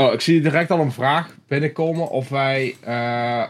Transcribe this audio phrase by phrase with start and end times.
[0.00, 3.44] Oh, ik zie direct al een vraag binnenkomen of wij eh,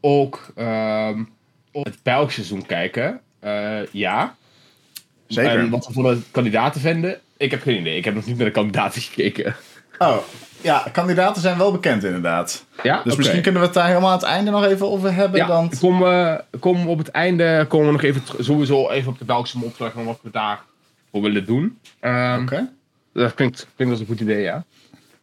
[0.00, 1.24] ook ehm,
[1.72, 3.20] op het Belgische seizoen kijken.
[3.40, 4.34] Eh, ja.
[5.26, 5.58] Zeker.
[5.58, 7.96] En wat we van de kandidaten vinden, ik heb geen idee.
[7.96, 9.56] Ik heb nog niet naar de kandidaten gekeken.
[9.98, 10.16] Oh,
[10.60, 12.64] ja, kandidaten zijn wel bekend inderdaad.
[12.82, 15.40] Ja, Dus misschien kunnen we het daar helemaal aan het einde nog even over hebben.
[15.40, 15.70] Ja, dan...
[15.80, 19.72] kom, eh, kom op het einde komen we nog even sowieso even op de Belgische
[19.72, 21.78] terug en wat we daarvoor willen doen.
[22.00, 22.70] Ehm, Oké.
[23.12, 24.64] Dat klinkt, klinkt als een goed idee, ja.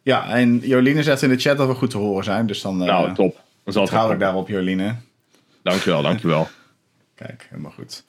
[0.02, 2.46] Ja, en Joline zegt in de chat dat we goed te horen zijn.
[2.46, 3.40] Dus dan eh nou, top.
[3.64, 4.94] Dan zal trouw ik daarop, Joline.
[5.62, 6.48] Dankjewel, dankjewel.
[7.14, 8.04] Kijk, helemaal goed.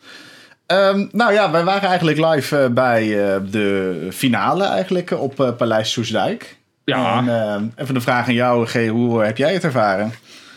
[0.65, 3.01] Ehm, nou ja, wij waren eigenlijk live eh, bij
[3.33, 6.57] eh, de finale eigenlijk eh, op eh, Paleis Soesdijk.
[6.85, 7.17] Ja.
[7.27, 8.87] En, even de vraag aan jou, G.
[8.87, 10.13] Hoe heb jij het ervaren?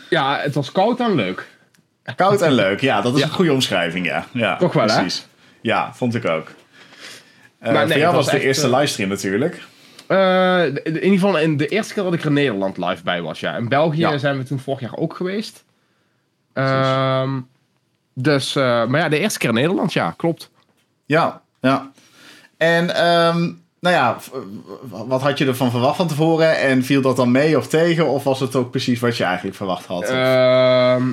[0.09, 1.47] Ja, het was koud en leuk.
[2.15, 3.25] Koud en leuk, ja, dat is Ja.
[3.25, 4.25] een goede omschrijving, ja.
[4.31, 4.93] ja Toch wel, hè?
[4.95, 5.27] precies.
[5.61, 6.51] Ja, vond ik ook.
[7.59, 9.63] Eh Maar nee, voor jou was was de echt, eerste eh, livestream natuurlijk.
[10.07, 13.39] Eh, in ieder geval in de eerste keer dat ik er Nederland live bij was,
[13.39, 13.55] ja.
[13.55, 14.17] In België Ja.
[14.17, 15.63] zijn we toen vorig jaar ook geweest.
[16.53, 17.39] Ehm,
[18.13, 20.49] dus, eh, maar ja, de eerste keer in Nederland, ja, klopt.
[21.05, 21.91] Ja, ja.
[22.57, 23.39] En ehm,
[23.79, 24.17] nou ja,
[25.07, 26.57] wat had je ervan verwacht van tevoren?
[26.59, 28.07] En viel dat dan mee of tegen?
[28.07, 30.03] Of was het ook precies wat je eigenlijk verwacht had?
[30.03, 31.03] Ehm,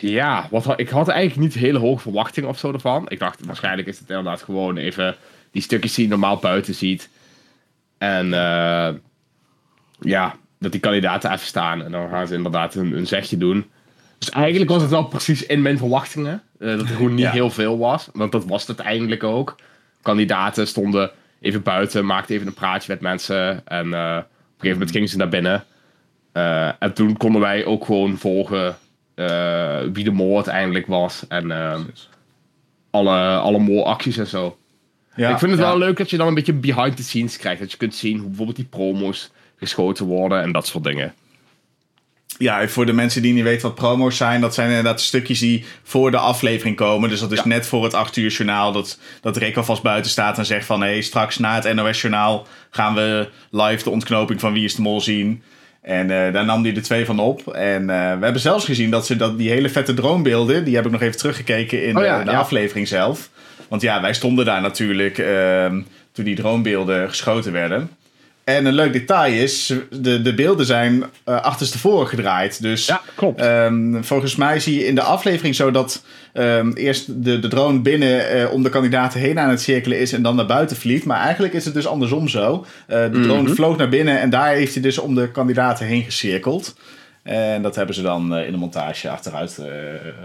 [0.00, 3.04] ja, wat, ik had eigenlijk niet hele hoge verwachtingen of zo ervan.
[3.08, 5.16] Ik dacht, waarschijnlijk is het inderdaad gewoon even
[5.50, 7.08] die stukjes die je normaal buiten ziet.
[8.02, 8.94] En eh,
[10.00, 11.84] ja, dat die kandidaten even staan.
[11.84, 13.70] En dan gaan ze inderdaad hun, hun zegje doen.
[14.18, 16.42] Dus eigenlijk was het wel precies in mijn verwachtingen.
[16.58, 17.30] eh, dat er gewoon niet Ja.
[17.30, 18.08] heel veel was.
[18.12, 19.56] Want dat was het eigenlijk ook.
[20.02, 23.66] Kandidaten stonden even buiten, maakten even een praatje met mensen.
[23.66, 24.24] En eh, op een
[24.56, 25.64] gegeven moment gingen ze naar binnen.
[26.78, 28.76] En toen konden wij ook gewoon volgen
[29.92, 31.24] wie de mol uiteindelijk was.
[31.28, 31.80] En eh,
[32.90, 34.56] alle, alle molacties en zo.
[35.16, 35.66] Ja, ik vind het ja.
[35.66, 37.60] wel leuk dat je dan een beetje behind the scenes krijgt.
[37.60, 41.14] Dat je kunt zien hoe bijvoorbeeld die promos geschoten worden en dat soort dingen.
[42.38, 45.64] Ja, voor de mensen die niet weten wat promo's zijn, dat zijn inderdaad stukjes die
[45.82, 47.08] voor de aflevering komen.
[47.08, 47.46] Dus dat is Ja.
[47.46, 50.80] net voor het 8 uur journaal dat, dat Rick alvast buiten staat en zegt van...
[50.82, 54.74] hé, hey, straks na het NOS journaal gaan we live de ontknoping van Wie is
[54.74, 55.42] de Mol zien.
[55.82, 57.52] En eh, daar nam hij er twee van op.
[57.52, 60.64] En eh, we hebben zelfs gezien dat ze dat, die hele vette droombeelden...
[60.64, 62.38] die heb ik nog even teruggekeken in Oh ja, de, de ja.
[62.38, 63.30] aflevering zelf.
[63.68, 65.80] Want ja, wij stonden daar natuurlijk ehm,
[66.12, 67.90] toen die droombeelden geschoten werden.
[68.44, 72.62] En een leuk detail is, de, de beelden zijn eh achterstevoren gedraaid.
[72.62, 73.40] Dus Ja, klopt.
[73.40, 77.80] ehm, volgens mij zie je in de aflevering zo dat ehm, eerst de, de drone
[77.80, 81.04] binnen eh, om de kandidaten heen aan het cirkelen is en dan naar buiten vliegt.
[81.04, 82.66] Maar eigenlijk is het dus andersom zo.
[82.86, 83.52] Eh, de drone Mhm.
[83.54, 86.76] vloog naar binnen en daar heeft hij dus om de kandidaten heen gezirkeld.
[87.22, 89.58] En dat hebben ze dan in de montage achteruit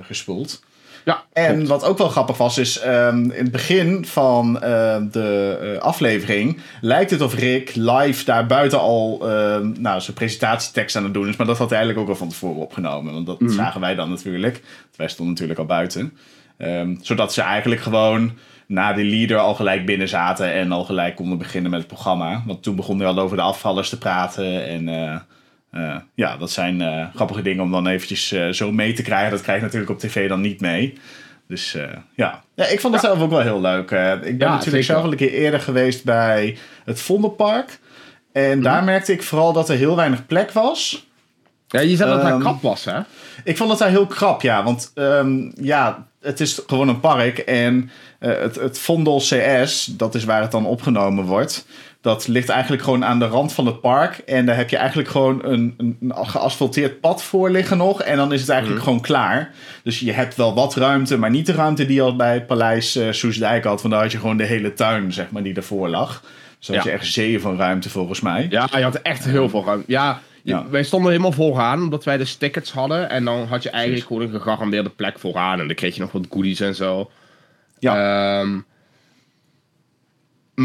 [0.02, 0.64] gespoeld.
[1.08, 1.68] Ja, En klopt.
[1.68, 6.60] wat ook wel grappig was, is ehm, in het begin van ehm, de eh, aflevering
[6.82, 11.28] lijkt het of Rick live daar buiten al ehm, nou, zijn presentatietekst aan het doen
[11.28, 11.36] is.
[11.36, 13.14] Maar dat had hij eigenlijk ook al van tevoren opgenomen.
[13.14, 14.54] Want dat zagen wij dan natuurlijk.
[14.54, 16.14] Want wij stonden natuurlijk al buiten.
[17.02, 18.32] Zodat ze eigenlijk gewoon
[18.66, 22.44] na de leader al gelijk binnen zaten en al gelijk konden beginnen met het programma.
[22.46, 24.88] Want toen begon hij al over de afvallers te praten en...
[25.72, 29.32] eh, ja, dat zijn eh, grappige dingen om dan eventjes eh, zo mee te krijgen.
[29.32, 30.98] Dat krijg je natuurlijk op tv dan niet mee.
[31.48, 31.78] Dus
[32.16, 32.44] ja.
[32.56, 33.82] ja, ik vond het zelf ook wel heel leuk.
[33.82, 34.84] Ik ben Ja, natuurlijk zeker.
[34.84, 37.80] zelf al een keer eerder geweest bij het Vondelpark.
[38.32, 41.08] En daar merkte ik vooral dat er heel weinig plek was.
[41.68, 43.00] ja, je zei dat het ehm, krap was, hè?
[43.44, 44.64] Ik vond het daar heel krap, ja.
[44.64, 47.38] Want ehm, ja, het is gewoon een park.
[47.38, 51.66] En het, het Vondel CS, dat is waar het dan opgenomen wordt.
[52.02, 54.18] Dat ligt eigenlijk gewoon aan de rand van het park.
[54.18, 58.02] En daar heb je eigenlijk gewoon een, een, geasfalteerd pad voor liggen nog.
[58.02, 59.52] En dan is het eigenlijk gewoon klaar.
[59.84, 62.48] Dus je hebt wel wat ruimte, maar niet de ruimte die je al bij het
[62.48, 63.82] paleis eh Soesdijk had.
[63.82, 66.22] Want daar had je gewoon de hele tuin, zeg maar, die daarvoor lag.
[66.60, 66.84] Dus had Ja.
[66.84, 68.48] je echt zeeën van ruimte volgens mij.
[68.50, 69.92] Ja, je had echt heel veel ruimte.
[69.92, 70.22] Ja,
[70.70, 73.10] wij stonden helemaal vooraan, omdat wij dus tickets hadden.
[73.10, 75.60] En dan had je eigenlijk gewoon een gegarandeerde plek vooraan.
[75.60, 77.10] En dan kreeg je nog wat goodies en zo.
[77.80, 78.40] Ja.
[78.40, 78.60] Ehm,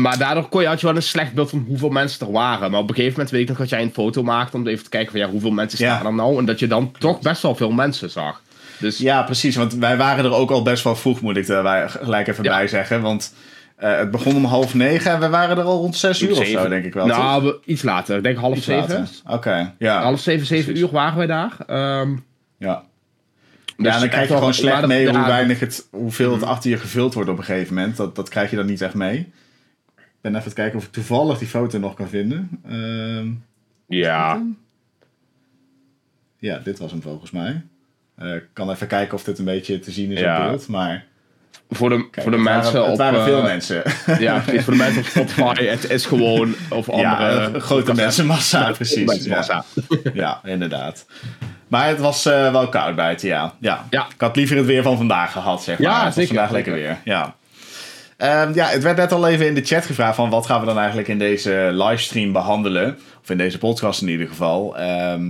[0.00, 2.70] maar daardoor kon je, had je wel een slecht beeld van hoeveel mensen er waren.
[2.70, 4.84] Maar op een gegeven moment weet ik nog dat jij een foto maakte om even
[4.84, 5.94] te kijken van ja, hoeveel mensen Ja.
[5.94, 6.38] staan er nou.
[6.38, 8.42] En dat je dan toch best wel veel mensen zag.
[8.78, 9.56] Dus Ja, precies.
[9.56, 12.44] Want wij waren er ook al best wel vroeg, moet ik er wij- gelijk even
[12.44, 12.56] Ja.
[12.56, 13.00] bij zeggen.
[13.02, 13.34] Want
[13.76, 16.46] eh, het begon om half negen en we waren er al rond zes uur of
[16.46, 17.06] zo, denk ik wel.
[17.06, 18.16] Nou, we- iets later.
[18.16, 19.08] Ik denk half Iets zeven.
[19.28, 20.02] Oké, ja.
[20.02, 20.82] Half zeven, zeven Precies.
[20.82, 21.56] uur waren wij daar.
[21.66, 22.10] Ehm,
[22.58, 22.82] ja.
[23.76, 26.70] dus ja, en dan krijg je gewoon slecht mee hoe weinig het, hoeveel het achter
[26.70, 27.96] je gevuld wordt op een gegeven moment.
[27.96, 29.32] Dat, dat krijg je dan niet echt mee.
[30.22, 32.50] Ben even te kijken of ik toevallig die foto nog kan vinden.
[32.68, 33.28] Ehm,
[33.98, 34.42] Ja.
[36.38, 37.62] ja, dit was hem volgens mij.
[38.16, 40.42] Eh, Ik kan even kijken of dit een beetje te zien is Ja.
[40.44, 41.04] op beeld, maar...
[41.70, 42.88] voor de, Kijk, voor de mensen waren, op...
[42.88, 43.82] Het waren eh, veel mensen.
[44.18, 45.64] Ja, precies, voor de mensen op Spotify.
[45.64, 46.54] Het is gewoon...
[46.70, 47.50] Of andere...
[47.52, 49.04] ja, grote mensenmassa, precies.
[49.06, 49.64] Mensenmassa.
[50.02, 50.10] Ja.
[50.14, 51.06] ja, inderdaad.
[51.68, 53.54] Maar het was eh, wel koud buiten, ja.
[53.60, 53.86] ja.
[53.90, 54.06] Ja.
[54.14, 55.88] Ik had liever het weer van vandaag gehad, zeg maar.
[55.90, 57.34] Ja, het was zeker, vandaag lekker weer, ja.
[58.22, 60.66] Ehm, ja, het werd net al even in de chat gevraagd van wat gaan we
[60.66, 62.98] dan eigenlijk in deze livestream behandelen.
[63.22, 64.76] Of in deze podcast in ieder geval.
[64.76, 65.24] Ehm,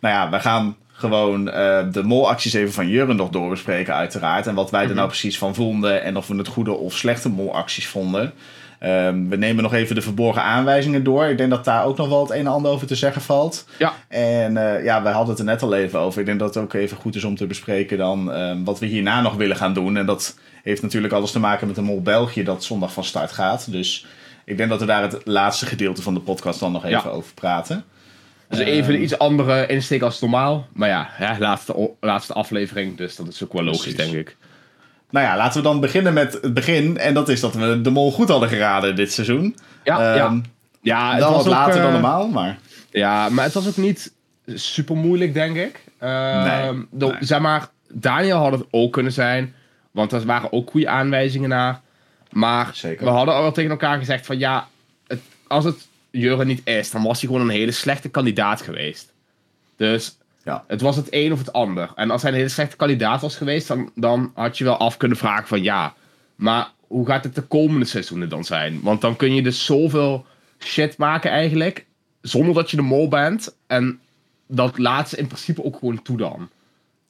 [0.00, 4.46] nou ja, we gaan gewoon eh, de molacties even van Jurgen nog doorbespreken uiteraard.
[4.46, 7.28] En wat wij er nou precies van vonden en of we het goede of slechte
[7.28, 8.32] molacties vonden.
[8.78, 11.24] Ehm, we nemen nog even de verborgen aanwijzingen door.
[11.24, 13.66] Ik denk dat daar ook nog wel het een en ander over te zeggen valt.
[13.78, 13.92] Ja.
[14.08, 16.20] En eh, ja, we hadden het er net al even over.
[16.20, 18.32] Ik denk dat het ook even goed is om te bespreken dan
[18.64, 19.96] wat we hierna nog willen gaan doen.
[19.96, 23.32] En dat heeft natuurlijk alles te maken met de Mol België dat zondag van start
[23.32, 23.70] gaat.
[23.72, 24.06] Dus
[24.44, 27.10] ik denk dat we daar het laatste gedeelte van de podcast dan nog even Ja.
[27.10, 27.84] over praten.
[28.48, 30.66] Dus even een iets andere insteek als normaal.
[30.72, 32.96] Maar ja, ja laatste, laatste aflevering.
[32.96, 33.96] Dus dat is ook wel logisch, Precies.
[34.12, 34.36] denk ik.
[35.10, 36.98] Nou ja, laten we dan beginnen met het begin.
[36.98, 39.56] En dat is dat we de Mol goed hadden geraden dit seizoen.
[39.84, 40.40] Ja, Ehm, ja.
[40.82, 42.58] ja het Wel was wat later dan eh, normaal, maar...
[42.90, 44.12] Ja, maar het was ook niet
[44.54, 45.84] super moeilijk, denk ik.
[45.98, 47.16] Ehm, Nee, de- nee.
[47.20, 49.54] Zeg maar, Daniel had het ook kunnen zijn.
[49.90, 51.80] Want er waren ook goede aanwijzingen naar.
[52.30, 53.04] Maar Zeker.
[53.04, 54.68] we hadden al tegen elkaar gezegd van ja,
[55.06, 59.12] het, als het Jurgen niet is, dan was hij gewoon een hele slechte kandidaat geweest.
[59.76, 60.64] Dus Ja.
[60.66, 61.90] het was het een of het ander.
[61.94, 64.96] En als hij een hele slechte kandidaat was geweest, dan, dan had je wel af
[64.96, 65.94] kunnen vragen van ja,
[66.34, 68.80] maar hoe gaat het de komende seizoenen dan zijn?
[68.82, 70.26] Want dan kun je dus zoveel
[70.58, 71.86] shit maken eigenlijk,
[72.22, 73.54] zonder dat je de mol bent.
[73.66, 74.00] En
[74.46, 76.48] dat laat ze in principe ook gewoon toe dan.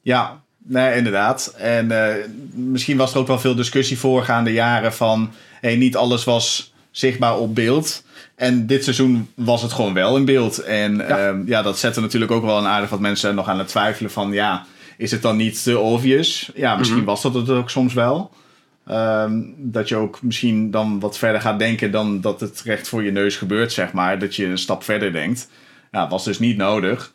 [0.01, 1.53] Ja, nee, inderdaad.
[1.57, 2.15] En eh,
[2.53, 5.31] misschien was er ook wel veel discussie voorgaande jaren van...
[5.61, 8.03] Hey, niet alles was zichtbaar op beeld.
[8.35, 10.59] En dit seizoen was het gewoon wel in beeld.
[10.59, 11.17] En Ja.
[11.17, 14.11] ja, ja dat zette natuurlijk ook wel een aardig wat mensen nog aan het twijfelen
[14.11, 14.31] van...
[14.31, 14.65] Ja,
[14.97, 16.51] is het dan niet te obvious?
[16.55, 17.07] Ja, misschien Mhm.
[17.07, 18.31] was dat het ook soms wel.
[18.85, 23.03] Ehm, dat je ook misschien dan wat verder gaat denken dan dat het recht voor
[23.03, 24.19] je neus gebeurt, zeg maar.
[24.19, 25.49] Dat je een stap verder denkt.
[25.91, 27.13] Ja, was dus niet nodig.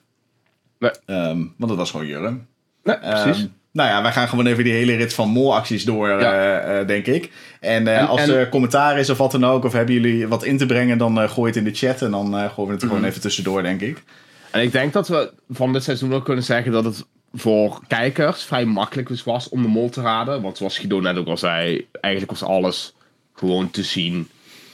[0.79, 0.91] Nee.
[1.07, 2.47] Ehm, want het was gewoon Jurgen.
[2.87, 3.43] Nee, precies.
[3.43, 6.33] Ehm, nou ja, wij gaan gewoon even die hele rit van molacties door, Ja.
[6.33, 7.31] eh, eh, denk ik.
[7.61, 10.29] En, eh, En- als en- er commentaar is of wat dan ook, of hebben jullie
[10.29, 12.83] wat in te brengen, dan gooi het in de chat en dan gooien we het
[12.83, 14.03] gewoon even tussendoor, denk ik.
[14.51, 18.43] En ik denk dat we van dit seizoen ook kunnen zeggen dat het voor kijkers
[18.45, 20.43] vrij makkelijk dus was om de mol te raden.
[20.43, 22.95] Want zoals Guido net ook al zei, eigenlijk was alles
[23.35, 24.29] gewoon te zien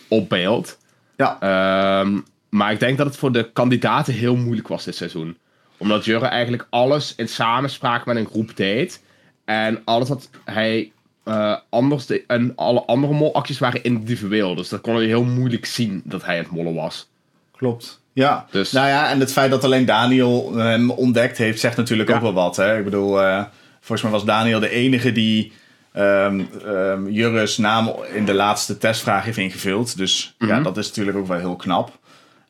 [0.08, 0.79] op beeld.
[1.17, 2.19] Ja, Ehm,
[2.49, 5.37] maar ik denk dat het voor de kandidaten heel moeilijk was dit seizoen.
[5.82, 9.02] Omdat Jurre eigenlijk alles in samenspraak met een groep deed.
[9.44, 10.93] En alles wat hij
[11.25, 12.25] eh, anders deed.
[12.26, 14.55] En alle andere molacties waren individueel.
[14.55, 17.11] Dus dat kon je heel moeilijk zien dat hij het mollen was.
[17.56, 18.00] klopt.
[18.12, 22.08] Ja, Dus- nou ja, en het feit dat alleen Daniel hem ontdekt heeft, zegt natuurlijk
[22.08, 22.14] Ja.
[22.14, 22.56] ook wel wat.
[22.56, 22.79] Hè?
[22.79, 23.44] Ik bedoel, eh,
[23.81, 25.52] volgens mij was Daniel de enige die
[25.93, 29.96] ehm ehm, Jurre's naam in de laatste testvraag heeft ingevuld.
[29.96, 30.62] Dus ja, Mhm.
[30.62, 31.99] dat is natuurlijk ook wel heel knap.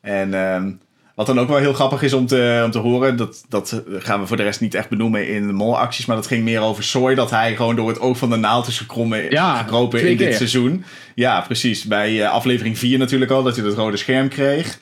[0.01, 0.71] En ehm,
[1.15, 4.19] wat dan ook wel heel grappig is om te, om te horen, dat, dat gaan
[4.19, 6.83] we voor de rest niet echt benoemen in de molacties, maar dat ging meer over
[6.83, 10.17] Soy, dat hij gewoon door het oog van de naald is gekrommen, Ja, gekropen in
[10.17, 10.85] dit seizoen.
[11.15, 11.83] Ja, precies.
[11.83, 14.79] Bij eh, aflevering 4 natuurlijk al, dat hij dat rode scherm kreeg.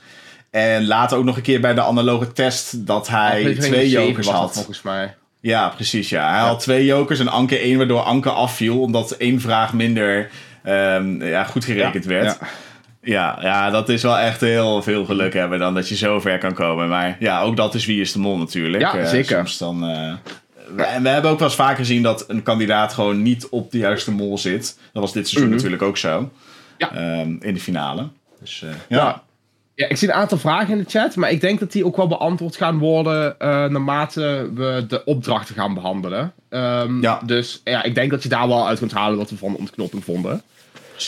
[0.52, 4.28] En later ook nog een keer bij de analoge test dat hij Aflevering twee jokers
[4.28, 4.54] had.
[4.54, 5.16] volgens mij.
[5.42, 6.10] Ja, precies.
[6.10, 6.32] Ja.
[6.32, 10.30] Hij had twee jokers en Anke één, waardoor Anke afviel omdat één vraag minder
[10.64, 12.38] ehm, ja, goed gerekend Ja, werd.
[12.40, 12.48] ja.
[13.02, 16.38] Ja, ja, dat is wel echt heel veel geluk hebben dan dat je zo ver
[16.38, 16.90] kan komen.
[16.90, 18.84] Maar ja, ook dat is wie is de mol natuurlijk.
[18.84, 19.38] Ja, Eh, zeker.
[19.38, 20.14] Soms dan, eh,
[20.76, 23.72] we- en we hebben ook wel eens vaker gezien dat een kandidaat gewoon niet op
[23.72, 24.80] de juiste mol zit.
[24.94, 25.58] Dat was dit seizoen Mhm.
[25.58, 26.30] natuurlijk ook zo.
[26.78, 26.92] Ja.
[26.94, 28.08] Ehm, in de finale.
[28.40, 28.98] Dus eh, ja.
[28.98, 29.24] Ja.
[29.76, 31.96] Ja, ik zie een aantal vragen in de chat, maar ik denk dat die ook
[31.98, 36.34] wel beantwoord gaan worden naarmate we de opdrachten gaan behandelen.
[36.50, 37.20] Ehm, Ja.
[37.26, 39.58] Dus ja, ik denk dat je daar wel uit kunt halen wat we van de
[39.58, 40.42] ontknoping vonden.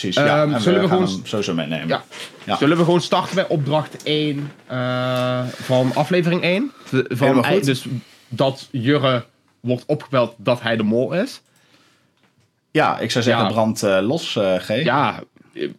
[0.00, 0.16] Precies.
[0.16, 0.58] Ehm, ja.
[0.58, 1.88] Zullen we gewoon- sowieso meenemen.
[1.88, 2.04] Ja.
[2.44, 2.56] Ja.
[2.56, 6.72] Zullen we gewoon starten bij opdracht 1 eh, van aflevering 1?
[6.90, 7.44] De- van.
[7.62, 7.84] Dus
[8.28, 9.24] dat Jurre
[9.60, 11.40] wordt opgebeld dat hij de mol is.
[12.70, 13.50] Ja, ik zou zeggen Ja.
[13.50, 14.68] brand eh, los, eh G.
[14.82, 15.22] Ja,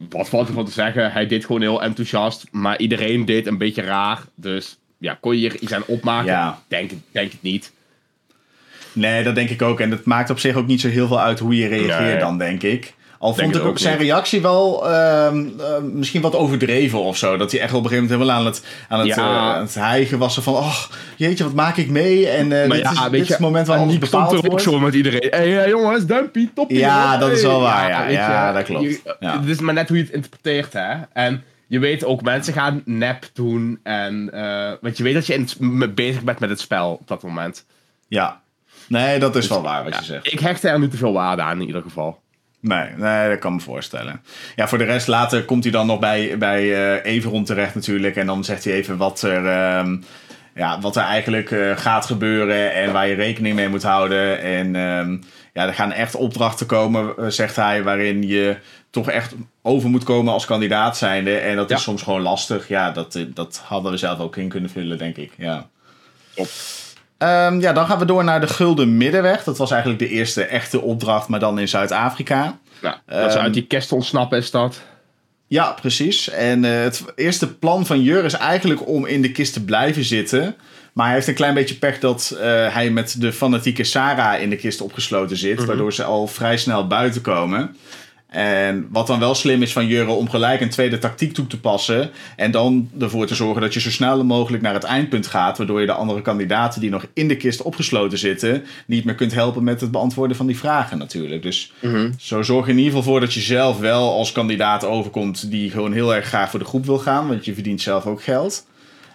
[0.10, 1.12] wat valt ervan te zeggen?
[1.12, 4.22] Hij deed gewoon heel enthousiast, maar iedereen deed een beetje raar.
[4.36, 6.32] Dus ja, kon je hier iets aan opmaken?
[6.32, 6.60] Ja.
[6.68, 7.72] Denk, denk het niet.
[8.94, 9.80] Nee, dat denk ik ook.
[9.80, 12.20] En het maakt op zich ook niet zo heel veel uit hoe je reageert Nee.
[12.20, 12.94] dan, denk ik.
[13.20, 14.08] Al Denk vond ik ook zijn niet.
[14.08, 17.38] reactie wel ehm, eh, misschien wat overdreven of zo.
[17.38, 19.16] Dat hij echt op een gegeven moment helemaal aan het, aan het, Ja.
[19.16, 20.40] eh, aan het hijgen was.
[20.40, 20.84] Van, oh,
[21.16, 22.28] jeetje, wat maak ik mee?
[22.28, 24.64] En eh, dit, ja, is, dit is het moment waar stond bepaald er ook wordt.
[24.64, 25.28] zo met iedereen.
[25.30, 26.78] Hé hey, jongens, duimpie, toppie.
[26.78, 28.08] Ja, dat is wel waar, ja.
[28.08, 29.02] Ja, dat klopt.
[29.20, 30.94] Het is maar net hoe je het interpreteert, hè.
[31.14, 33.80] En je weet ook, mensen gaan nep doen.
[33.84, 37.24] En, eh, want je weet dat je in bezig bent met het spel op dat
[37.24, 37.66] moment.
[38.08, 38.42] Ja,
[38.88, 40.32] nee, dat is wel waar wat je zegt.
[40.32, 42.20] Ik hecht er nu te veel waarde aan, in ieder geval.
[42.68, 44.22] Nee, nee, dat kan me voorstellen.
[44.56, 48.16] Ja, voor de rest, later komt hij dan nog bij, bij uh, Everon terecht natuurlijk.
[48.16, 50.04] En dan zegt hij even wat er, um,
[50.56, 54.42] ja, wat er eigenlijk uh, gaat gebeuren en waar je rekening mee moet houden.
[54.42, 58.58] En um, ja, er gaan echt opdrachten komen, uh, zegt hij, waarin je
[58.90, 61.38] toch echt over moet komen als kandidaat zijnde.
[61.38, 61.76] En dat ja.
[61.76, 62.68] is soms gewoon lastig.
[62.68, 65.32] Ja, dat, dat hadden we zelf ook in kunnen vullen, denk ik.
[65.38, 65.68] Ja.
[66.34, 66.48] Top.
[67.26, 69.44] Um, ja, dan gaan we door naar de Gulden Middenweg.
[69.44, 72.58] Dat was eigenlijk de eerste echte opdracht, maar dan in Zuid-Afrika.
[72.82, 74.82] Ja, dat ze uit die kest ontsnappen is dat.
[75.48, 76.30] Ja, precies.
[76.30, 80.04] En uh, het eerste plan van Jur is eigenlijk om in de kist te blijven
[80.04, 80.56] zitten.
[80.94, 82.40] Maar hij heeft een klein beetje pech dat uh,
[82.74, 85.52] hij met de fanatieke Sarah in de kist opgesloten zit.
[85.52, 85.68] Mm -hmm.
[85.68, 87.76] Waardoor ze al vrij snel buiten komen.
[88.30, 91.60] En wat dan wel slim is van Jurre om gelijk een tweede tactiek toe te
[91.60, 92.12] passen.
[92.36, 95.58] En dan ervoor te zorgen dat je zo snel mogelijk naar het eindpunt gaat.
[95.58, 98.64] Waardoor je de andere kandidaten die nog in de kist opgesloten zitten.
[98.86, 101.44] niet meer kunt helpen met het beantwoorden van die vragen natuurlijk.
[101.44, 101.94] Dus Mhm.
[101.96, 102.14] mm -hmm.
[102.18, 105.52] zo zorg je in ieder geval voor dat je zelf wel als kandidaat overkomt.
[105.52, 107.28] die gewoon heel erg graag voor de groep wil gaan.
[107.28, 108.66] Want je verdient zelf ook geld.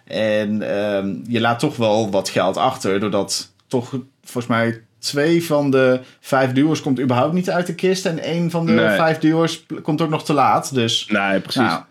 [0.05, 3.01] En um, je laat toch wel wat geld achter.
[3.01, 3.91] Doordat toch
[4.23, 8.07] volgens mij twee van de vijf duo's komt überhaupt niet uit de kist.
[8.07, 8.97] En één van de nee.
[8.97, 10.75] vijf duo's komt ook nog te laat.
[10.75, 11.63] Dus, nee, precies.
[11.63, 11.83] Nou,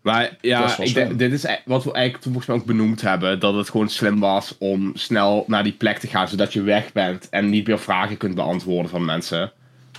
[0.00, 3.40] maar ja, ik denk, dit is wat we eigenlijk volgens mij ook benoemd hebben.
[3.40, 6.28] Dat het gewoon slim was om snel naar die plek te gaan.
[6.28, 9.52] Zodat je weg bent en niet meer vragen kunt beantwoorden van mensen.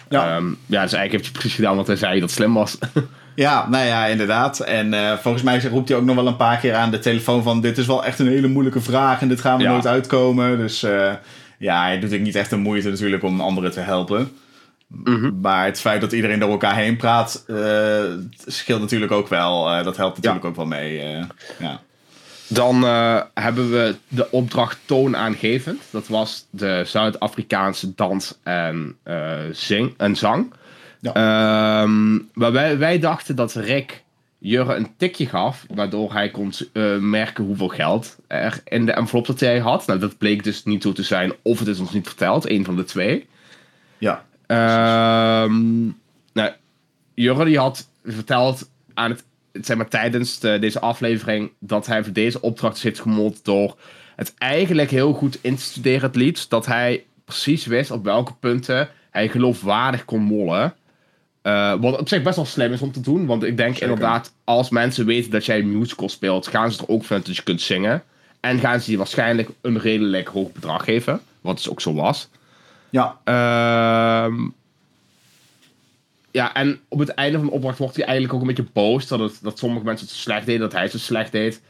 [0.10, 2.78] Ja, um, ja dus eigenlijk heeft je precies gedaan wat hij zei dat slim was.
[3.36, 4.60] Ja, nou ja, inderdaad.
[4.60, 7.44] En uh, volgens mij roept hij ook nog wel een paar keer aan de telefoon
[7.44, 7.62] van...
[7.62, 9.72] dit is wel echt een hele moeilijke vraag en dit gaan we ja.
[9.72, 10.58] nooit uitkomen.
[10.58, 11.12] Dus uh,
[11.60, 14.32] ja, hij doet ook niet echt de moeite natuurlijk om anderen te helpen.
[14.88, 15.40] Mhm.
[15.42, 18.04] Maar het feit dat iedereen door elkaar heen praat, uh,
[18.46, 19.78] scheelt natuurlijk ook wel.
[19.78, 20.50] Uh, dat helpt natuurlijk ja.
[20.50, 21.18] ook wel mee.
[21.18, 21.24] Uh,
[21.60, 21.82] ja.
[22.48, 22.84] Dan
[23.34, 25.82] hebben we de opdracht toonaangevend.
[25.90, 28.98] Dat was de Zuid-Afrikaanse dans en,
[29.52, 30.54] zing en zang.
[31.02, 31.82] Ja.
[31.82, 34.04] Um, maar wij, wij dachten dat Rick
[34.40, 39.26] Jurre een tikje gaf, waardoor hij kon uh, merken hoeveel geld er in de envelop
[39.26, 39.88] dat hij had.
[39.88, 42.66] Nou, dat bleek dus niet zo te zijn, of het is ons niet verteld, een
[42.66, 43.28] van de twee.
[43.98, 44.26] Ja.
[45.44, 45.98] Um,
[46.34, 46.52] nou,
[47.14, 52.14] Jurre die had verteld aan het, zeg maar, tijdens de, deze aflevering dat hij voor
[52.14, 53.78] deze opdracht zit gemold door
[54.16, 56.50] het eigenlijk heel goed in te studeren, het lied.
[56.50, 60.76] Dat hij precies wist op welke punten hij geloofwaardig kon mollen.
[61.44, 63.26] Uh, wat op zich best wel slim is om te doen.
[63.26, 63.90] Want ik denk Zeker.
[63.90, 67.44] inderdaad, als mensen weten dat jij musical speelt, gaan ze er ook vinden dat je
[67.44, 68.04] kunt zingen.
[68.40, 71.22] En gaan ze je waarschijnlijk een redelijk hoog bedrag geven.
[71.42, 72.30] Wat dus ook zo was.
[72.90, 73.18] Ja.
[73.26, 74.36] Uh,
[76.32, 79.08] ja, en op het einde van de opdracht wordt hij eigenlijk ook een beetje boos
[79.08, 81.62] dat, het, dat sommige mensen het zo slecht deden, dat hij het zo slecht deed.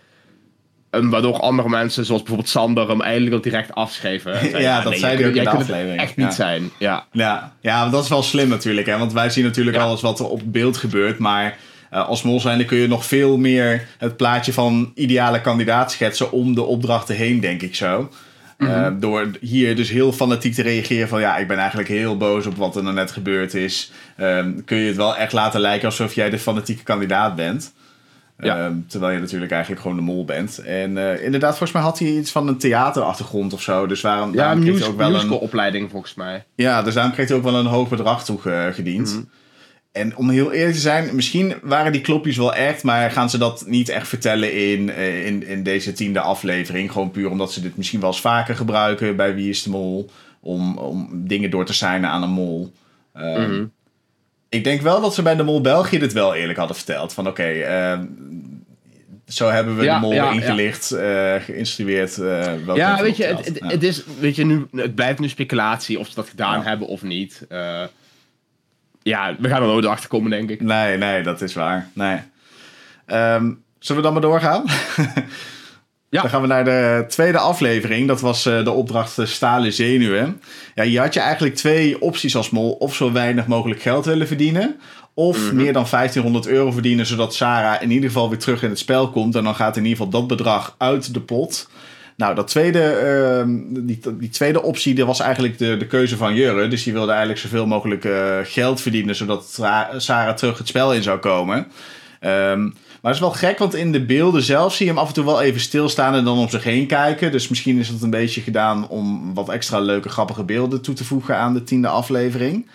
[0.89, 4.31] En waardoor andere mensen, zoals bijvoorbeeld Sander, hem eigenlijk al direct afschreven.
[4.50, 6.00] ja, ja, dat nee, zei hij ook in de aflevering.
[6.00, 6.31] echt niet ja.
[6.31, 7.05] zijn, ja.
[7.12, 7.53] ja.
[7.62, 8.98] Ja, dat is wel slim natuurlijk, hè.
[8.98, 9.84] Want wij zien natuurlijk ja.
[9.84, 11.58] alles wat er op beeld gebeurt, maar...
[11.93, 16.31] Uh, als mol zijnde kun je nog veel meer het plaatje van ideale kandidaat schetsen
[16.31, 18.10] om de opdrachten heen, denk ik zo.
[18.58, 18.96] Mm -hmm.
[18.96, 22.46] uh, door hier dus heel fanatiek te reageren van ja, ik ben eigenlijk heel boos
[22.46, 23.91] op wat er nou net gebeurd is.
[24.17, 27.74] Uh, kun je het wel echt laten lijken alsof jij de fanatieke kandidaat bent.
[28.41, 28.65] Ja.
[28.65, 30.58] Um, terwijl je natuurlijk eigenlijk gewoon de mol bent.
[30.58, 33.88] En uh, inderdaad, volgens mij had hij iets van een theaterachtergrond of zo.
[33.88, 36.46] Dus waarom, ja, een music, ook wel een opleiding volgens mij.
[36.55, 39.08] Ja, dus daarom kreeg hij ook wel een hoog bedrag toegediend.
[39.08, 39.29] Mm -hmm.
[39.91, 43.38] En om heel eerlijk te zijn, misschien waren die klopjes wel echt, maar gaan ze
[43.38, 46.91] dat niet echt vertellen in, in, in deze tiende aflevering.
[46.91, 50.10] Gewoon puur omdat ze dit misschien wel eens vaker gebruiken bij Wie is de Mol.
[50.41, 52.74] Om, om dingen door te signen aan een mol.
[53.13, 53.72] Um, mm -hmm.
[54.50, 57.13] Ik denk wel dat ze bij de Mol België dit wel eerlijk hadden verteld.
[57.13, 58.00] Van oké, okay, uh,
[59.27, 61.36] zo hebben we ja, de mol ja, ingelicht, ja.
[61.36, 62.18] Uh, geïnstrueerd.
[62.18, 66.00] Uh, ja, weet je, het, het, het, is, weet je nu, het blijft nu speculatie
[66.00, 67.46] of ze dat gedaan hebben of niet.
[67.50, 67.84] Uh,
[69.01, 70.62] ja, we gaan er nooit achter komen, denk ik.
[70.62, 71.89] Nee, nee, dat is waar.
[71.94, 72.18] Nee.
[73.08, 74.63] Um, zullen we dan maar doorgaan?
[76.10, 76.22] Ja.
[76.22, 78.08] Dan gaan we naar de tweede aflevering.
[78.08, 80.42] Dat was uh, de opdracht uh, Stalen Zenuwen.
[80.75, 82.72] Ja, hier had je eigenlijk twee opties als mol.
[82.72, 84.80] Of zo weinig mogelijk geld willen verdienen.
[85.13, 85.56] Of mm -hmm.
[85.56, 87.06] meer dan 1500 euro verdienen.
[87.06, 89.36] Zodat Sarah in ieder geval weer terug in het spel komt.
[89.36, 91.70] En dan gaat in ieder geval dat bedrag uit de pot.
[92.16, 93.54] Nou, dat tweede, uh,
[93.86, 96.68] die, die tweede optie dat was eigenlijk de, de keuze van Jurre.
[96.68, 99.16] Dus die wilde eigenlijk zoveel mogelijk uh, geld verdienen.
[99.16, 99.60] Zodat
[99.98, 101.68] Sarah terug het spel in zou komen.
[102.22, 105.08] Um, maar het is wel gek, want in de beelden zelf zie je hem af
[105.08, 107.32] en toe wel even stilstaan en dan om zich heen kijken.
[107.32, 111.03] Dus misschien is het een beetje gedaan om wat extra leuke, grappige beelden toe te
[111.03, 112.70] voegen aan de tiende aflevering.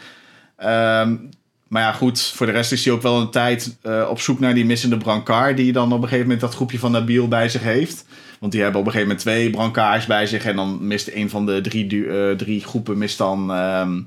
[0.64, 1.30] Um,
[1.68, 4.40] maar ja, goed, voor de rest is hij ook wel een tijd uh, op zoek
[4.40, 5.56] naar die missende brancard.
[5.56, 8.06] Die dan op een gegeven moment dat groepje van Nabil bij zich heeft.
[8.40, 10.44] Want die hebben op een gegeven moment twee brancards bij zich.
[10.44, 14.06] En dan mist een van de drie, uh, drie groepen mist dan um,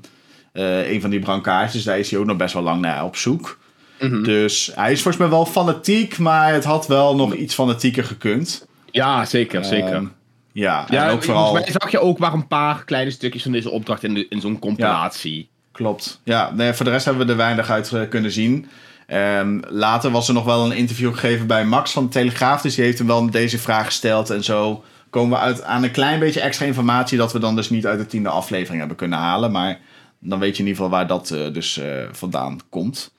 [0.52, 1.84] eh, een van die brancards.
[1.84, 3.58] Daar is hij ook nog best wel lang naar op zoek.
[3.98, 4.22] Mhm.
[4.22, 8.66] Dus hij is volgens mij wel fanatiek, maar het had wel nog iets fanatieker gekund.
[8.90, 9.92] Ja, zeker, zeker.
[9.92, 10.06] Ehm,
[10.52, 11.44] ja, ja, en ook vooral...
[11.44, 14.26] volgens mij zag je ook maar een paar kleine stukjes van deze opdracht in, de,
[14.28, 15.48] in zo'n compilatie.
[15.72, 16.20] Klopt.
[16.24, 18.68] Ja, nee, voor de rest hebben we er weinig uit eh, kunnen zien.
[19.06, 22.62] Ehm, later was er nog wel een interview gegeven bij Max van de Telegraaf.
[22.62, 24.30] Dus die heeft hem wel deze vraag gesteld.
[24.30, 27.18] En zo komen we uit aan een klein beetje extra informatie...
[27.18, 29.52] dat we dan dus niet uit de tiende aflevering hebben kunnen halen.
[29.52, 29.80] Maar
[30.18, 33.12] dan weet je in ieder geval waar dat eh, dus eh, vandaan komt.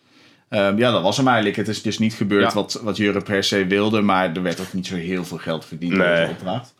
[0.49, 1.55] Ehm, ja, dat was hem eigenlijk.
[1.57, 2.53] Het is dus niet gebeurd Ja.
[2.53, 4.01] wat, wat Jurre per se wilde...
[4.01, 6.15] maar er werd ook niet zo heel veel geld verdiend met Nee.
[6.15, 6.73] deze opdracht.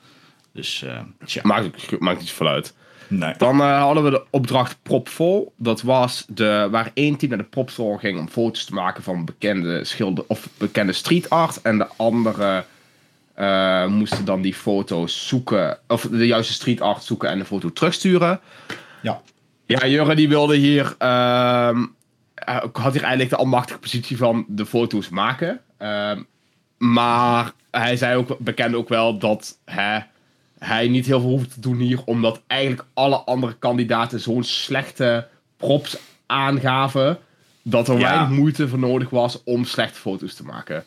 [0.54, 1.42] Dus, eh tja.
[1.44, 2.74] Maakt, maakt niet zoveel uit.
[3.08, 3.34] Nee.
[3.38, 5.54] Dan eh, hadden we de opdracht Propvol.
[5.58, 9.26] Dat was de, waar één team naar de Propvol ging om foto's te maken van
[9.26, 11.62] bekende schilder of bekende street art.
[11.62, 12.64] En de andere
[13.34, 17.72] eh, moesten dan die foto's zoeken, of de juiste street art zoeken en de foto
[17.74, 18.40] terugsturen.
[19.02, 19.22] Ja.
[19.66, 21.84] Ja, Jurre die wilde hier, ehm, eh,
[22.72, 25.62] had hier eigenlijk de almachtige positie van de foto's maken.
[25.78, 26.22] Ehm,
[26.78, 30.00] maar hij zei ook, bekende ook wel dat hè,
[30.60, 35.28] hij niet heel veel hoeft te doen hier, omdat eigenlijk alle andere kandidaten zo'n slechte
[35.58, 37.20] props aangaven,
[37.62, 38.10] dat er Ja.
[38.10, 40.84] weinig moeite voor nodig was om slechte foto's te maken.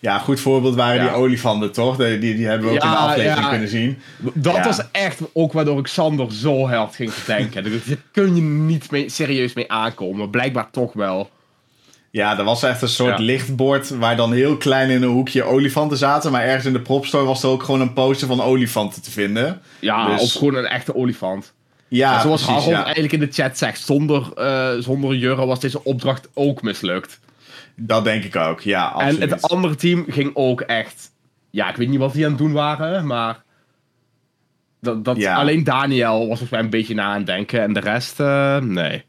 [0.00, 1.96] Ja, goed voorbeeld waren die olifanten, toch?
[1.96, 3.98] Die, die, die hebben we ook in de aflevering kunnen zien.
[4.34, 7.62] Dat was echt ook waardoor ik Sander zo hard ging verdenken.
[7.62, 11.30] Daar kun je niet mee, serieus mee aankomen, blijkbaar toch wel.
[12.10, 13.24] Ja, er was echt een soort Ja.
[13.24, 16.32] lichtbord waar dan heel klein in een hoekje olifanten zaten.
[16.32, 19.60] Maar ergens in de propstore was er ook gewoon een poster van olifanten te vinden.
[19.78, 21.52] Ja, Dus- of gewoon een echte olifant.
[21.88, 22.84] Ja, Zoals precies, ja.
[22.84, 27.20] eigenlijk in de chat zegt, zonder, eh zonder Jurre was deze opdracht ook mislukt.
[27.80, 29.20] Dat denk ik ook, ja, absoluut.
[29.20, 31.10] En het andere team ging ook echt...
[31.50, 33.42] Ja, ik weet niet wat die aan het doen waren, maar...
[34.80, 35.34] Dat, dat, Ja.
[35.36, 38.58] Alleen Daniel was volgens mij een beetje na aan het denken en de rest, eh,
[38.58, 39.04] nee.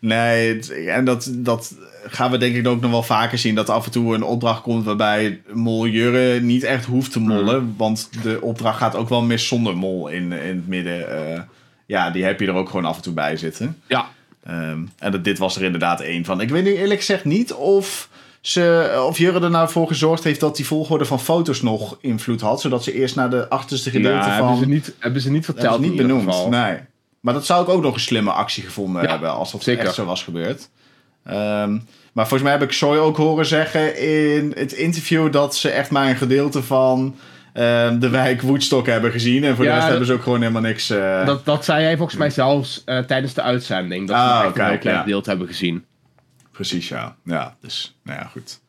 [0.00, 0.58] Nee,
[0.90, 1.76] en dat, dat
[2.06, 3.54] gaan we denk ik ook nog wel vaker zien.
[3.54, 7.58] Dat af en toe een opdracht komt waarbij mol Jurre niet echt hoeft te mollen.
[7.58, 7.74] Hmm.
[7.76, 11.10] Want de opdracht gaat ook wel mis zonder mol in, in het midden.
[11.10, 11.40] eh,
[11.86, 13.80] ja, die heb je er ook gewoon af en toe bij zitten.
[13.86, 14.03] Ja,
[14.44, 16.40] Ehm, en dat, dit was er inderdaad één van.
[16.40, 18.08] Ik weet nu eerlijk gezegd niet of,
[18.40, 22.40] ze, of Jurre er nou voor gezorgd heeft dat die volgorde van foto's nog invloed
[22.40, 22.60] had.
[22.60, 24.48] Zodat ze eerst naar de achterste gedeelte nou, van...
[24.48, 26.48] hebben, ze niet, hebben ze niet verteld is niet benoemd.
[26.48, 26.78] Nee.
[27.20, 29.84] Maar dat zou ik ook nog een slimme actie gevonden Ja, hebben als dat zeker.
[29.84, 30.68] echt zo was gebeurd.
[31.24, 31.78] Ehm,
[32.12, 35.90] maar volgens mij heb ik Soy ook horen zeggen in het interview dat ze echt
[35.90, 37.14] maar een gedeelte van
[37.54, 39.44] ehm, de wijk Woodstock hebben gezien.
[39.44, 40.90] En voor Ja, de rest hebben ze ook gewoon helemaal niks.
[40.90, 44.06] eh, Dat, dat zei hij volgens mij zelfs eh, tijdens de uitzending.
[44.08, 45.02] Dat Ah, ze oké, een heel klein ja.
[45.02, 45.84] gedeelte hebben gezien.
[46.52, 47.16] Precies, ja.
[47.24, 48.60] Ja, dus, nou ja, goed.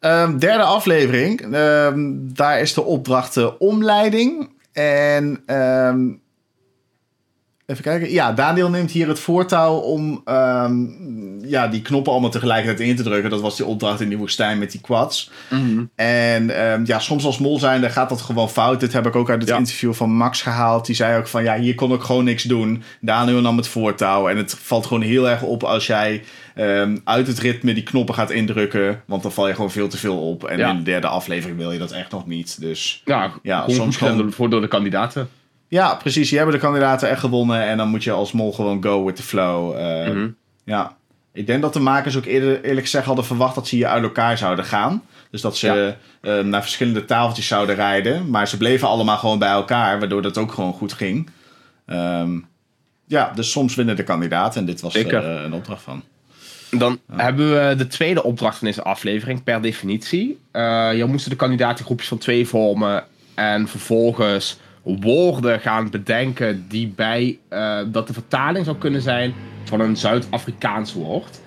[0.00, 1.40] Ehm, derde aflevering.
[1.54, 4.50] Ehm, daar is de opdracht eh, omleiding.
[4.72, 5.98] En ehm,
[7.66, 8.10] even kijken.
[8.10, 10.84] Ja, Daniel neemt hier het voortouw om ehm,
[11.46, 13.30] ja, die knoppen allemaal tegelijkertijd in te drukken.
[13.30, 15.30] Dat was die opdracht in die woestijn met die quads.
[15.94, 18.80] En ehm, ja, soms als mol zijnde gaat dat gewoon fout.
[18.80, 19.56] Dit heb ik ook uit het Ja.
[19.56, 20.86] interview van Max gehaald.
[20.86, 22.82] Die zei ook van, ja, hier kon ik gewoon niks doen.
[23.00, 24.28] Daniel nam het voortouw.
[24.28, 26.22] En het valt gewoon heel erg op als jij
[26.54, 29.02] ehm, uit het ritme die knoppen gaat indrukken.
[29.06, 30.44] Want dan val je gewoon veel te veel op.
[30.44, 30.70] En Ja.
[30.70, 32.60] in de derde aflevering wil je dat echt nog niet.
[32.60, 35.28] Dus Ja, soms gewoon- voor door de kandidaten.
[35.74, 36.30] Ja, precies.
[36.30, 37.62] Je hebben de kandidaten echt gewonnen.
[37.66, 39.76] En dan moet je als mol gewoon go with the flow.
[39.78, 40.28] Eh, Mhm.
[40.64, 40.96] Ja.
[41.32, 44.02] Ik denk dat de makers ook eerder, eerlijk gezegd hadden verwacht dat ze hier uit
[44.02, 45.02] elkaar zouden gaan.
[45.30, 48.30] Dus dat ze eh, naar verschillende tafeltjes zouden rijden.
[48.30, 51.30] Maar ze bleven allemaal gewoon bij elkaar, waardoor dat ook gewoon goed ging.
[51.86, 52.38] Ehm,
[53.06, 54.60] ja, dus soms winnen de kandidaten.
[54.60, 56.02] En dit was eh, een opdracht van.
[56.70, 60.38] Dan hebben we de tweede opdracht van deze aflevering, per definitie.
[60.52, 63.04] Je moesten de kandidaten groepjes van twee vormen.
[63.34, 69.80] En vervolgens woorden gaan bedenken die bij eh, dat de vertaling zou kunnen zijn van
[69.80, 71.40] een Zuid-Afrikaans woord.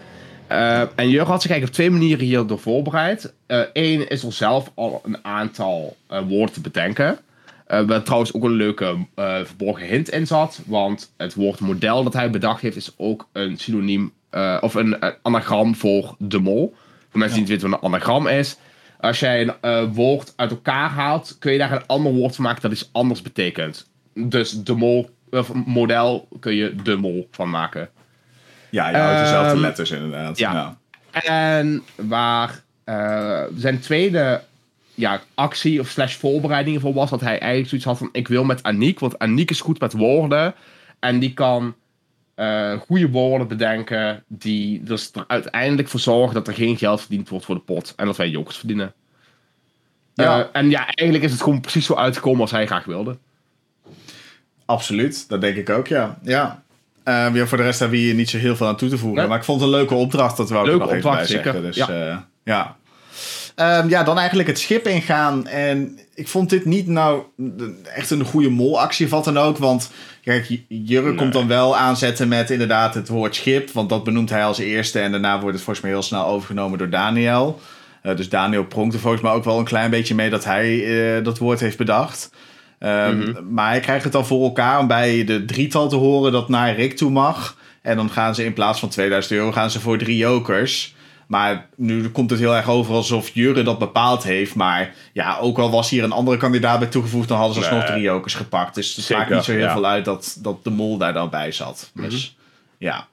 [0.47, 3.33] Eh, en Jurgen had zich eigenlijk op twee manieren hierdoor voorbereid.
[3.73, 7.19] Eén is er zelf al een aantal eh, woorden te bedenken.
[7.67, 10.61] Eh waar trouwens ook een leuke eh, verborgen hint in zat.
[10.65, 14.99] Want het woord model dat hij bedacht heeft is ook een synoniem eh, of een,
[14.99, 16.75] eh, anagram voor de mol.
[17.09, 18.57] Voor mensen die niet weten wat een anagram is.
[18.99, 22.43] Als jij een eh, woord uit elkaar haalt, kun je daar een ander woord van
[22.43, 23.89] maken dat iets anders betekent.
[24.13, 27.89] Dus de mol, of model kun je de mol van maken.
[28.69, 30.37] Ja, je houdt dezelfde Ehm, letters inderdaad.
[30.37, 30.77] ja.
[31.11, 34.41] En waar eh, zijn tweede
[34.93, 38.43] ja, actie of slash voorbereiding voor was, dat hij eigenlijk zoiets had van ik wil
[38.43, 40.53] met Aniek, want Aniek is goed met woorden
[40.99, 41.75] en die kan
[42.37, 47.29] eh, goede woorden bedenken die dus er uiteindelijk voor zorgen dat er geen geld verdiend
[47.29, 48.93] wordt voor de pot en dat wij jokers verdienen.
[50.13, 50.39] Ja.
[50.39, 53.17] Eh, en ja, eigenlijk is het gewoon precies zo uitgekomen als hij graag wilde.
[54.65, 56.19] Absoluut, dat denk ik ook, ja.
[56.21, 56.63] ja.
[57.03, 58.97] Eh, ja, voor de rest hebben we hier niet zo heel veel aan toe te
[58.97, 59.19] voegen.
[59.19, 59.27] Nee.
[59.27, 61.21] Maar ik vond het een leuke opdracht, dat wou ik er Leuke nog even bij
[61.21, 61.53] opdracht, zeggen.
[61.53, 61.67] zeker.
[61.67, 62.27] Dus, Ja.
[62.43, 62.75] ja.
[63.57, 63.79] Ja.
[63.79, 65.47] Ehm, ja, dan eigenlijk het schip ingaan.
[65.47, 67.21] En ik vond dit niet nou
[67.95, 69.57] echt een goede molactie of wat dan ook.
[69.57, 69.91] Want
[70.23, 71.15] kijk, Jurre Nee.
[71.17, 73.71] komt dan wel aanzetten met inderdaad het woord schip.
[73.71, 74.99] Want dat benoemt hij als eerste.
[74.99, 77.59] En daarna wordt het volgens mij heel snel overgenomen door Daniel.
[78.01, 80.83] Eh, dus Daniel pronkt er volgens mij ook wel een klein beetje mee dat hij
[81.17, 82.29] eh, dat woord heeft bedacht.
[82.79, 83.53] Ehm, Mhm.
[83.53, 86.75] Maar hij krijgt het dan voor elkaar om bij de drietal te horen dat naar
[86.75, 87.57] Rick toe mag.
[87.81, 90.95] En dan gaan ze in plaats van 2000 euro gaan ze voor drie jokers.
[91.27, 94.55] Maar nu komt het heel erg over alsof Jurre dat bepaald heeft.
[94.55, 97.81] Maar ja, ook al was hier een andere kandidaat bij toegevoegd, dan hadden ze alsnog
[97.83, 97.91] Nee.
[97.91, 98.75] drie jokers gepakt.
[98.75, 99.73] Dus het Zeker, maakt niet zo heel ja.
[99.73, 101.91] veel uit dat, dat de mol daar dan bij zat.
[101.93, 102.35] Dus
[102.77, 103.07] ja.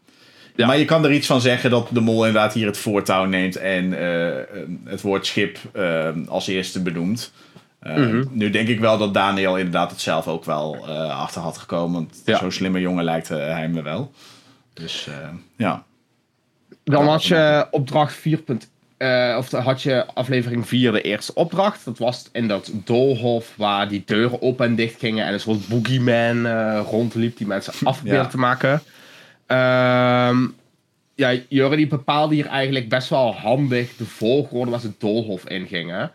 [0.57, 0.67] Ja.
[0.67, 3.57] Maar je kan er iets van zeggen dat de mol inderdaad hier het voortouw neemt
[3.57, 4.47] en eh, eh,
[4.85, 7.33] het woord schip eh, als eerste benoemt.
[7.83, 8.25] Mhm.
[8.31, 11.93] Nu denk ik wel dat Daniel inderdaad het zelf ook wel achter had gekomen.
[11.95, 12.39] Want Ja.
[12.39, 14.13] zo'n slimme jongen lijkt hij me wel.
[14.75, 15.09] Dus
[15.57, 15.85] ja.
[16.85, 18.41] Dan had je opdracht 4.
[18.97, 21.85] eh, of had je aflevering 4, de eerste opdracht.
[21.85, 25.27] Dat was in dat doolhof waar die deuren open en dicht gingen.
[25.27, 28.29] En een soort boogeyman eh rondliep die mensen af probeerde Ja.
[28.31, 28.83] te maken.
[29.47, 30.47] Ehm
[31.15, 35.49] ja, Jurre die bepaalde hier eigenlijk best wel handig de volgorde waar ze het doolhof
[35.49, 36.11] ingingen.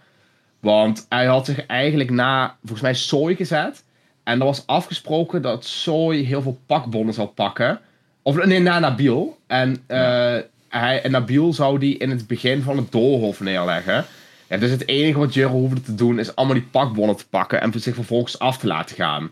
[0.60, 3.84] Want hij had zich eigenlijk na, volgens mij, Sooi gezet.
[4.24, 7.80] En er was afgesproken dat Sooi heel veel pakbonnen zou pakken.
[8.22, 9.38] Of nee, na Nabil.
[9.48, 10.38] En, eh,
[10.70, 14.06] hij, en Nabil zou die in het begin van het doolhof neerleggen.
[14.48, 17.62] Ja, dus het enige wat Jurre hoefde te doen is allemaal die pakbonnen te pakken
[17.62, 19.32] en zich vervolgens af te laten gaan.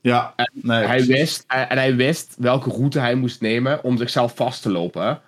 [0.00, 1.06] Ja, nee, Hij precies.
[1.06, 5.20] wist, en hij wist welke route hij moest nemen om zichzelf vast te lopen.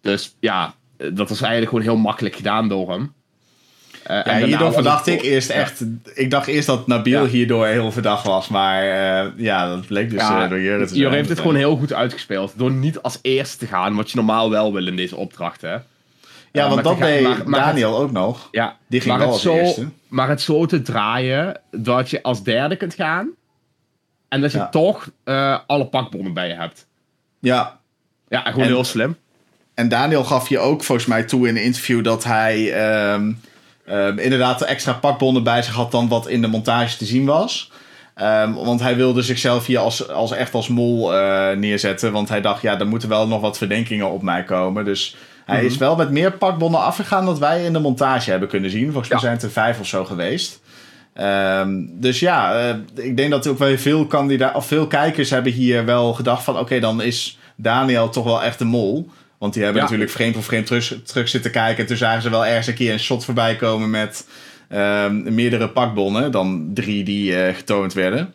[0.00, 3.14] Dus ja, dat was eigenlijk gewoon heel makkelijk gedaan door hem.
[4.08, 5.54] En Ja, daarna hierdoor verdacht ik eerst Ja.
[5.54, 5.84] echt...
[6.14, 7.28] Ik dacht eerst dat Nabil Ja.
[7.28, 8.48] hierdoor heel verdacht was.
[8.48, 11.00] Maar eh, ja, dat bleek dus Ja, eh, door Jurre te zijn.
[11.00, 12.52] Jurre heeft het gewoon heel goed uitgespeeld.
[12.56, 15.84] Door niet als eerste te gaan, wat je normaal wel wil in deze opdrachten.
[16.52, 18.48] Ja, Eh, want dat deed het- Daniel ook nog.
[18.50, 19.88] Ja, Die ging maar wel het als zo, eerste.
[20.08, 23.28] Maar het zo te draaien dat je als derde kunt gaan.
[24.28, 24.68] En dat je Ja.
[24.68, 25.10] toch
[25.66, 26.86] alle pakbonnen bij je hebt.
[27.40, 27.76] Ja,
[28.28, 29.16] Ja, gewoon En- heel slim.
[29.74, 33.32] En Daniel gaf je ook volgens mij toe in een interview dat hij ehm,
[33.88, 37.70] ehm, inderdaad extra pakbonnen bij zich had dan wat in de montage te zien was.
[38.14, 42.12] Ehm, want hij wilde zichzelf hier als, als echt als mol eh, neerzetten.
[42.12, 44.84] Want hij dacht, ja, er moeten wel nog wat verdenkingen op mij komen.
[44.84, 45.66] Dus hij Mhm.
[45.66, 48.84] is wel met meer pakbonnen afgegaan dan wij in de montage hebben kunnen zien.
[48.92, 49.22] Volgens mij Ja.
[49.22, 50.60] zijn het er vijf of zo geweest.
[51.14, 54.06] Ehm, dus ja, eh, ik denk dat ook wel veel,
[54.54, 56.58] of veel kijkers hebben hier wel gedacht van...
[56.58, 59.08] oké, dan is Daniel toch wel echt de mol.
[59.38, 59.88] Want die hebben Ja.
[59.88, 61.78] natuurlijk frame voor frame terug, terug zitten kijken.
[61.82, 64.28] En toen zagen ze wel ergens een keer een shot voorbij komen met
[64.68, 68.34] ehm, meerdere pakbonnen dan drie die eh, getoond werden.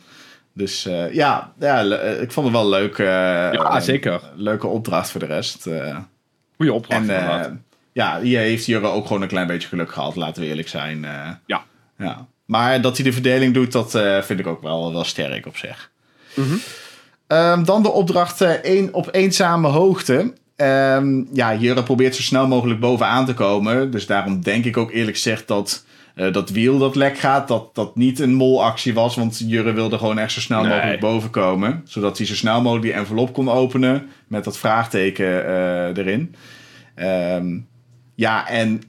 [0.53, 2.97] Dus eh, ja, ja, eh, ik vond het wel leuk.
[2.97, 4.21] Ja, zeker.
[4.35, 5.67] Leuke opdracht voor de rest.
[6.57, 7.07] Goeie opdracht.
[7.09, 10.67] en ja, hier heeft Jurre ook gewoon een klein beetje geluk gehad, laten we eerlijk
[10.67, 11.05] zijn.
[11.45, 11.63] ja.
[11.97, 12.27] ja.
[12.45, 15.91] Maar dat hij de verdeling doet, dat vind ik ook wel, wel sterk op zich.
[16.33, 16.55] Mhm.
[17.27, 20.33] Ehm, dan de opdracht eh, één op eenzame hoogte.
[20.55, 23.91] Ehm, ja, Jurre probeert zo snel mogelijk bovenaan te komen.
[23.91, 25.85] Dus daarom denk ik ook eerlijk gezegd dat
[26.15, 29.15] eh, dat wiel dat lek gaat, dat dat niet een molactie was.
[29.15, 30.73] Want Jurre wilde gewoon echt zo snel Nee.
[30.73, 31.81] mogelijk boven komen.
[31.85, 36.35] Zodat hij zo snel mogelijk die envelop kon openen met dat vraagteken eh, erin.
[36.95, 37.57] Ehm,
[38.15, 38.81] ja, en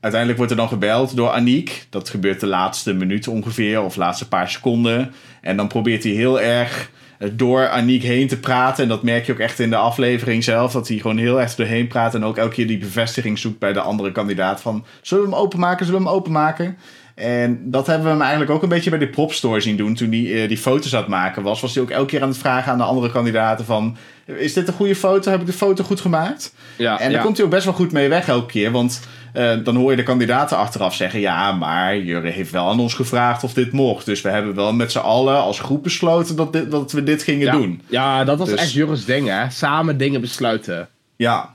[0.00, 1.86] uiteindelijk wordt er dan gebeld door Aniek.
[1.90, 5.12] Dat gebeurt de laatste minuut ongeveer, of laatste paar seconden.
[5.40, 6.90] En dan probeert hij heel erg
[7.32, 8.82] door Aniek heen te praten.
[8.82, 10.72] En dat merk je ook echt in de aflevering zelf.
[10.72, 12.14] Dat hij gewoon heel erg doorheen praat.
[12.14, 14.60] En ook elke keer die bevestiging zoekt bij de andere kandidaat.
[14.60, 15.86] Van, zullen we hem openmaken?
[15.86, 16.76] Zullen we hem openmaken?
[17.14, 19.94] En dat hebben we hem eigenlijk ook een beetje bij de propstore zien doen.
[19.94, 22.28] Toen hij eh, die foto's aan het maken was, was hij ook elke keer aan
[22.28, 23.96] het vragen aan de andere kandidaten van...
[24.24, 25.30] Is dit een goede foto?
[25.30, 26.54] Heb ik de foto goed gemaakt?
[26.76, 27.24] Ja, En daar ja.
[27.24, 28.70] komt hij ook best wel goed mee weg elke keer.
[28.70, 29.00] Want
[29.32, 31.20] eh, dan hoor je de kandidaten achteraf zeggen...
[31.20, 34.06] Ja, maar Jurre heeft wel aan ons gevraagd of dit mocht.
[34.06, 37.22] Dus we hebben wel met z'n allen als groep besloten dat, dit, dat we dit
[37.22, 37.52] gingen ja.
[37.52, 37.80] doen.
[37.88, 39.50] Ja, dat was Dus- echt Jurre's ding, hè.
[39.50, 40.88] Samen dingen besluiten.
[41.16, 41.54] Ja,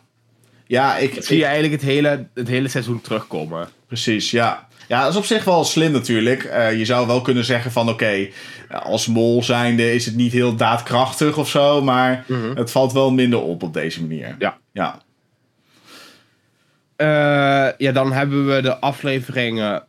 [0.68, 3.68] ja ik, Dat zie je eigenlijk het hele, het hele seizoen terugkomen.
[3.88, 4.66] precies, ja.
[4.88, 6.44] Ja, dat is op zich wel slim natuurlijk.
[6.44, 8.28] Eh, je zou wel kunnen zeggen van oké,
[8.84, 11.82] als mol zijnde is het niet heel daadkrachtig of zo.
[11.82, 12.56] Maar Mhm.
[12.56, 14.36] het valt wel minder op op deze manier.
[14.40, 14.58] Ja.
[14.72, 15.00] Ja,
[17.78, 19.84] ja, dan hebben we de afleveringen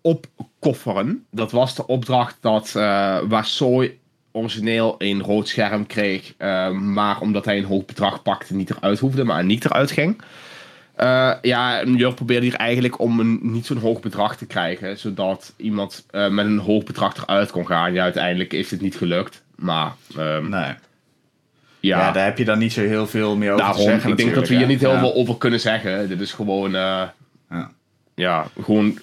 [0.00, 1.26] opkofferen.
[1.30, 3.98] Dat was de opdracht dat uh, waar Soy
[4.32, 8.98] origineel een rood scherm kreeg, uh, maar omdat hij een hoog bedrag pakte, niet eruit
[8.98, 10.22] hoefde, maar niet eruit ging.
[11.00, 15.54] Uh, ja, Jurk probeerde hier eigenlijk om een niet zo'n hoog bedrag te krijgen, zodat
[15.56, 17.92] iemand met een hoog bedrag eruit kon gaan.
[17.92, 20.74] Ja, uiteindelijk is het niet gelukt, maar um, nee.
[21.80, 21.98] Ja.
[21.98, 24.34] Ja, daar heb je dan niet zo heel veel meer over te zeggen Ik denk
[24.34, 24.98] dat we hier niet heel ja.
[24.98, 26.08] veel over kunnen zeggen.
[26.08, 27.02] Dit is gewoon, eh,
[27.50, 27.70] Ja.
[28.14, 28.98] ja, gewoon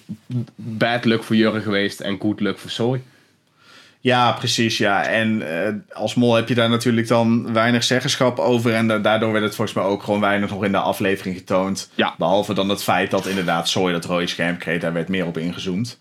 [0.56, 3.00] bad luck voor Jurre geweest en good luck voor Zoe.
[4.00, 5.04] Ja, precies, ja.
[5.06, 8.74] En eh, als mol heb je daar natuurlijk dan weinig zeggenschap over.
[8.74, 11.90] En da- daardoor werd het volgens mij ook gewoon weinig nog in de aflevering getoond.
[12.18, 14.80] Behalve dan het feit dat inderdaad Zoe dat rode scherm kreeg.
[14.80, 15.98] Daar werd meer op ingezoomd.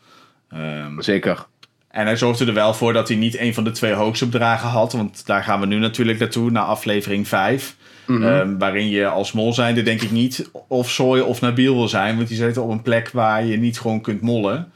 [0.50, 1.46] Ehm, Zeker.
[1.95, 4.93] En hij zorgde er wel voor dat hij niet een van de twee hoogstopdragen had.
[4.93, 7.75] Want daar gaan we nu natuurlijk naartoe, naar aflevering 5.
[8.05, 8.23] Mhm.
[8.23, 12.15] Ehm, waarin je als mol zijnde denk ik niet of Zoe of Nabil wil zijn.
[12.15, 14.71] Want die zitten op een plek waar je niet gewoon kunt mollen.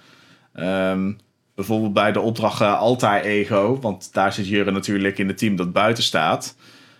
[0.54, 1.12] Ehm,
[1.56, 3.80] bijvoorbeeld bij de opdracht eh, Altair Ego.
[3.82, 6.56] Want daar zit Jurre natuurlijk in het team dat buiten staat.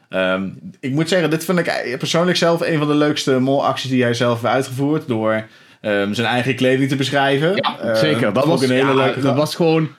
[0.10, 4.04] Ehm, ik moet zeggen, dit vind ik persoonlijk zelf een van de leukste molacties die
[4.04, 5.08] hij zelf heeft uitgevoerd.
[5.08, 5.48] Door
[5.82, 7.56] ehm, zijn eigen kleding te beschrijven.
[7.56, 8.34] Ja, zeker.
[8.34, 9.90] Dat was, ik een hele ja, leuke dat was gewoon...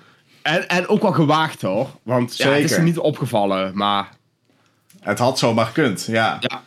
[0.43, 1.89] En, en ook wel gewaagd hoor.
[2.03, 2.77] Want ja, het is Zeker.
[2.77, 4.09] er niet opgevallen, maar...
[5.01, 6.39] Het had zomaar gekund, ja.
[6.41, 6.63] Ja.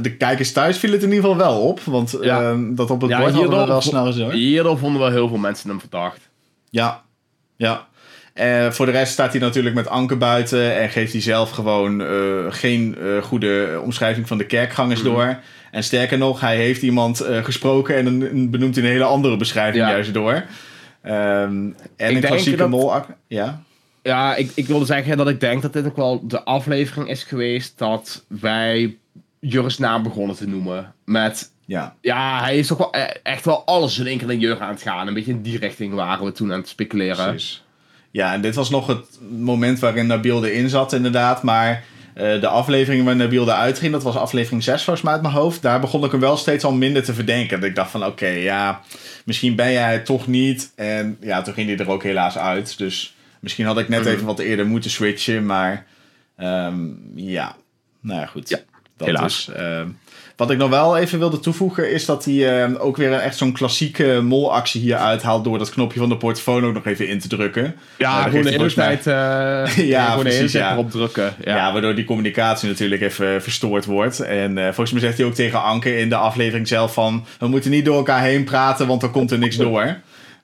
[0.00, 1.80] De kijkers thuis viel het in ieder geval wel op.
[1.80, 2.40] Want Ja.
[2.42, 4.24] ehm, dat op het bord hadden we wel snel gezien.
[4.24, 4.32] hoor.
[4.32, 6.28] Hierdoor vonden wel heel veel mensen hem verdacht.
[6.70, 7.02] Ja,
[7.56, 7.86] ja.
[8.34, 12.00] Eh, voor de rest staat hij natuurlijk met Anke buiten en geeft hij zelf gewoon
[12.02, 12.08] eh,
[12.48, 15.10] geen eh, goede omschrijving van de kerkgangers Mhm.
[15.10, 15.38] door.
[15.70, 19.36] En sterker nog, hij heeft iemand gesproken en dan een- benoemt hij een hele andere
[19.36, 19.90] beschrijving Ja.
[19.90, 20.44] juist door.
[21.06, 22.92] Ehm, en een denk klassieke dat- mol...
[23.26, 23.62] Ja?
[24.02, 27.22] Ja, ik, ik wilde zeggen dat ik denk dat dit ook wel de aflevering is
[27.24, 28.96] geweest dat wij
[29.40, 30.94] Jur's naam begonnen te noemen.
[31.04, 31.94] Met, Ja.
[32.00, 34.68] ja, hij is toch wel e- echt wel alles in één keer naar Jur aan
[34.70, 35.06] het gaan.
[35.06, 37.28] Een beetje in die richting waren we toen aan het speculeren.
[37.28, 37.64] Precies.
[38.10, 41.42] Ja, en dit was nog het moment waarin Nabil erin zat, inderdaad.
[41.42, 41.84] Maar
[42.16, 45.34] eh, de aflevering waar Nabil eruit ging, dat was aflevering 6 volgens mij uit mijn
[45.34, 45.62] hoofd.
[45.62, 47.60] Daar begon ik hem wel steeds al minder te verdenken.
[47.60, 48.80] Dat ik dacht van, oké, ja,
[49.24, 50.72] misschien ben jij het toch niet.
[50.76, 52.78] En ja, toen ging hij er ook helaas uit.
[52.78, 54.08] Dus misschien had ik net Mhm.
[54.08, 55.46] even wat eerder moeten switchen.
[55.46, 55.86] Maar
[56.36, 56.76] ehm,
[57.14, 57.56] ja,
[58.00, 58.48] nou ja, goed.
[58.48, 58.58] Ja,
[58.96, 59.46] Dat helaas.
[59.46, 59.88] dus, ehm,
[60.36, 63.36] wat ik nog wel even wilde toevoegen is dat hij ehm, ook weer een, echt
[63.36, 67.18] zo'n klassieke molactie hier uithaalt door dat knopje van de portofoon ook nog even in
[67.18, 67.74] te drukken.
[67.96, 69.06] Ja, daar gewoon de geeft hij hele tijd,
[69.76, 70.72] eh, Ja, gewoon de precies, ja.
[70.72, 71.34] erop drukken.
[71.44, 71.56] Ja.
[71.56, 71.72] Ja.
[71.72, 74.20] waardoor die communicatie natuurlijk even verstoord wordt.
[74.20, 77.26] En eh, volgens mij zegt hij ook tegen Anke in de aflevering zelf van...
[77.38, 79.96] We moeten niet door elkaar heen praten, want dan komt er niks door.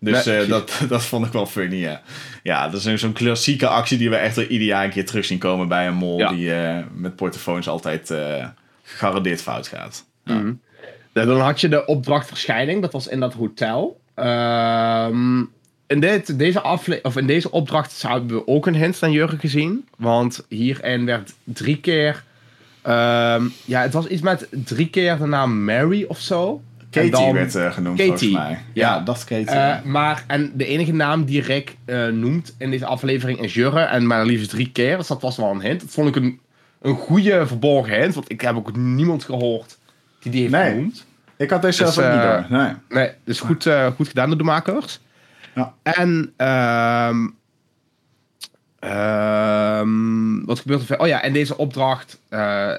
[0.02, 2.00] Dus eh, dat, dat vond ik wel funny, ja.
[2.42, 5.24] Ja, dat is zo'n klassieke actie die we echt wel ieder jaar een keer terug
[5.24, 6.18] zien komen bij een mol...
[6.18, 6.28] Ja.
[6.28, 8.46] die eh, met portofoons altijd eh,
[8.82, 10.04] gegarandeerd fout gaat.
[10.24, 10.52] Mhm.
[11.12, 14.00] Ja, Dan had je de opdrachtverschijning, dat was in dat hotel.
[14.14, 15.38] Ehm,
[15.86, 19.38] in, dit, deze afle of in deze opdracht hebben we ook een hint naar Jurgen
[19.38, 19.88] gezien.
[19.96, 22.24] Want hierin werd drie keer.
[22.82, 26.62] ehm, ja, het was iets met drie keer de naam Mary of zo.
[26.90, 28.50] Katie dan- werd eh, genoemd Katie, volgens mij.
[28.72, 29.00] Ja, ja.
[29.00, 29.46] dat Katie.
[29.46, 33.80] Eh, maar, en de enige naam die Rick eh, noemt in deze aflevering is Jurre.
[33.80, 34.96] En maar liefst drie keer.
[34.96, 35.80] Dus dat was wel een hint.
[35.80, 36.40] Dat vond ik een,
[36.82, 38.14] een goede verborgen hint.
[38.14, 39.78] Want ik heb ook niemand gehoord
[40.20, 40.70] die die heeft Nee.
[40.70, 41.06] genoemd.
[41.36, 42.58] ik had deze zelf dus, ook niet eh, door.
[42.58, 42.72] Nee.
[42.88, 45.00] Nee, dus goed, eh, goed gedaan door de makers.
[45.54, 45.74] Ja.
[45.82, 47.28] En ehm,
[48.78, 50.98] ehm, wat gebeurt er?
[50.98, 52.74] Oh ja, en deze opdracht eh,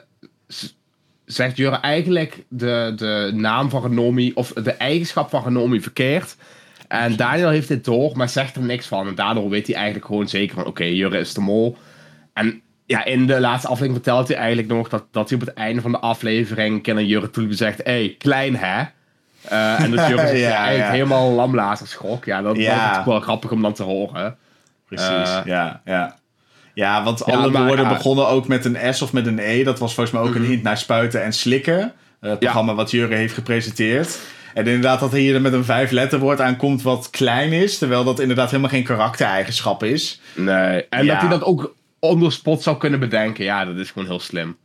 [1.26, 6.36] zegt Jurre eigenlijk de, de naam van Renomi, of de eigenschap van Renomi verkeerd.
[6.88, 9.08] En Daniel heeft dit door, maar zegt er niks van.
[9.08, 11.78] En daardoor weet hij eigenlijk gewoon zeker van, oké, Jurre is de mol.
[12.34, 12.62] En
[12.94, 15.82] ja, in de laatste aflevering vertelt hij eigenlijk nog dat, dat hij op het einde
[15.82, 18.84] van de aflevering Ken en Jurre toe zegt, hé, hey, klein hè?
[19.42, 20.92] Eh, en dat Jurre zich Ja, eigenlijk ja.
[20.92, 22.26] helemaal lamlazer schrok.
[22.26, 22.90] Ja, dat, Ja.
[22.92, 24.38] dat is wel grappig om dan te horen.
[24.88, 26.16] Precies, Eh, ja, ja.
[26.74, 29.64] Ja, want alle maar, woorden begonnen ook met een S of met een E.
[29.64, 30.50] Dat was volgens mij ook een Mhm.
[30.50, 31.94] hint naar spuiten en slikken.
[32.20, 34.20] Eh, het programma wat Jurre heeft gepresenteerd.
[34.54, 37.78] En inderdaad dat hij hier met een vijf letterwoord aankomt wat klein is.
[37.78, 40.22] Terwijl dat inderdaad helemaal geen karaktereigenschap is.
[40.36, 40.88] Nee.
[40.90, 43.44] En dat hij dat ook on the spot zou kunnen bedenken.
[43.44, 44.58] Ja, dat is gewoon heel slim.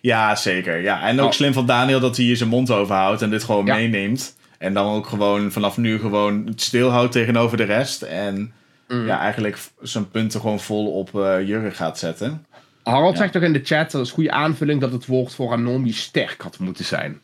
[0.00, 0.80] Ja, zeker.
[0.80, 1.32] Ja, en ook Oh.
[1.32, 3.74] slim van Daniel dat hij hier zijn mond overhoudt en dit gewoon Ja.
[3.74, 4.36] meeneemt.
[4.58, 8.02] En dan ook gewoon vanaf nu gewoon het stilhoudt tegenover de rest.
[8.02, 8.52] En
[8.88, 9.06] Mm.
[9.06, 12.46] ja, eigenlijk zijn punten gewoon vol op eh Jurre gaat zetten.
[12.82, 13.18] Harold Ja.
[13.20, 15.92] zegt toch in de chat, dat is een goede aanvulling, dat het woord voor Anomi
[15.92, 17.20] sterk had moeten zijn.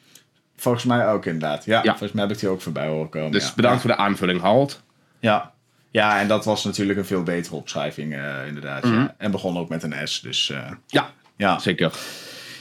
[0.57, 1.65] Volgens mij ook inderdaad.
[1.65, 1.89] Ja, Ja.
[1.91, 3.33] volgens mij heb ik die ook voorbij horen komen.
[3.33, 4.83] Dus bedankt voor de aanvulling, Harold.
[5.21, 5.53] Ja.
[5.97, 8.85] Ja, en dat was natuurlijk een veel betere opschrijving, eh, inderdaad.
[8.85, 8.95] Mhm.
[8.95, 9.15] ja.
[9.19, 11.59] En begon ook met een S, dus eh, Ja, ja.
[11.59, 11.93] zeker.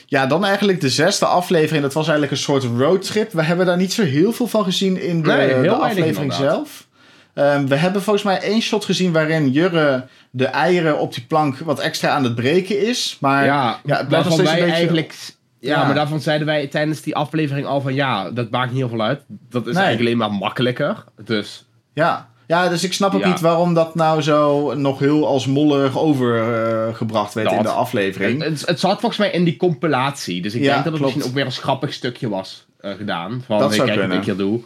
[0.05, 1.81] Ja, dan eigenlijk de zesde aflevering.
[1.83, 3.31] Dat was eigenlijk een soort roadtrip.
[3.31, 6.87] We hebben daar niet zo heel veel van gezien in de, Nee, de aflevering zelf.
[7.33, 11.57] Ehm, we hebben volgens mij één shot gezien waarin Jurre de eieren op die plank
[11.57, 13.17] wat extra aan het breken is.
[13.19, 14.77] Maar Ja, ja, het blijft nog steeds wij een beetje...
[14.79, 15.13] eigenlijk...
[15.59, 15.85] Ja, Ja.
[15.85, 19.01] maar daarvan zeiden wij tijdens die aflevering al van ja, dat maakt niet heel veel
[19.01, 19.21] uit.
[19.27, 19.83] Dat is Nee.
[19.83, 21.03] eigenlijk alleen maar makkelijker.
[21.25, 23.27] Dus Ja, Ja, dus ik snap ook Ja.
[23.27, 28.41] niet waarom dat nou zo nog heel als mollig overgebracht werd in de aflevering.
[28.43, 30.41] Het, het, het zat volgens mij in die compilatie.
[30.41, 31.15] Dus ik Ja, denk dat het klopt.
[31.15, 33.43] misschien ook weer een grappig stukje was eh, gedaan.
[33.45, 34.59] Van, Dat hey, zou kijk wat ik hier doe.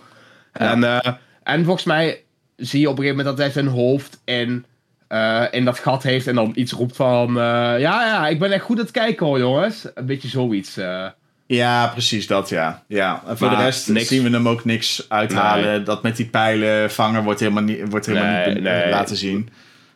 [0.52, 1.14] En, eh,
[1.44, 2.24] en volgens mij
[2.56, 4.66] zie je op een gegeven moment dat hij zijn hoofd in,
[5.08, 6.28] eh, in dat gat heeft.
[6.28, 7.28] En dan iets roept van...
[7.30, 7.34] eh,
[7.80, 9.88] ja, ja, ik ben echt goed aan het kijken hoor, jongens.
[9.94, 10.78] Een beetje zoiets.
[10.78, 11.06] eh.
[11.56, 12.84] Ja, precies dat, ja.
[12.88, 13.22] ja.
[13.28, 14.08] En voor Maar de rest niks.
[14.08, 15.84] zien we hem ook niks uithalen.
[15.86, 18.90] Dat met die pijlen vangen wordt helemaal niet, wordt helemaal Nee, niet nee.
[18.90, 19.50] laten zien.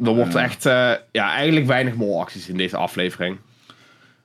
[0.05, 0.65] er wordt echt...
[0.65, 3.37] eh, ja, eigenlijk weinig molacties in deze aflevering.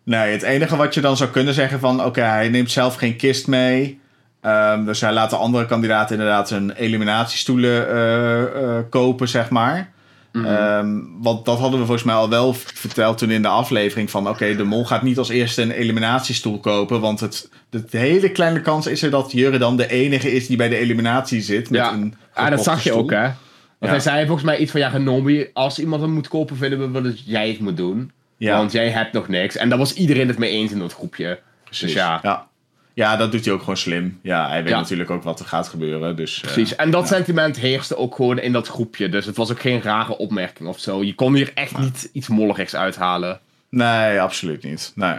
[0.04, 2.04] Nee, het enige wat je dan zou kunnen zeggen van...
[2.04, 4.00] Oké, hij neemt zelf geen kist mee.
[4.40, 8.42] Ehm, dus hij laat de andere kandidaten inderdaad een eliminatiestoelen eh,
[8.78, 9.90] eh, kopen, zeg maar.
[10.32, 14.10] Ehm, want dat hadden we volgens mij al wel verteld toen in de aflevering.
[14.10, 17.00] Van oké, de mol gaat niet als eerste een eliminatiestoel kopen.
[17.00, 20.56] Want het, de hele kleine kans is er dat Jurre dan de enige is die
[20.56, 21.70] bij de eliminatie zit.
[21.70, 23.30] Met Ja, een ah, dat zag je ook, hè?
[23.78, 24.80] Want hij zei volgens mij iets van...
[24.80, 28.12] Ja, Genobi, als iemand hem moet kopen, vinden we wel dat jij het moet doen.
[28.36, 28.56] Ja.
[28.56, 29.56] Want jij hebt nog niks.
[29.56, 31.40] En daar was iedereen het mee eens in dat groepje.
[31.68, 32.47] Dus ja, ja.
[32.98, 34.18] Ja, dat doet hij ook gewoon slim.
[34.22, 34.78] Ja, hij weet Ja.
[34.78, 36.16] natuurlijk ook wat er gaat gebeuren.
[36.16, 36.76] Dus, eh, precies.
[36.76, 39.08] En dat sentiment heerste ook gewoon in dat groepje.
[39.08, 41.02] Dus het was ook geen rare opmerking of zo.
[41.02, 43.40] Je kon hier echt niet iets mollerigs uithalen.
[43.70, 44.92] nee, absoluut niet.
[44.94, 45.18] Nee.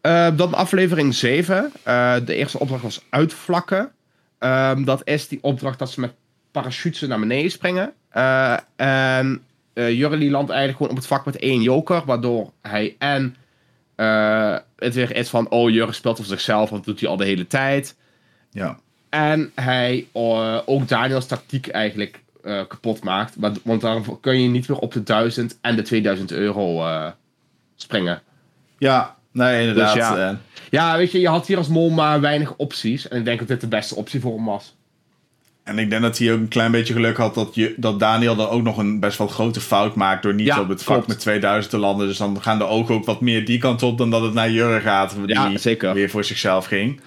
[0.00, 1.72] Eh, dan aflevering 7.
[1.82, 3.90] Eh, de eerste opdracht was uitvlakken.
[4.38, 6.12] Ehm, dat is die opdracht dat ze met
[6.50, 7.92] parachutes naar beneden springen.
[8.10, 12.02] Eh, en Jurli landt eigenlijk gewoon op het vak met één joker.
[12.04, 13.36] Waardoor hij en
[14.80, 15.50] het weer is van...
[15.50, 16.70] Oh, Jurre speelt voor zichzelf.
[16.70, 17.96] Want dat doet hij al de hele tijd.
[18.50, 18.78] Ja.
[19.08, 23.36] En hij eh, ook Daniels tactiek eigenlijk eh, kapot maakt.
[23.36, 27.06] Maar, want dan kun je niet meer op de 1000 en de 2000 euro eh,
[27.76, 28.22] springen.
[28.78, 29.94] ja, nee, inderdaad.
[29.94, 30.40] Dus ja.
[30.70, 33.08] Ja, weet je, je had hier als mol maar weinig opties.
[33.08, 34.76] En ik denk dat dit de beste optie voor hem was.
[35.70, 38.36] En ik denk dat hij ook een klein beetje geluk had dat, je, dat Daniel
[38.36, 40.94] dan ook nog een best wel grote fout maakt door niet Ja, op het vak
[40.94, 41.08] klopt.
[41.08, 42.06] met 2000 te landen.
[42.06, 44.50] Dus dan gaan de ogen ook wat meer die kant op dan dat het naar
[44.50, 45.94] Jurre gaat, die Ja, zeker.
[45.94, 47.00] weer voor zichzelf ging.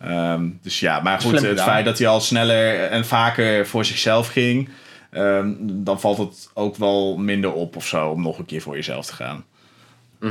[0.00, 1.66] Ehm, dus ja, maar goed, Slim het gedaan.
[1.66, 4.68] feit dat hij al sneller en vaker voor zichzelf ging,
[5.10, 8.74] ehm, dan valt het ook wel minder op of zo om nog een keer voor
[8.74, 9.44] jezelf te gaan.
[10.20, 10.30] Eh,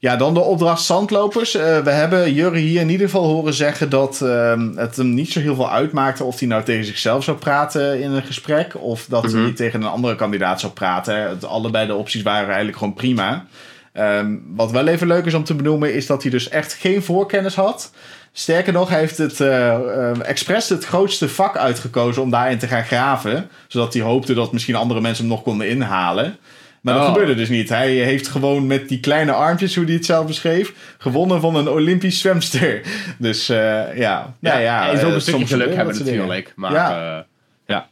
[0.00, 1.54] ja, dan de opdracht zandlopers.
[1.54, 5.32] Eh, we hebben Jurre hier in ieder geval horen zeggen dat ehm, het hem niet
[5.32, 9.06] zo heel veel uitmaakte of hij nou tegen zichzelf zou praten in een gesprek of
[9.08, 9.42] dat Mhm.
[9.42, 11.28] hij tegen een andere kandidaat zou praten.
[11.28, 13.46] Het, allebei de opties waren eigenlijk gewoon prima.
[13.92, 17.02] Ehm, wat wel even leuk is om te benoemen is dat hij dus echt geen
[17.02, 17.92] voorkennis had.
[18.32, 22.84] Sterker nog, hij heeft het eh, expres het grootste vak uitgekozen om daarin te gaan
[22.84, 23.48] graven.
[23.68, 26.36] Zodat hij hoopte dat misschien andere mensen hem nog konden inhalen.
[26.80, 27.68] Maar dat gebeurde dus niet.
[27.68, 31.68] Hij heeft gewoon met die kleine armpjes, hoe hij het zelf beschreef, gewonnen van een
[31.68, 32.80] Olympisch zwemster.
[33.18, 36.52] Dus eh, ja, nou ja, en zo eh, een stukje soms geluk hebben natuurlijk.
[36.56, 36.90] Maar Ja.
[36.90, 37.26] ja,
[37.66, 37.88] ja.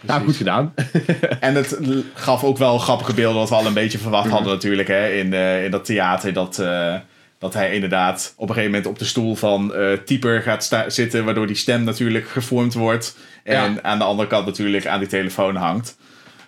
[0.00, 0.74] Nou, goed gedaan.
[1.40, 1.78] En het
[2.14, 4.34] gaf ook wel grappige beelden wat we al een beetje verwacht Mhm.
[4.34, 6.32] hadden natuurlijk hè, in, eh, in dat theater.
[6.32, 6.94] Dat, eh,
[7.38, 11.24] dat hij inderdaad op een gegeven moment op de stoel van eh typer gaat zitten.
[11.24, 13.16] Waardoor die stem natuurlijk gevormd wordt.
[13.44, 13.82] En Ja.
[13.82, 15.96] aan de andere kant natuurlijk aan die telefoon hangt.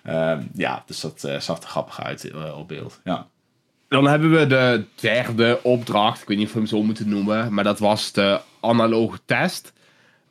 [0.05, 2.99] Ehm, ja, dus dat eh, zag er grappig uit eh, op beeld.
[3.03, 3.27] Ja.
[3.87, 6.21] Dan hebben we de derde opdracht.
[6.21, 7.53] Ik weet niet of we hem zo moeten noemen.
[7.53, 9.73] Maar dat was de analoge test.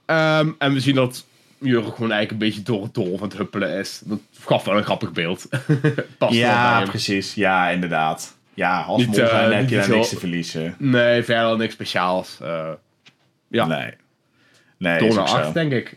[0.07, 1.25] Ehm, en we zien dat
[1.59, 4.03] Jurgen gewoon eigenlijk een beetje door het dol van het huppelen is.
[4.05, 5.49] Dat gaf wel een grappig beeld.
[6.19, 7.35] Past ja, precies.
[7.35, 8.37] Ja, inderdaad.
[8.55, 10.75] Ja, als Niet, zijn eh, heb je daar niks te verliezen.
[10.79, 12.39] Nee, verder niks speciaals.
[13.49, 13.95] Ja, Nee.
[14.79, 15.25] Nee, door naar.
[15.25, 15.97] 8 denk ik.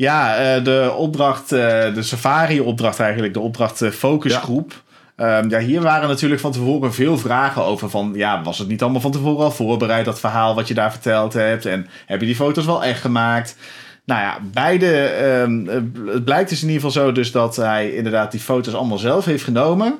[0.00, 4.82] Ja, eh, de opdracht, eh, de safari-opdracht eigenlijk, de opdracht eh, focusgroep.
[5.16, 5.44] Ja.
[5.48, 9.00] ja, hier waren natuurlijk van tevoren veel vragen over van, ja, was het niet allemaal
[9.00, 11.66] van tevoren al voorbereid, dat verhaal wat je daar verteld hebt?
[11.66, 13.56] En heb je die foto's wel echt gemaakt?
[14.04, 15.74] Nou ja, beide, ehm, eh,
[16.12, 19.24] het blijkt dus in ieder geval zo dus dat hij inderdaad die foto's allemaal zelf
[19.24, 19.98] heeft genomen.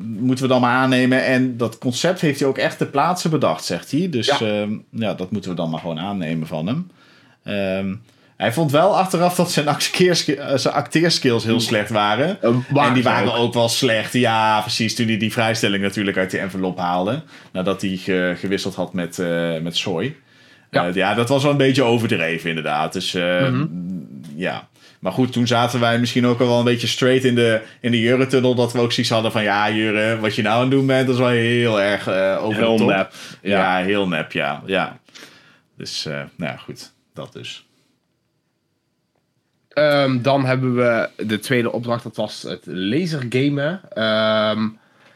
[0.00, 1.24] Moeten we dan maar aannemen.
[1.24, 4.08] En dat concept heeft hij ook echt ter plaatse bedacht, zegt hij.
[4.10, 4.46] Dus Ja.
[4.46, 6.90] ja, ja dat moeten we dan maar gewoon aannemen van hem.
[8.38, 9.74] Hij vond wel achteraf dat zijn, eh,
[10.56, 12.42] zijn acteerskills heel slecht waren.
[12.42, 13.38] Eh, en die waren ook.
[13.38, 14.12] ook wel slecht.
[14.12, 14.94] Ja, precies.
[14.94, 17.22] Toen hij die vrijstelling natuurlijk uit die envelop haalde.
[17.52, 20.16] Nadat hij ge- gewisseld had met, eh met Soy.
[20.70, 20.84] Ja.
[20.84, 20.90] Ja.
[20.94, 22.92] ja, dat was wel een beetje overdreven inderdaad.
[22.92, 23.66] Dus Mhm.
[24.36, 24.68] ja.
[24.98, 27.90] Maar goed, toen zaten wij misschien ook al wel een beetje straight in de, in
[27.90, 28.54] de Jurre-tunnel.
[28.54, 29.42] Dat we ook zoiets hadden van...
[29.42, 32.44] Ja, Jurre, wat je nou aan het doen bent, dat is wel heel erg eh
[32.44, 32.88] over Heel de top.
[32.96, 33.12] nep.
[33.42, 33.76] Ja.
[33.76, 34.62] heel nep, ja.
[34.66, 34.98] ja.
[35.76, 36.92] Dus, nou ja, goed.
[37.14, 37.67] Dat dus.
[39.78, 42.02] Ehm, dan hebben we de tweede opdracht.
[42.02, 43.80] Dat was het lasergamen.
[43.92, 44.68] Ehm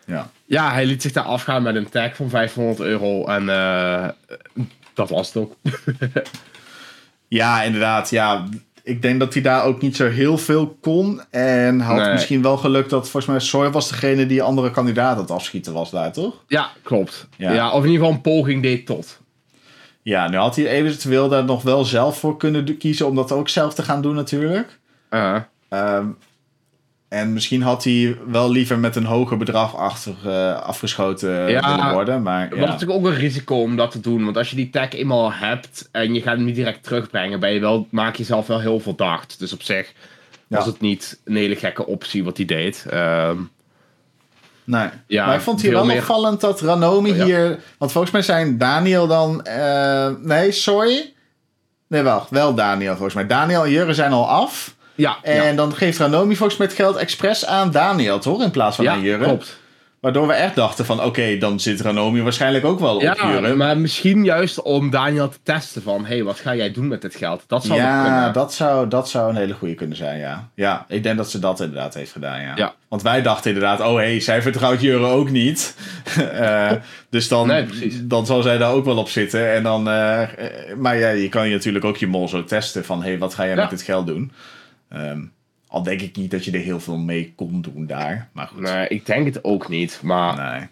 [0.06, 0.30] Ja.
[0.44, 3.26] ja, hij liet zich daar afgaan met een tag van 500 euro.
[3.26, 4.08] En eh,
[4.94, 5.54] dat was het ook.
[7.28, 8.10] Ja, inderdaad.
[8.10, 8.44] Ja,
[8.82, 11.20] ik denk dat hij daar ook niet zo heel veel kon.
[11.30, 12.12] En had Nee.
[12.12, 15.72] misschien wel geluk dat volgens mij Soy was degene die andere kandidaat aan het afschieten
[15.72, 16.34] was daar, toch?
[16.48, 17.28] Ja, klopt.
[17.36, 17.52] Ja.
[17.52, 17.70] Ja.
[17.70, 19.20] of in ieder geval een poging deed tot.
[20.02, 23.48] Ja, nu had hij eventueel daar nog wel zelf voor kunnen kiezen om dat ook
[23.48, 24.78] zelf te gaan doen natuurlijk.
[25.10, 25.36] Uh,
[25.68, 26.06] Ehm,
[27.08, 31.92] en misschien had hij wel liever met een hoger bedrag achter, eh, afgeschoten Ja, willen
[31.92, 32.22] worden.
[32.22, 32.64] Maar Dat ja.
[32.64, 34.24] is natuurlijk ook een risico om dat te doen.
[34.24, 37.52] Want als je die tag eenmaal hebt en je gaat hem niet direct terugbrengen, ben
[37.52, 39.38] je wel, maak je jezelf wel heel verdacht.
[39.38, 39.92] Dus op zich
[40.46, 40.70] was Ja.
[40.70, 42.86] het niet een hele gekke optie wat hij deed.
[42.90, 43.36] Ehm,
[44.78, 44.88] Nee.
[45.06, 47.24] Ja, maar ik vond hier veel wel meer- opvallend dat Ranomi Oh, ja.
[47.24, 47.58] hier...
[47.78, 49.44] Want volgens mij zijn Daniel dan...
[49.44, 51.12] eh, nee, sorry.
[51.88, 52.30] Nee, wacht.
[52.30, 53.26] Wel Daniel volgens mij.
[53.26, 54.74] Daniel en Jurre zijn al af.
[54.94, 55.52] ja, En ja.
[55.52, 58.42] dan geeft Ranomi volgens mij het geld expres aan Daniel, toch?
[58.42, 59.24] In plaats van ja, aan Jurre.
[59.24, 59.60] klopt.
[60.02, 61.02] Waardoor we echt dachten van...
[61.02, 63.54] Oké, dan zit Ranomi waarschijnlijk ook wel op Ja, Jurre.
[63.54, 66.04] maar misschien juist om Daniel te testen van...
[66.04, 67.44] hé, hey, wat ga jij doen met dit geld?
[67.46, 70.48] Dat zou Ja, dat zou, dat zou een hele goede kunnen zijn, ja.
[70.54, 72.52] Ja, ik denk dat ze dat inderdaad heeft gedaan, ja.
[72.56, 72.74] Ja.
[72.88, 75.74] Want wij dachten inderdaad, oh hé, hey, zij vertrouwt Jurre ook niet.
[76.32, 76.72] Eh,
[77.10, 77.66] dus dan, Nee,
[78.02, 79.52] dan zal zij daar ook wel op zitten.
[79.54, 80.28] En dan, eh, eh,
[80.76, 83.34] maar ja, je kan je natuurlijk ook je mol zo testen van, hé, hey, wat
[83.34, 83.60] ga jij Ja.
[83.60, 84.32] met dit geld doen?
[84.88, 85.20] Ehm,
[85.72, 88.28] al denk ik niet dat je er heel veel mee kon doen daar.
[88.32, 89.98] Maar goed, Nee, ik denk het ook niet.
[90.02, 90.68] Maar nee,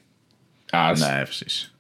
[0.67, 1.75] ja, nee precies.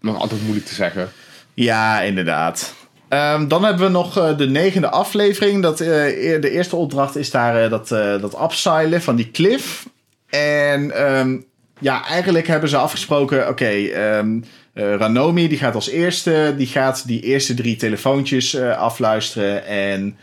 [0.00, 1.08] nog altijd moeilijk te zeggen.
[1.54, 2.74] Ja, inderdaad.
[3.08, 5.62] Ehm, dan hebben we nog eh, de negende aflevering.
[5.62, 7.88] Dat, eer- de eerste opdracht is daar eh, dat,
[8.20, 9.88] dat upsilen van die cliff.
[10.28, 11.38] En ehm,
[11.78, 13.48] ja, eigenlijk hebben ze afgesproken...
[13.48, 14.40] Oké, ehm,
[14.72, 16.54] eh, Ranomi die gaat als eerste.
[16.56, 19.66] Die gaat die eerste drie telefoontjes afluisteren.
[19.66, 20.16] En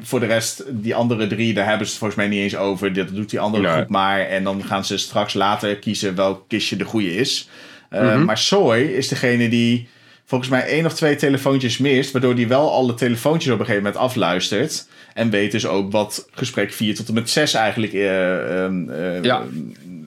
[0.00, 2.92] voor de rest, die andere drie, daar hebben ze het volgens mij niet eens over.
[2.92, 3.72] Dat doet die andere Nee.
[3.72, 4.20] groep maar.
[4.20, 7.48] En dan gaan ze straks later kiezen welk kistje de goede is.
[7.92, 8.24] Uh, Mhm.
[8.24, 9.88] Maar Soy is degene die
[10.24, 12.12] volgens mij één of twee telefoontjes mist.
[12.12, 14.86] Waardoor die wel alle telefoontjes op een gegeven moment afluistert.
[15.14, 19.22] En weet dus ook wat gesprek 4 tot en met 6 eigenlijk eh, ehm, eh,
[19.22, 19.42] Ja.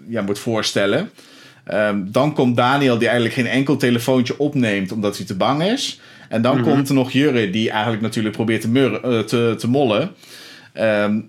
[0.08, 1.10] ja, moet voorstellen.
[1.66, 6.00] Ehm, dan komt Daniel, die eigenlijk geen enkel telefoontje opneemt omdat hij te bang is.
[6.30, 6.70] En dan Mhm.
[6.70, 10.12] komt er nog Jurre, die eigenlijk natuurlijk probeert te, murren, eh, te, te mollen.
[10.74, 11.20] Ehm,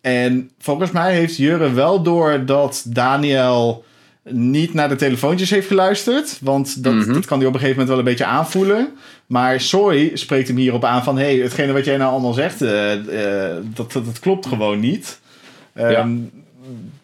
[0.00, 3.84] en volgens mij heeft Jurre wel door dat Daniel
[4.30, 6.38] niet naar de telefoontjes heeft geluisterd.
[6.40, 7.12] Want dat, Mhm.
[7.12, 8.88] dat kan hij op een gegeven moment wel een beetje aanvoelen.
[9.26, 11.18] Maar Soy spreekt hem hierop aan van...
[11.18, 14.80] hé, hey, hetgene wat jij nou allemaal zegt, eh, eh, dat, dat, dat klopt gewoon
[14.80, 15.20] niet.
[15.74, 16.16] Ehm,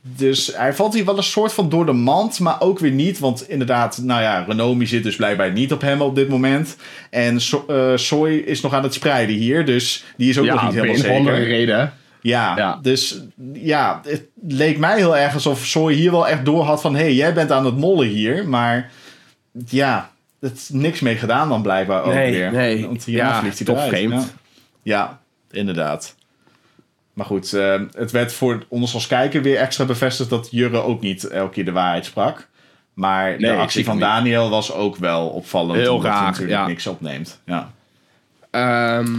[0.05, 3.19] Dus hij valt hier wel een soort van door de mand, maar ook weer niet.
[3.19, 6.77] Want inderdaad, nou ja, Renomi zit dus blijkbaar niet op hem op dit moment.
[7.11, 10.55] En so eh, Soy is nog aan het spreiden hier, dus die is ook nog
[10.61, 11.51] ja, niet helemaal een of andere zeker.
[11.51, 11.93] reden.
[12.21, 12.79] Ja, Ja.
[12.83, 13.21] dus
[13.53, 16.95] ja, het leek mij heel erg alsof Soy hier wel echt door had van...
[16.95, 18.91] hé, hey, jij bent aan het mollen hier, maar
[19.69, 22.53] ja, het is niks mee gedaan dan blijkbaar ook Nee, weer.
[22.53, 22.87] nee.
[22.87, 24.13] Want Ja, vliegt hij toch vreemd.
[24.13, 24.25] Ja.
[24.83, 26.15] ja, inderdaad.
[27.13, 31.01] Maar goed, eh, het werd voor ons als kijker weer extra bevestigd dat Jurre ook
[31.01, 32.49] niet elke keer de waarheid sprak.
[32.95, 33.99] Maar de actie van.
[33.99, 35.79] Daniel was ook wel opvallend.
[35.79, 36.67] Heel raar, natuurlijk ja.
[36.67, 37.41] niks opneemt.
[37.45, 37.71] Ja.
[38.51, 39.13] Ehm,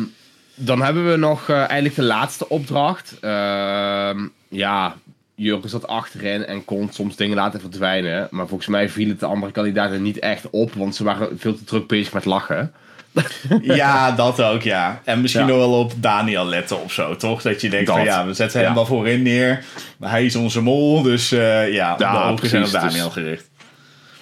[0.55, 3.17] dan hebben we nog eh, eigenlijk de laatste opdracht.
[3.21, 4.95] Ehm, ja,
[5.35, 8.27] Jurgen zat achterin en kon soms dingen laten verdwijnen.
[8.31, 11.55] Maar volgens mij viel het de andere kandidaten niet echt op, want ze waren veel
[11.55, 12.73] te druk bezig met lachen.
[13.61, 15.01] ja, dat ook, ja.
[15.03, 15.49] En misschien Ja.
[15.49, 17.41] nog wel op Daniel letten of zo, toch?
[17.41, 17.95] Dat je denkt Dat.
[17.95, 18.76] van ja, we zetten hem Ja.
[18.76, 19.64] wel voorin neer.
[19.97, 23.49] Maar hij is onze mol, dus eh, ja, de zijn op precies, Daniel dus- gericht.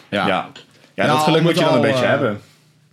[0.10, 0.50] Ja,
[0.96, 2.42] Ja, dat geluk al moet je dan een beetje eh, hebben.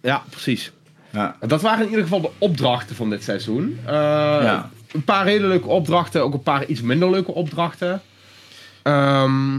[0.02, 0.72] ja precies.
[1.10, 1.36] Ja.
[1.46, 3.78] Dat waren in ieder geval de opdrachten van dit seizoen.
[3.86, 4.60] Eh.
[4.92, 8.02] Een paar hele leuke opdrachten, ook een paar iets minder leuke opdrachten.
[8.82, 9.58] Ehm,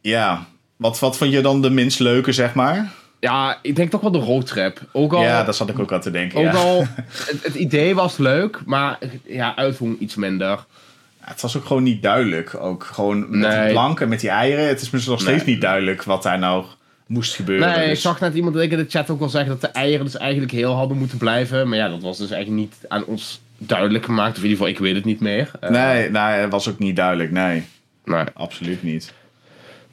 [0.00, 0.46] ja.
[0.76, 2.92] Wat, wat vond je dan de minst leuke, zeg maar?
[3.24, 4.80] Ja, ik denk toch wel de roadtrip.
[4.92, 6.38] Ook al, Ja, daar zat ik ook aan te denken.
[6.38, 6.58] ook ja.
[6.58, 6.80] al
[7.30, 10.48] het, het idee was leuk, maar ja, uitvoering iets minder.
[10.48, 12.54] Ja, het was ook gewoon niet duidelijk.
[12.54, 13.62] Ook gewoon met Nee.
[13.64, 14.68] die plank en met die eieren.
[14.68, 15.54] Het is me nog steeds Nee.
[15.54, 16.64] niet duidelijk wat daar nou
[17.06, 17.68] moest gebeuren.
[17.68, 20.04] Nee, ik dus- zag net iemand in de chat ook wel zeggen dat de eieren
[20.04, 21.68] dus eigenlijk heel hadden moeten blijven.
[21.68, 24.30] Maar ja, dat was dus eigenlijk niet aan ons duidelijk gemaakt.
[24.36, 25.50] Of in ieder geval, ik weet het niet meer.
[25.60, 27.30] Eh, Nee, nee, het was ook niet duidelijk.
[27.30, 27.64] Nee,
[28.04, 28.24] nee.
[28.34, 29.12] absoluut niet.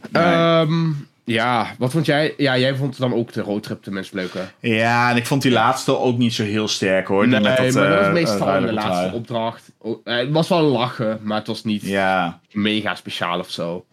[0.09, 0.23] Nee.
[0.23, 0.89] Ehm,
[1.31, 2.33] ja, wat vond jij?
[2.37, 4.39] Ja, jij vond dan ook de roadtrip de minst leuke.
[4.59, 7.27] Ja, en ik vond die laatste ook niet zo heel sterk hoor.
[7.27, 9.13] Nee, met maar dat was eh, meestal eh, in de laatste trui.
[9.13, 9.71] opdracht.
[9.77, 13.85] Oh, eh, het was wel lachen, maar het was niet Ja, mega speciaal of zo.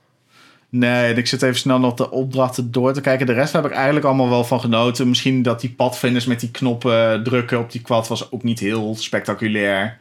[0.69, 3.27] nee, ik zit even snel nog de opdrachten door te kijken.
[3.27, 5.09] De rest heb ik eigenlijk allemaal wel van genoten.
[5.09, 8.95] Misschien dat die padvinders met die knoppen drukken op die quad was ook niet heel
[8.99, 9.99] spectaculair.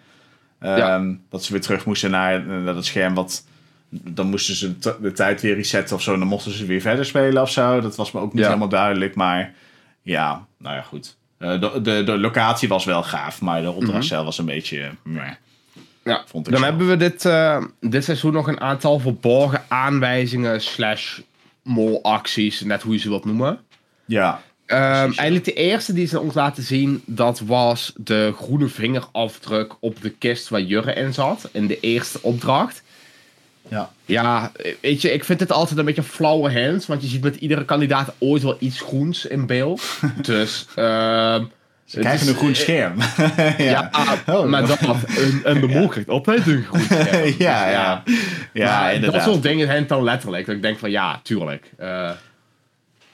[0.59, 1.01] Ehm, Ja.
[1.29, 3.13] Dat ze weer terug moesten naar, naar het scherm.
[3.13, 3.43] Wat,
[3.89, 6.13] dan moesten ze de tijd weer resetten of zo.
[6.13, 7.81] En dan mochten ze weer verder spelen of zo.
[7.81, 8.47] Dat was me ook niet Ja.
[8.47, 9.15] helemaal duidelijk.
[9.15, 9.53] Maar
[10.01, 11.15] ja, nou ja, goed.
[11.37, 14.01] Eh, de, de, de locatie was wel gaaf, maar de opdracht Mhm.
[14.07, 14.91] zelf was een beetje...
[15.03, 15.31] meh.
[16.03, 16.67] Ja, Vond ik dan zo.
[16.69, 21.19] hebben we dit, eh, dit seizoen nog een aantal verborgen aanwijzingen slash
[21.63, 23.59] molacties, net hoe je ze wilt noemen.
[24.05, 25.01] Ja, Ehm, ja.
[25.01, 30.09] eigenlijk de eerste die ze ons laten zien, dat was de groene vingerafdruk op de
[30.09, 32.83] kist waar Jurre in zat, in de eerste opdracht.
[33.69, 33.89] Ja.
[34.05, 34.51] Ja,
[34.81, 37.65] weet je, ik vind het altijd een beetje flauwe hint, want je ziet met iedere
[37.65, 39.81] kandidaat ooit wel iets groens in beeld.
[40.21, 41.43] dus, ehm
[41.85, 42.93] Ze krijgen is- een groen scherm.
[43.57, 43.89] Ja,
[44.25, 44.45] Oh.
[44.45, 47.33] maar dat, en, en de mol krijgt altijd een groen scherm.
[47.37, 48.03] ja, ja.
[48.53, 49.23] Ja, Maar inderdaad.
[49.23, 50.45] Dat soort dingen zijn dan letterlijk.
[50.45, 51.71] Dat ik denk van ja, tuurlijk.
[51.77, 52.09] Eh,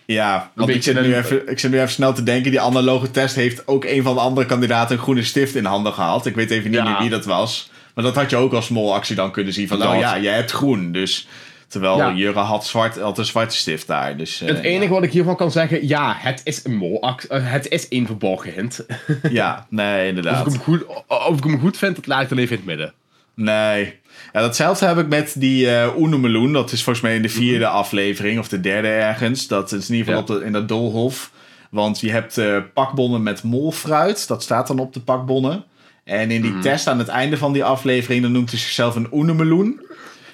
[0.05, 2.51] Ja, want ik zit, nu een- even, ik zit nu even snel te denken.
[2.51, 5.93] Die analoge test heeft ook een van de andere kandidaten een groene stift in handen
[5.93, 6.25] gehad.
[6.25, 6.89] Ik weet even niet Ja.
[6.89, 7.71] meer wie dat was.
[7.93, 9.67] Maar dat had je ook als molactie dan kunnen zien.
[9.67, 9.87] Van, Dat.
[9.87, 10.91] oh ja, jij hebt groen.
[10.91, 11.27] Dus,
[11.67, 12.13] terwijl Ja.
[12.13, 14.17] Jurre had, zwart, had een zwarte stift daar.
[14.17, 17.15] Dus, eh, het enige wat ik hiervan kan zeggen, ja, het is een mol.
[17.29, 18.85] het is een verborgen hint.
[19.31, 20.45] Ja, nee, Of inderdaad.
[20.47, 22.65] ik, hem goed, of ik hem goed vind, dat laat ik dan even in het
[22.67, 22.93] midden.
[23.35, 24.01] Nee.
[24.33, 26.53] Ja, datzelfde heb ik met die eh Meloen.
[26.53, 29.47] Dat is volgens mij in de vierde aflevering of de derde ergens.
[29.47, 30.33] Dat is in ieder geval Ja.
[30.35, 31.31] op de, in dat doolhof.
[31.69, 34.27] Want je hebt eh, pakbonnen met molfruit.
[34.27, 35.63] Dat staat dan op de pakbonnen.
[36.03, 38.21] En in die test aan het einde van die aflevering...
[38.21, 39.85] dan noemt hij zichzelf een Uno Meloen.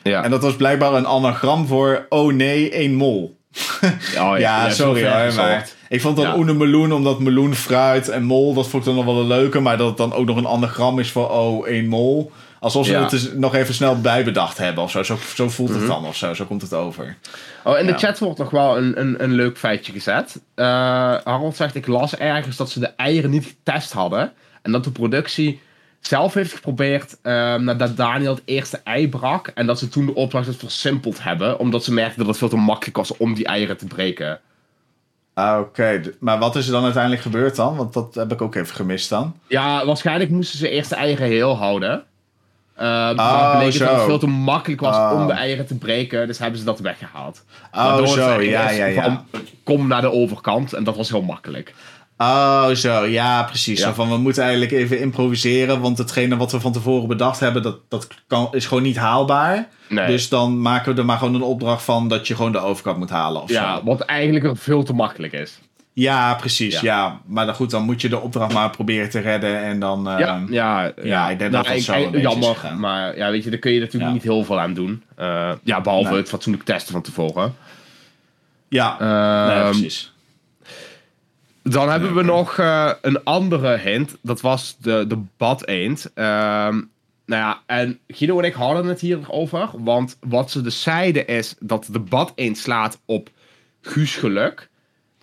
[0.04, 2.06] Ja, En dat was blijkbaar een anagram voor...
[2.10, 3.38] oh nee, één mol.
[4.18, 6.54] oh, Ja, sorry hoor, maar ik vond dan Ja.
[6.54, 9.78] Meloen, omdat meloen, fruit en mol, dat vond ik dan nog wel een leuke, maar
[9.78, 12.32] dat het dan ook nog een anagram is voor, oh, één mol.
[12.60, 13.02] Alsof ze Ja.
[13.02, 15.04] het dus nog even snel bijbedacht hebben of zo.
[15.04, 17.18] Zo, zo voelt het dan of zo, zo komt het over.
[17.64, 17.98] Oh, in de Ja.
[17.98, 20.42] chat wordt nog wel een, een, een leuk feitje gezet.
[20.56, 20.66] Eh,
[21.24, 24.32] Harold zegt, ik las ergens dat ze de eieren niet getest hadden.
[24.70, 25.62] En dat de productie
[26.00, 29.48] zelf heeft geprobeerd ehm, nadat Daniel het eerste ei brak.
[29.48, 31.60] En dat ze toen de opdracht versimpeld hebben.
[31.60, 34.40] Omdat ze merkten dat het veel te makkelijk was om die eieren te breken.
[35.34, 37.76] Ah, Oké, maar wat is er dan uiteindelijk gebeurd dan?
[37.76, 39.36] Want dat heb ik ook even gemist dan.
[39.48, 42.04] Ja, waarschijnlijk moesten ze eerst de eieren heel houden.
[42.76, 45.12] Ehm Oh, bleek dat het veel te makkelijk was Oh.
[45.22, 46.28] om de eieren te breken.
[46.28, 47.44] Dus hebben ze dat weggehaald.
[47.72, 49.04] Oh, Waardoor zo, ja, ja, ja.
[49.04, 49.26] van,
[49.64, 50.74] kom naar de overkant.
[50.74, 51.74] En dat was heel makkelijk.
[52.22, 53.80] Oh, zo, ja, precies.
[53.80, 53.86] Ja.
[53.88, 57.62] Zo van, we moeten eigenlijk even improviseren, want hetgene wat we van tevoren bedacht hebben,
[57.62, 59.68] dat, dat kan, is gewoon niet haalbaar.
[59.90, 60.08] Nee.
[60.08, 62.98] Dus dan maken we er maar gewoon een opdracht van dat je gewoon de overkant
[62.98, 63.84] moet halen of Ja, zo.
[63.84, 65.60] wat eigenlijk er veel te makkelijk is.
[65.94, 66.74] Ja, precies.
[66.74, 66.80] Ja.
[66.84, 67.20] Ja.
[67.26, 69.64] Maar dan goed, dan moet je de opdracht maar proberen te redden.
[69.64, 70.04] En dan.
[70.18, 73.50] ja, ja, ja, ik denk dat dat ik- zo een Jammer, maar ja, weet je,
[73.50, 75.04] daar kun je natuurlijk niet heel veel aan doen.
[75.16, 76.18] Eh, ja, behalve Nee.
[76.20, 77.56] het fatsoenlijk testen van tevoren.
[78.70, 80.14] ja, nee, Ehm, precies.
[81.64, 84.18] Dan hebben we nog eh, een andere hint.
[84.22, 86.12] Dat was de, de bad eend.
[86.14, 86.82] Ehm,
[87.26, 89.70] nou ja, en Guido en ik hadden het hierover.
[89.78, 93.30] Want wat ze dus zeiden is dat de bad eend slaat op
[93.82, 94.70] Guus Geluk.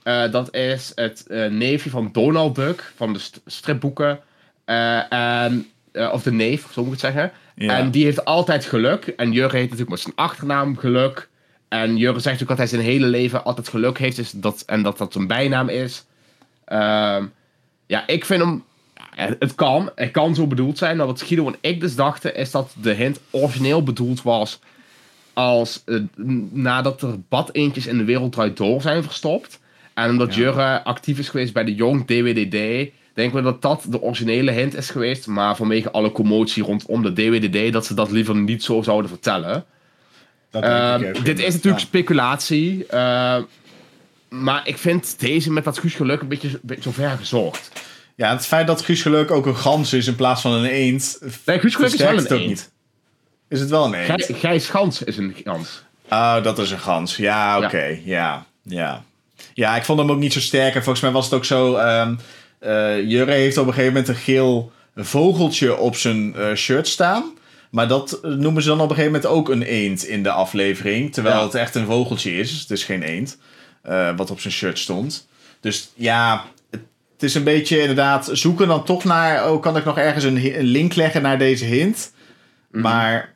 [0.03, 4.21] Eh, dat is het eh, neefje van Donald Duck van de st- stripboeken.
[4.65, 5.67] En,
[6.13, 7.33] of de neef, zo moet ik het zeggen.
[7.55, 7.79] Ja.
[7.79, 9.07] En die heeft altijd geluk.
[9.07, 11.29] En Jurre heet natuurlijk met zijn achternaam geluk.
[11.69, 14.17] En Jurre zegt ook dat hij zijn hele leven altijd geluk heeft.
[14.17, 16.05] Dus dat, en dat dat zijn bijnaam is.
[16.67, 17.25] Ehm,
[17.87, 18.65] ja, ik vind hem.
[19.15, 20.97] Het kan, het kan zo bedoeld zijn.
[20.97, 24.59] Maar wat Guido en ik dus dachten, is dat de hint origineel bedoeld was
[25.33, 26.01] als eh,
[26.51, 29.61] nadat er badeentjes in de wereld door zijn verstopt.
[29.95, 30.41] En omdat Ja.
[30.41, 34.75] Jurre actief is geweest bij de Jong DWDD, denken we dat dat de originele hint
[34.77, 35.27] is geweest.
[35.27, 39.65] Maar vanwege alle commotie rondom de DWDD, dat ze dat liever niet zo zouden vertellen.
[40.51, 41.25] Dat ook.
[41.25, 41.89] dit is natuurlijk Ja.
[41.89, 42.87] speculatie.
[42.87, 43.43] ehm,
[44.29, 47.71] maar ik vind deze met dat Guus geluk een beetje, een beetje zo ver gezocht.
[48.15, 51.19] Ja, het feit dat Guus Geluk ook een gans is in plaats van een eend.
[51.45, 52.47] Nee, Guus geluk is wel een eend.
[52.49, 52.71] niet.
[53.49, 54.25] Is het wel een eend?
[54.25, 55.83] Gij- Gijs Gans is een gans.
[56.11, 57.17] Oh, dat is een gans.
[57.17, 57.99] Ja, oké.
[58.05, 58.47] Ja.
[58.63, 59.05] ja.
[59.55, 60.75] Ja, ik vond hem ook niet zo sterk.
[60.75, 61.75] En volgens mij was het ook zo...
[61.77, 62.15] ehm
[62.59, 67.25] eh, Jurre heeft op een gegeven moment een geel vogeltje op zijn eh, shirt staan.
[67.71, 70.31] Maar dat eh, noemen ze dan op een gegeven moment ook een eend in de
[70.31, 71.13] aflevering.
[71.13, 71.43] Terwijl Ja.
[71.45, 72.51] het echt een vogeltje is.
[72.61, 73.39] Het is geen eend.
[73.87, 75.29] Eh, wat op zijn shirt stond.
[75.61, 79.51] Dus ja, het, is een beetje inderdaad zoeken dan toch naar...
[79.51, 82.13] Oh, kan ik nog ergens een, link leggen naar deze hint?
[82.71, 83.35] Maar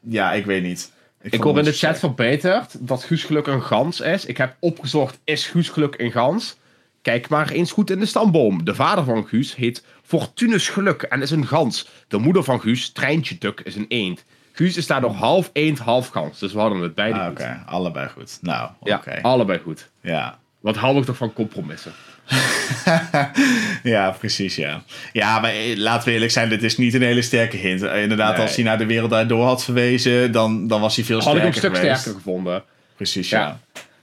[0.00, 0.92] ja, ik weet niet.
[1.20, 4.26] Ik vond hoor in de chat verbeterd dat Guus Geluk een gans is.
[4.26, 6.56] Ik heb opgezocht, is Guus Geluk een gans?
[7.02, 8.64] Kijk maar eens goed in de stamboom.
[8.64, 11.88] De vader van Guus heet Fortunus Geluk en is een gans.
[12.08, 14.24] De moeder van Guus, Treintje Duk, is een eend.
[14.52, 16.38] Guus is daardoor half eend, half gans.
[16.38, 17.32] Dus we hadden het beide Ah, goed.
[17.40, 18.38] Oké, allebei goed.
[18.40, 19.18] Nou, Ja, oké.
[19.22, 19.88] allebei goed.
[20.00, 20.38] Ja.
[20.60, 21.92] Wat hou ik toch van compromissen?
[23.82, 24.82] ja, precies, ja.
[25.12, 27.82] Ja, maar eh, laten we eerlijk zijn, dit is niet een hele sterke hint.
[27.82, 28.46] Eh, Inderdaad, Nee.
[28.46, 31.40] als hij naar de wereld daardoor had verwezen, dan, dan was hij veel Had ik
[31.40, 32.00] sterker hem een stuk geweest.
[32.00, 32.62] sterker gevonden.
[32.96, 33.40] Precies, ja.
[33.40, 33.58] Ja.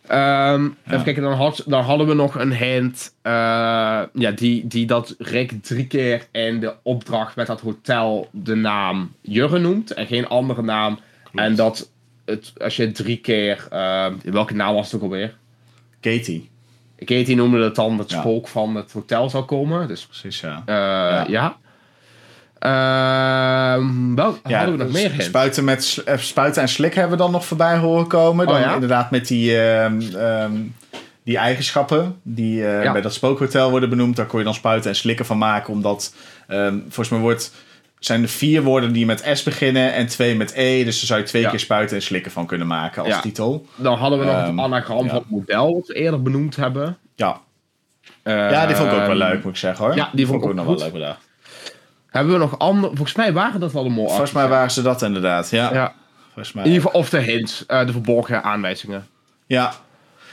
[0.09, 3.15] Ehm, Even kijken, dan, had, dan hadden we nog een hint.
[3.21, 3.31] eh,
[4.13, 9.11] ja, die, die dat Rick drie keer in de opdracht met dat hotel de naam
[9.21, 10.99] Jurre noemt en geen andere naam.
[11.33, 11.89] En dat
[12.25, 13.67] het, als je drie keer.
[13.69, 15.37] ehm, welke naam was het ook alweer?
[15.99, 16.49] Katie.
[17.05, 18.19] Katie noemde het dan het Ja.
[18.19, 19.87] spook van het hotel zou komen.
[19.87, 20.63] Dus Precies, ja.
[20.65, 21.57] eh, ja.
[22.59, 25.11] Ehm, wel, hadden we nog meer?
[25.17, 28.47] Spuiten, met, eh, spuiten en slik hebben we dan nog voorbij horen komen.
[28.47, 28.73] Dan Oh ja?
[28.73, 30.51] inderdaad met die, ehm, ehm,
[31.23, 32.91] die eigenschappen die eh, Ja.
[32.91, 34.15] bij dat spookhotel worden benoemd.
[34.15, 35.73] Daar kon je dan spuiten en slikken van maken.
[35.73, 36.13] Omdat,
[36.81, 37.51] volgens mij wordt,
[37.99, 40.83] zijn er vier woorden die met S beginnen en twee met E.
[40.83, 41.49] Dus daar zou je twee Ja.
[41.49, 43.19] keer spuiten en slikken van kunnen maken als Ja.
[43.21, 43.65] titel.
[43.75, 45.09] Dan hadden we nog het anagram ja.
[45.09, 46.97] van het model, wat we eerder benoemd hebben.
[47.15, 47.41] Ja.
[48.23, 49.95] ja, die vond ik ook wel leuk, moet ik zeggen hoor.
[49.95, 50.75] ja, die vond ik ook nog goed.
[50.75, 51.27] wel leuk bedacht.
[52.09, 52.95] Hebben we nog andere...
[52.95, 55.73] Volgens mij waren dat allemaal Volgens mij waren ze dat inderdaad, ja.
[55.73, 55.93] Ja.
[56.23, 59.07] Volgens mij In ieder geval, of de hints, eh, de verborgen aanwijzingen.
[59.45, 59.73] Ja.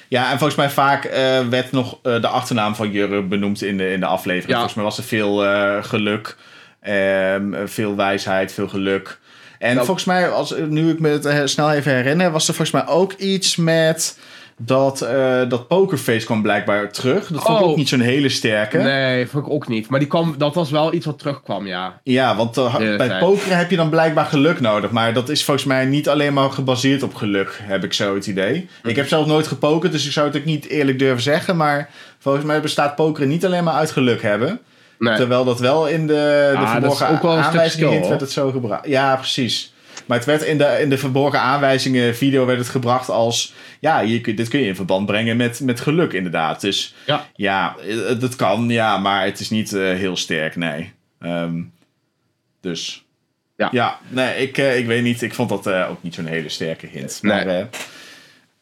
[0.09, 3.77] Ja, en volgens mij vaak eh, werd nog eh, de achternaam van Jurre benoemd in
[3.77, 4.49] de, in de aflevering.
[4.51, 4.55] Ja.
[4.55, 5.37] Volgens mij was er veel
[5.83, 6.37] geluk,
[6.81, 9.19] ehm, veel wijsheid, veel geluk.
[9.59, 12.85] En Nou- volgens mij, als, nu ik me het snel even herinner, was er volgens
[12.85, 14.19] mij ook iets met
[14.59, 17.29] dat, eh, dat Pokerface kwam blijkbaar terug.
[17.29, 17.71] Dat vond ik Oh.
[17.71, 18.79] ook niet zo'n hele sterke.
[18.79, 19.89] Nee, vond ik ook niet.
[19.89, 22.01] Maar die kwam, dat was wel iets wat terugkwam, ja.
[22.03, 24.91] Ja, want eh, bij pokeren heb je dan blijkbaar geluk nodig.
[24.91, 28.27] Maar dat is volgens mij niet alleen maar gebaseerd op geluk, heb ik zo het
[28.27, 28.69] idee.
[28.83, 28.89] Hm.
[28.89, 31.57] Ik heb zelf nooit gepokerd, dus ik zou het ook niet eerlijk durven zeggen.
[31.57, 34.61] Maar volgens mij bestaat pokeren niet alleen maar uit geluk hebben.
[34.99, 35.17] Nee.
[35.17, 38.87] Terwijl dat wel in de, de Ah, verborgen aanwijzingen werd het zo gebracht.
[38.87, 39.73] Ja, precies.
[40.07, 43.55] Maar het werd in de, in de verborgen aanwijzingen video werd het gebracht als...
[43.81, 46.61] Ja, hier, kun- dit kun je in verband brengen met, met geluk inderdaad.
[46.61, 47.27] Dus Ja.
[47.35, 50.93] ja, eh, dat kan, ja, maar het is niet eh, heel sterk, nee.
[51.21, 51.63] Ehm,
[52.61, 53.05] dus
[53.57, 53.69] Ja.
[53.73, 55.23] ja, nee, ik, eh, ik weet niet.
[55.23, 57.19] Ik vond dat ook niet zo'n hele sterke hint.
[57.23, 57.45] Nee.
[57.45, 57.69] Maar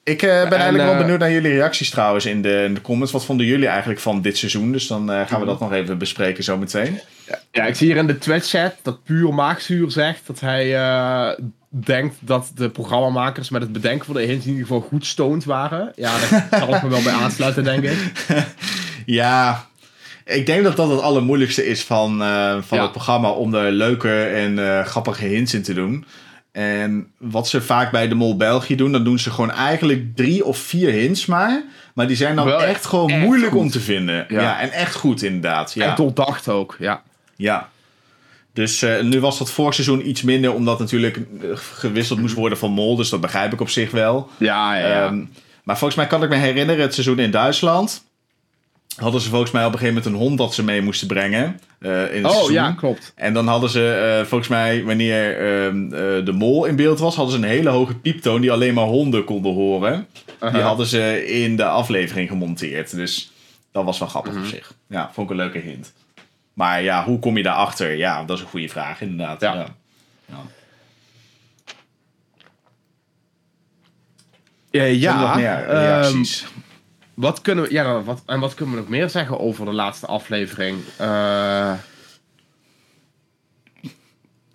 [0.04, 2.74] ik eh, ben En, eigenlijk wel eh, benieuwd naar jullie reacties trouwens in de, in
[2.74, 3.12] de comments.
[3.12, 4.72] Wat vonden jullie eigenlijk van dit seizoen?
[4.72, 5.26] Dus dan eh, Mhm.
[5.28, 7.00] gaan we dat nog even bespreken zometeen.
[7.52, 10.66] Ja, ik zie hier in de Twitch-chat dat Puur Maagzuur zegt dat hij
[11.68, 15.44] denkt dat de programmamakers met het bedenken van de hints in ieder geval goed stoned
[15.44, 15.92] waren.
[15.96, 17.98] Ja, daar zal ik me wel bij aansluiten, denk ik.
[19.06, 19.66] Ja,
[20.24, 22.18] ik denk dat dat het allermoeilijkste is van,
[22.62, 22.82] van Ja.
[22.82, 26.04] het programma om er leuke en grappige hints in te doen.
[26.54, 30.44] En wat ze vaak bij de Mol België doen, dan doen ze gewoon eigenlijk drie
[30.44, 31.62] of vier hints maar.
[31.94, 33.60] Maar die zijn dan Wel echt gewoon echt moeilijk goed.
[33.60, 34.26] om te vinden.
[34.28, 34.40] Ja.
[34.40, 34.60] Ja.
[34.60, 35.72] en echt goed inderdaad.
[35.72, 35.90] Ja.
[35.90, 37.02] En doordacht ook, ja.
[37.36, 37.68] Ja.
[38.52, 42.58] Dus eh, nu was dat vorig seizoen iets minder, omdat natuurlijk eh, gewisseld moest worden
[42.58, 42.96] van Mol.
[42.96, 44.30] Dus dat begrijp ik op zich wel.
[44.36, 45.04] Ja, ja, ja.
[45.06, 45.24] Ehm,
[45.64, 48.04] maar volgens mij kan ik me herinneren, het seizoen in Duitsland.
[48.96, 51.60] Hadden ze volgens mij op een gegeven moment een hond dat ze mee moesten brengen.
[51.78, 52.52] eh, in het oh, seizoen.
[52.54, 53.12] ja, klopt.
[53.16, 57.14] En dan hadden ze, eh, volgens mij, wanneer ehm, eh, de mol in beeld was,
[57.16, 60.06] hadden ze een hele hoge pieptoon die alleen maar honden konden horen.
[60.52, 62.90] Die hadden ze in de aflevering gemonteerd.
[62.96, 63.32] Dus
[63.72, 64.42] dat was wel grappig Mhm.
[64.42, 64.72] op zich.
[64.88, 65.92] Ja, vond ik een leuke hint.
[66.52, 67.96] Maar ja, hoe kom je daarachter?
[67.96, 69.40] Ja, dat is een goede vraag, inderdaad.
[69.40, 69.54] Ja.
[69.54, 69.66] Ja.
[70.26, 70.36] Ja.
[74.70, 76.46] Ja, ja, nog meer reacties?
[77.14, 80.06] Wat kunnen we, ja, wat, en wat kunnen we nog meer zeggen over de laatste
[80.06, 80.78] aflevering?
[80.96, 81.72] Eh,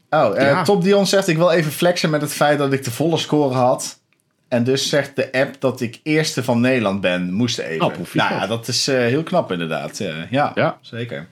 [0.09, 0.63] Oh, eh, Ja.
[0.63, 3.53] Top Dion zegt: Ik wil even flexen met het feit dat ik de volle score
[3.55, 3.99] had.
[4.47, 7.33] En dus zegt de app dat ik eerste van Nederland ben.
[7.33, 7.85] Moest even.
[7.85, 9.97] Oh, nou ja, dat is eh, heel knap inderdaad.
[9.97, 10.77] Ja, ja, Ja.
[10.81, 11.27] zeker.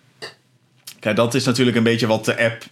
[1.00, 2.64] Kijk, dat is natuurlijk een beetje wat de app.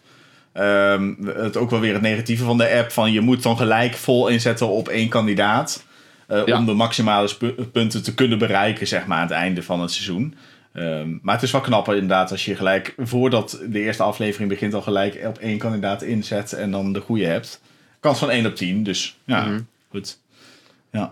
[0.54, 2.92] ehm, het ook wel weer het negatieve van de app.
[2.92, 5.85] Van je moet dan gelijk vol inzetten op één kandidaat.
[6.28, 6.58] Eh, Ja.
[6.58, 7.30] Om de maximale
[7.72, 10.36] punten te kunnen bereiken, zeg maar, aan het einde van het seizoen.
[10.74, 14.74] Ehm, maar het is wel knapper inderdaad als je gelijk voordat de eerste aflevering begint
[14.74, 17.62] al gelijk op één kandidaat inzet en dan de goede hebt.
[18.00, 19.60] Kans van 1 op 10, dus ja, Mhm.
[19.90, 20.20] goed.
[20.92, 21.12] Ja.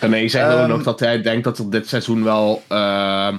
[0.00, 2.62] Zegt Ehm, ook nog dat hij denkt dat er dit seizoen wel.
[2.68, 3.36] ehm,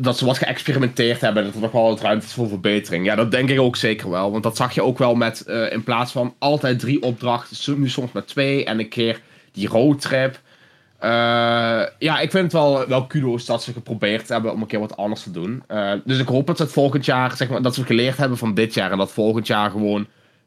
[0.00, 1.44] dat ze wat geëxperimenteerd hebben.
[1.44, 3.04] Dat er nog wel wat ruimte is voor verbetering.
[3.04, 4.30] Ja, dat denk ik ook zeker wel.
[4.30, 5.40] Want dat zag je ook wel met.
[5.40, 7.80] eh, in plaats van altijd drie opdrachten.
[7.80, 8.64] Nu soms maar twee.
[8.64, 9.20] En een keer
[9.52, 10.40] die roadtrip.
[10.98, 11.10] Eh,
[11.98, 14.96] ja, ik vind het wel, wel kudo's dat ze geprobeerd hebben om een keer wat
[14.96, 15.62] anders te doen.
[15.66, 17.36] Eh, dus ik hoop dat ze het volgend jaar.
[17.36, 18.90] Zeg maar, dat ze geleerd hebben van dit jaar.
[18.90, 20.06] En dat volgend jaar gewoon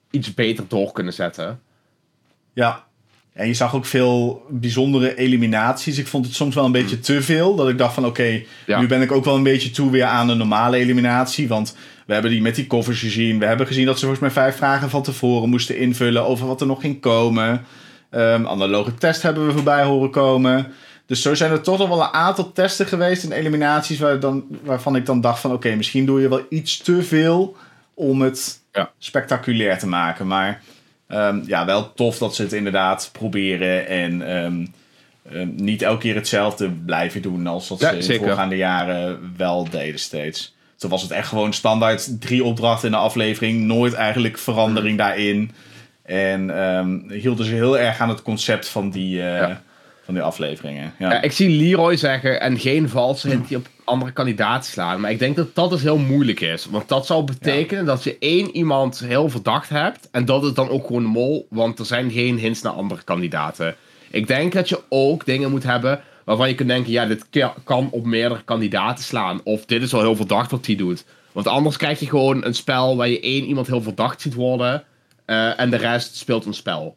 [0.09, 1.61] iets beter door kunnen zetten.
[2.53, 2.89] ja.
[3.33, 5.97] En je zag ook veel bijzondere eliminaties.
[5.97, 7.55] Ik vond het soms wel een beetje te veel.
[7.55, 8.79] Dat ik dacht van oké, Ja.
[8.79, 11.47] nu ben ik ook wel een beetje toe weer aan een normale eliminatie.
[11.47, 11.75] Want
[12.05, 13.39] we hebben die met die koffers gezien.
[13.39, 16.61] We hebben gezien dat ze volgens mij vijf vragen van tevoren moesten invullen over wat
[16.61, 17.65] er nog ging komen.
[18.09, 20.67] Ehm analoge test hebben we voorbij horen komen.
[21.05, 24.43] Dus zo zijn er toch nog wel een aantal testen geweest en eliminaties waar dan,
[24.63, 27.55] waarvan ik dan dacht van oké, misschien doe je wel iets te veel
[27.93, 28.91] om het Ja.
[28.97, 30.27] spectaculair te maken.
[30.27, 30.61] Maar
[31.11, 34.65] ehm, ja, wel tof dat ze het inderdaad proberen en ehm,
[35.31, 39.33] ehm, niet elke keer hetzelfde blijven doen als dat Ja, ze in de voorgaande jaren
[39.37, 40.55] wel deden steeds.
[40.77, 44.97] Toen was het echt gewoon standaard drie opdrachten in de aflevering, nooit eigenlijk verandering Mm.
[44.97, 45.51] daarin.
[46.03, 49.61] En hielden ze heel erg aan het concept van die, eh, Ja.
[50.05, 50.93] van die afleveringen.
[50.99, 51.11] Ja.
[51.11, 54.99] Ja, ik zie Leroy zeggen en geen valse hint die op andere kandidaten slaan.
[54.99, 56.65] Maar ik denk dat dat dus heel moeilijk is.
[56.65, 60.09] Want dat zou betekenen dat je één iemand heel verdacht hebt.
[60.11, 61.47] En dat is dan ook gewoon mol.
[61.49, 63.75] Want er zijn geen hints naar andere kandidaten.
[64.11, 66.91] Ik denk dat je ook dingen moet hebben waarvan je kunt denken...
[66.91, 67.25] Ja, dit
[67.63, 69.41] kan op meerdere kandidaten slaan.
[69.43, 71.05] Of dit is wel heel verdacht wat hij doet.
[71.31, 74.83] Want anders krijg je gewoon een spel waar je één iemand heel verdacht ziet worden.
[75.25, 76.95] eh, en de rest speelt een spel.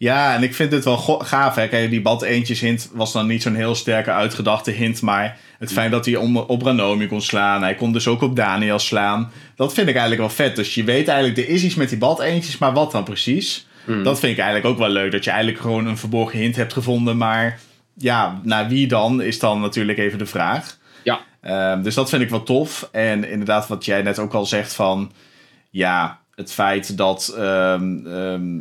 [0.00, 1.54] Ja, en ik vind het wel gaaf.
[1.54, 1.68] Hè?
[1.68, 5.02] Kijk, die bad eentjes hint was dan niet zo'n heel sterke uitgedachte hint.
[5.02, 7.62] Maar het feit dat hij om, op Ranomi kon slaan.
[7.62, 9.32] Hij kon dus ook op Daniel slaan.
[9.56, 10.56] Dat vind ik eigenlijk wel vet.
[10.56, 12.58] Dus je weet eigenlijk, er is iets met die bad eentjes.
[12.58, 13.66] Maar wat dan precies?
[14.02, 15.12] Dat vind ik eigenlijk ook wel leuk.
[15.12, 17.16] Dat je eigenlijk gewoon een verborgen hint hebt gevonden.
[17.16, 17.60] Maar
[17.94, 20.78] ja, naar wie dan is dan natuurlijk even de vraag.
[21.02, 22.88] Ja, Ehm, dus dat vind ik wel tof.
[22.92, 25.12] En inderdaad, wat jij net ook al zegt van...
[25.70, 28.58] Ja, het feit dat, ehm, ehm,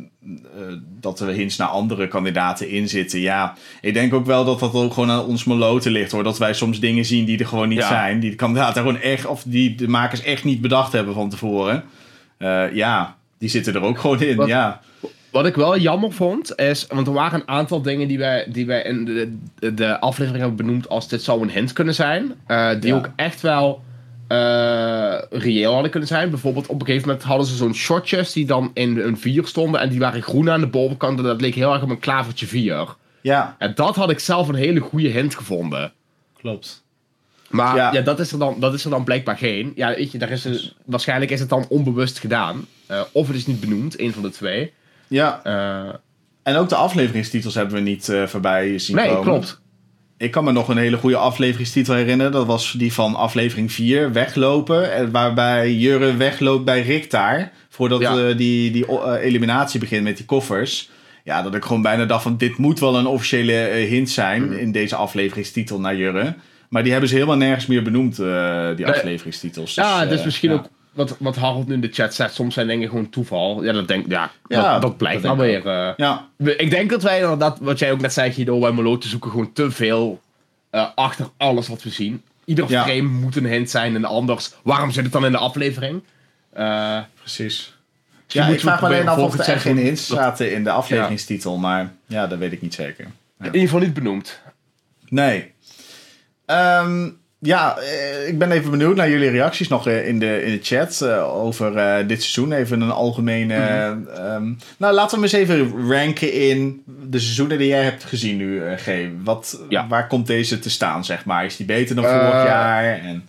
[0.57, 3.19] eh, dat er hints naar andere kandidaten in zitten.
[3.19, 6.23] Ja, ik denk ook wel dat dat ook gewoon aan ons meloten ligt hoor.
[6.23, 7.87] Dat wij soms dingen zien die er gewoon niet Ja.
[7.87, 8.19] zijn.
[8.19, 11.83] Die de kandidaten gewoon echt, of die de makers echt niet bedacht hebben van tevoren.
[12.37, 14.35] Eh, ja, die zitten er ook gewoon in.
[14.35, 14.81] Wat- Ja,
[15.31, 16.87] Wat ik wel jammer vond, is...
[16.87, 20.65] Want er waren een aantal dingen die wij, die wij in de, de, aflevering hebben
[20.65, 22.33] benoemd als dit zou een hint kunnen zijn.
[22.47, 22.97] eh, die Ja.
[22.97, 23.81] ook echt wel
[24.29, 26.29] eh, reëel hadden kunnen zijn.
[26.29, 29.81] Bijvoorbeeld op een gegeven moment hadden ze zo'n shotjes die dan in een 4 stonden.
[29.81, 31.17] En die waren groen aan de bovenkant.
[31.17, 32.87] En dat leek heel erg op een klavertje 4.
[33.21, 35.91] ja En dat had ik zelf een hele goede hint gevonden.
[36.37, 36.83] klopt.
[37.49, 37.91] Maar Ja.
[37.93, 39.71] ja, dat, is er dan, dat is er dan blijkbaar geen.
[39.75, 42.65] Ja, weet je, daar is er- waarschijnlijk is het dan onbewust gedaan.
[42.87, 44.73] Eh, of het is niet benoemd, een van de twee.
[45.07, 45.93] Ja, Eh,
[46.43, 49.23] en ook de afleveringstitels hebben we niet eh, voorbij zien nee, komen.
[49.23, 49.61] klopt.
[50.19, 52.31] Ik kan me nog een hele goede afleveringstitel herinneren.
[52.31, 54.93] Dat was die van aflevering 4, Weglopen.
[54.93, 57.51] En Waarbij Jurre wegloopt bij Rick daar.
[57.69, 58.17] Voordat Ja.
[58.29, 60.89] eh, die, die eh, eliminatie begint met die koffers.
[61.23, 62.37] Ja, dat ik gewoon bijna dacht van...
[62.37, 64.51] dit moet wel een officiële eh, hint zijn Mm.
[64.53, 66.35] in deze afleveringstitel naar Jurre.
[66.69, 68.93] Maar die hebben ze helemaal nergens meer benoemd, eh, die Nee.
[68.95, 69.73] afleveringstitels.
[69.75, 70.55] Ja, Dus, dus eh, misschien ja.
[70.55, 72.33] ook wat, wat Harold nu in de chat zegt.
[72.33, 73.63] Soms zijn dingen gewoon toeval.
[73.63, 75.67] Ja, dat, denk, ja, Ja, dat, dat blijft dat dan weer.
[75.67, 75.89] eh.
[75.97, 79.07] Ja, ik denk dat wij inderdaad, wat jij ook net zei, Guido, bij Melo te
[79.07, 80.21] zoeken gewoon te veel
[80.69, 82.21] eh, achter alles wat we zien.
[82.45, 82.83] Ieder Ja.
[82.83, 84.51] frame moet een hint zijn en anders.
[84.63, 86.03] Waarom zit het dan in de aflevering?
[86.53, 87.77] Eh, precies.
[88.27, 91.57] Ja, ik vraag me alleen af of er echt geen hints zaten in de afleveringstitel.
[91.57, 93.05] Maar ja, dat weet ik niet zeker.
[93.39, 94.39] In ieder geval niet benoemd.
[95.07, 95.51] Nee.
[96.45, 97.09] Ehm,
[97.39, 100.59] ja, eh, ik ben even benieuwd naar jullie reacties nog eh, in de, in de
[100.63, 102.51] chat eh, over eh, dit seizoen.
[102.53, 103.55] Even een algemene...
[103.55, 108.37] ehm, nou, laten we hem eens even ranken in de seizoenen die jij hebt gezien
[108.37, 109.07] nu, eh, G.
[109.23, 109.87] Wat, Ja.
[109.87, 111.45] Waar komt deze te staan, zeg maar?
[111.45, 112.83] Is die beter dan vorig jaar?
[112.99, 113.27] En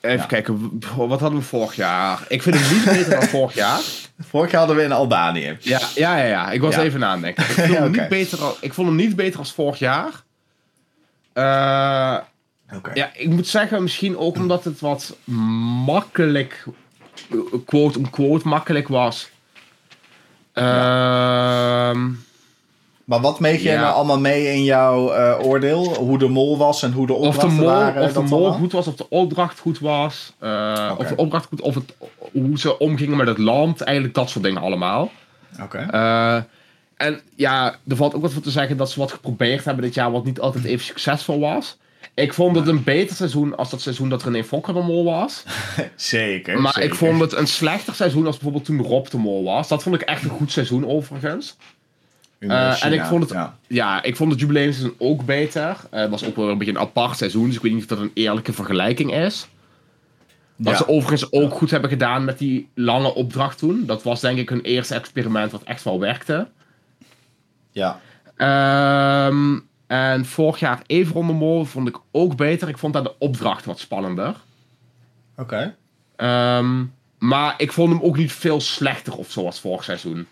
[0.00, 0.24] Even Ja.
[0.24, 2.24] kijken, wat hadden we vorig jaar?
[2.28, 3.80] Ik vind het niet beter dan vorig jaar.
[4.30, 5.56] vorig jaar hadden we in Albanië.
[5.60, 6.50] Ja, ja, ja, ja.
[6.50, 6.82] ik was Ja.
[6.82, 7.44] even nadenken.
[7.44, 10.10] Ik vond, hem niet beter, ik vond hem niet beter als vorig jaar.
[11.32, 12.16] Eh,
[12.94, 15.16] Ja, ik moet zeggen, misschien ook omdat het wat
[15.86, 16.64] makkelijk,
[17.64, 19.30] quote unquote, makkelijk was.
[20.52, 22.10] Ehm,
[23.04, 23.80] Maar wat meeg je Ja.
[23.80, 25.94] nou allemaal mee in jouw eh, oordeel?
[25.94, 28.02] Hoe de mol was en hoe de of de opdrachten mol, waren?
[28.02, 28.58] of de mol allemaal?
[28.58, 30.32] goed was, of de opdracht goed was.
[30.38, 30.92] eh.
[30.98, 31.94] Of de opdracht goed, of het,
[32.32, 33.80] hoe ze omgingen met het land.
[33.80, 35.10] Eigenlijk dat soort dingen allemaal.
[35.62, 35.78] Oké.
[35.90, 36.36] Eh,
[36.96, 39.94] en ja, er valt ook wat voor te zeggen dat ze wat geprobeerd hebben dit
[39.94, 41.76] jaar, wat niet altijd even succesvol was.
[42.16, 45.44] Ik vond het een beter seizoen als dat seizoen dat René Fokker de mol was.
[45.96, 46.60] Zeker.
[46.60, 46.88] Maar zeker.
[46.90, 49.68] ik vond het een slechter seizoen als bijvoorbeeld toen Rob de mol was.
[49.68, 51.56] Dat vond ik echt een goed seizoen overigens.
[52.38, 53.56] Eh, en ik vond het- ja.
[53.66, 55.76] Ja, ik vond het jubileumseizoen ook beter.
[55.90, 57.88] Eh, Het was ook wel een beetje een apart seizoen, dus ik weet niet of
[57.88, 59.48] dat een eerlijke vergelijking is.
[60.56, 60.78] Wat Ja.
[60.78, 63.86] ze overigens ook goed hebben gedaan met die lange opdracht toen.
[63.86, 66.48] Dat was denk ik hun eerste experiment wat echt wel werkte.
[67.70, 68.00] Ja.
[68.36, 72.68] Ehm, en vorig jaar Everon de Mol vond ik ook beter.
[72.68, 74.34] Ik vond daar de opdracht wat spannender.
[75.36, 75.74] Oké.
[76.16, 76.84] Ehm,
[77.18, 80.26] maar ik vond hem ook niet veel slechter of zo als vorig seizoen.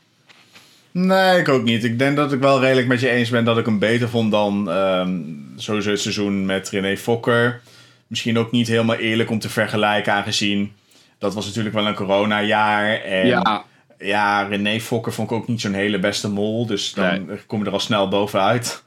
[0.90, 1.84] Nee, ik ook niet.
[1.84, 4.30] Ik denk dat ik wel redelijk met je eens ben dat ik hem beter vond
[4.30, 5.10] dan ehm
[5.56, 7.60] sowieso het seizoen met René Fokker.
[8.06, 10.72] Misschien ook niet helemaal eerlijk om te vergelijken, aangezien
[11.18, 13.00] dat was natuurlijk wel een coronajaar.
[13.00, 13.64] En ja,
[13.98, 16.66] ja, René Fokker vond ik ook niet zo'n hele beste mol.
[16.66, 17.38] Dus dan Nee.
[17.46, 18.83] kom je er al snel bovenuit.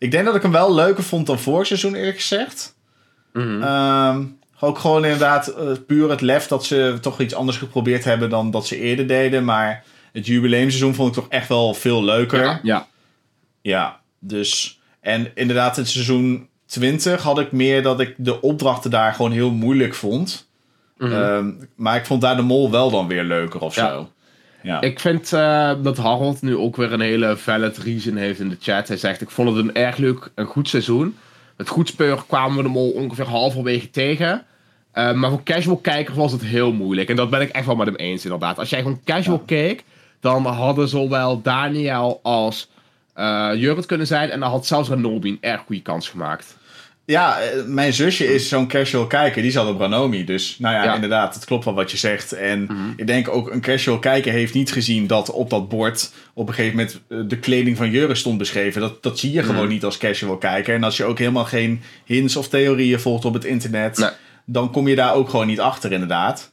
[0.00, 2.76] Ik denk dat ik hem wel leuker vond dan vorig seizoen, eerlijk gezegd.
[3.32, 4.24] Ehm,
[4.60, 8.50] ook gewoon inderdaad eh, puur het lef dat ze toch iets anders geprobeerd hebben dan
[8.50, 9.44] dat ze eerder deden.
[9.44, 12.42] Maar Het jubileumseizoen vond ik toch echt wel veel leuker.
[12.42, 12.60] Ja.
[12.62, 12.86] ja.
[13.62, 14.80] Ja, dus...
[15.00, 19.50] En inderdaad, in seizoen 20 had ik meer dat ik de opdrachten daar gewoon heel
[19.50, 20.48] moeilijk vond.
[20.98, 21.12] Mhm.
[21.12, 23.88] Ehm, maar ik vond daar de mol wel dan weer leuker of Ja.
[23.88, 24.10] zo.
[24.62, 24.80] Ja.
[24.80, 28.56] Ik vind eh, dat Harold nu ook weer een hele valid reason heeft in de
[28.60, 28.88] chat.
[28.88, 31.16] Hij zegt, ik vond het een erg leuk en goed seizoen.
[31.56, 34.44] Met goed speur kwamen we hem al ongeveer halverwege tegen.
[34.92, 37.08] Eh, maar voor casual kijkers was het heel moeilijk.
[37.08, 38.58] En dat ben ik echt wel met hem eens inderdaad.
[38.58, 39.84] Als jij gewoon casual keek,
[40.20, 42.68] dan hadden zowel Daniel als
[43.14, 44.30] eh Jurrit kunnen zijn.
[44.30, 46.56] En dan had zelfs Renobi een erg goede kans gemaakt.
[47.10, 49.42] Ja, eh, mijn zusje is zo'n casual kijker.
[49.42, 50.24] Die zat op Ranomi.
[50.24, 50.94] Dus nou ja, Ja.
[50.94, 52.32] inderdaad, het klopt wel wat je zegt.
[52.32, 52.74] En Mhm.
[52.96, 56.54] ik denk ook een casual kijker heeft niet gezien dat op dat bord op een
[56.54, 58.80] gegeven moment eh, de kleding van Jurre stond beschreven.
[58.80, 59.72] Dat, dat zie je gewoon Mhm.
[59.72, 60.74] niet als casual kijker.
[60.74, 64.10] En als je ook helemaal geen hints of theorieën volgt op het internet, Nee.
[64.44, 66.50] dan kom je daar ook gewoon niet achter, inderdaad.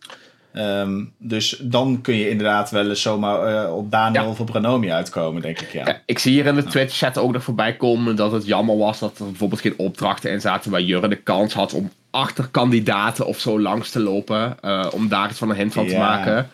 [0.58, 4.30] Ehm, dus dan kun je inderdaad wel eens zomaar eh, op Daniel Ja.
[4.30, 5.72] of op Ranomi uitkomen, denk ik.
[5.74, 5.86] Ja.
[5.88, 8.99] Ja, ik zie hier in de Twitch-chat ook nog voorbij komen dat het jammer was
[8.99, 13.26] dat er bijvoorbeeld geen opdrachten in zaten waar Jurre de kans had om achter kandidaten
[13.26, 14.58] of zo langs te lopen.
[14.62, 16.49] eh, om daar iets van een hint van te maken.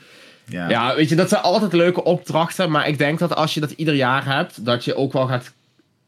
[0.46, 0.70] Ja.
[0.70, 2.72] Ja, weet je, dat zijn altijd leuke opdrachten.
[2.72, 5.54] Maar ik denk dat als je dat ieder jaar hebt, dat je ook wel gaat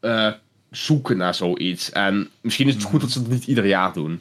[0.00, 0.28] eh,
[0.70, 1.92] zoeken naar zoiets.
[1.92, 4.20] En misschien is het goed dat ze het niet ieder jaar doen.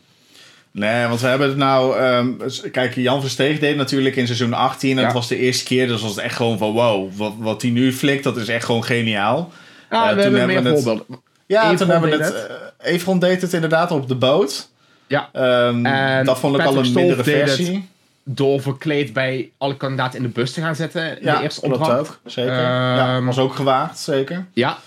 [0.78, 1.98] Nee, want we hebben het nou...
[2.00, 2.32] ehm,
[2.72, 4.92] kijk, Jan Versteeg deed natuurlijk in seizoen 18.
[4.92, 5.04] En Ja.
[5.04, 6.72] het was de eerste keer, dus was het echt gewoon van...
[6.72, 9.52] Wow, wat, wat hij nu flikt, dat is echt gewoon geniaal.
[9.92, 11.22] Ja, Eh, we toen hebben meer we het- voorbeelden.
[11.46, 12.48] Ja, Evron toen hebben we het...
[12.82, 14.70] eh, Evron deed het inderdaad op de boot.
[15.08, 17.90] Ja, Ehm, En dat vond ik al een mindere versie.
[18.24, 21.18] door verkleed bij alle kandidaten in de bus te gaan zitten.
[21.20, 22.00] in Ja, de eerste opdracht.
[22.00, 22.20] ook.
[22.26, 22.54] Zeker.
[22.54, 24.46] ja, Ehm, was ook gewaagd, zeker.
[24.54, 24.78] Ja,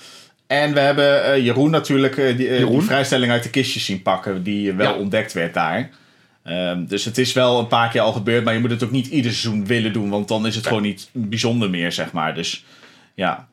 [0.49, 2.73] En we hebben eh, Jeroen natuurlijk eh, die, eh, Jeroen.
[2.79, 4.43] die vrijstelling uit de kistjes zien pakken.
[4.43, 4.99] Die wel Ja.
[4.99, 5.91] ontdekt werd daar.
[6.45, 8.45] Ehm, dus het is wel een paar keer al gebeurd.
[8.45, 10.09] Maar je moet het ook niet ieder seizoen willen doen.
[10.11, 12.35] Want dan is het gewoon niet bijzonder meer, zeg maar.
[12.35, 12.65] Dus
[13.15, 13.49] ja.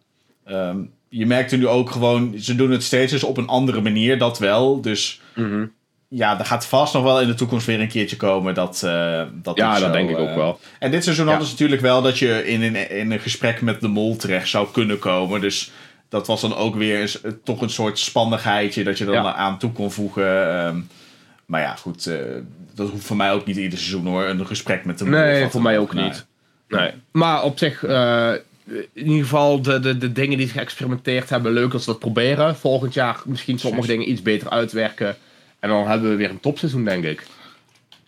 [0.45, 0.77] Ehm,
[1.09, 2.33] je merkt er nu ook gewoon...
[2.39, 4.17] Ze doen het steeds dus op een andere manier.
[4.17, 4.81] Dat wel.
[4.81, 5.65] Dus Mhm.
[6.07, 8.53] ja, er gaat vast nog wel in de toekomst weer een keertje komen.
[8.53, 8.79] Dat,
[9.33, 10.59] dat ja dat zo, denk ik ook wel.
[10.79, 11.29] en dit seizoen Ja.
[11.31, 14.49] hadden ze natuurlijk wel dat je in een, in een gesprek met de mol terecht
[14.49, 15.41] zou kunnen komen.
[15.41, 15.71] Dus
[16.09, 19.33] dat was dan ook weer eens, eh, toch een soort spannigheidje dat je dan Ja.
[19.33, 20.49] aan toe kon voegen.
[20.57, 20.79] Ehm,
[21.45, 22.17] maar ja, goed, eh,
[22.73, 24.23] dat hoeft voor mij ook niet ieder seizoen hoor.
[24.25, 26.25] Een gesprek met de Nee, voor mij ook niet.
[26.67, 26.91] Nee.
[27.11, 28.31] Maar op zich, eh,
[28.93, 31.99] in ieder geval de, de, de dingen die ze geëxperimenteerd hebben, leuk dat ze dat
[31.99, 32.55] proberen.
[32.55, 35.15] Volgend jaar misschien sommige dingen iets beter uitwerken.
[35.59, 37.25] En dan hebben we weer een topseizoen, denk ik.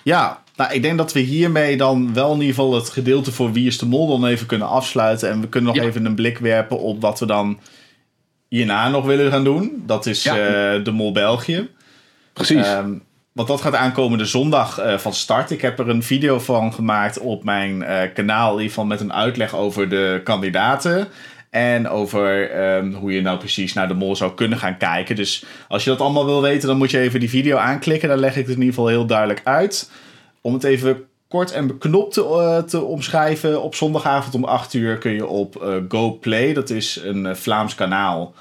[0.03, 3.51] Ja, nou, ik denk dat we hiermee dan wel in ieder geval het gedeelte voor
[3.51, 5.29] Wie is de Mol dan even kunnen afsluiten.
[5.29, 5.87] En we kunnen nog Ja.
[5.89, 7.59] even een blik werpen op wat we dan
[8.49, 9.83] hierna nog willen gaan doen.
[9.85, 10.35] Dat is Ja.
[10.37, 11.69] eh, de Mol België.
[12.33, 12.65] Precies.
[12.65, 12.91] Ehm,
[13.33, 15.51] want dat gaat aankomende zondag eh, van start.
[15.51, 18.47] Ik heb er een video van gemaakt op mijn eh, kanaal.
[18.47, 21.07] In ieder geval met een uitleg over de kandidaten.
[21.49, 25.15] En over ehm, hoe je nou precies naar de mol zou kunnen gaan kijken.
[25.15, 28.09] Dus als je dat allemaal wil weten, dan moet je even die video aanklikken.
[28.09, 29.91] Daar leg ik het in ieder geval heel duidelijk uit.
[30.41, 33.61] Om het even kort en beknopt te, eh, te omschrijven.
[33.61, 37.75] Op zondagavond om 8 uur kun je op eh, GoPlay, dat is een eh, Vlaams
[37.75, 38.33] kanaal,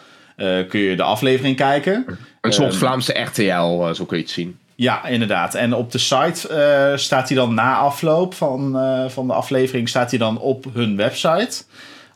[0.68, 2.04] kun je de aflevering kijken.
[2.40, 4.58] een soort ehm, Vlaamse RTL, zo kun je het zien.
[4.74, 5.54] Ja, inderdaad.
[5.54, 8.78] En op de site staat hij dan na afloop van,
[9.08, 11.62] van de aflevering staat hij dan op hun website.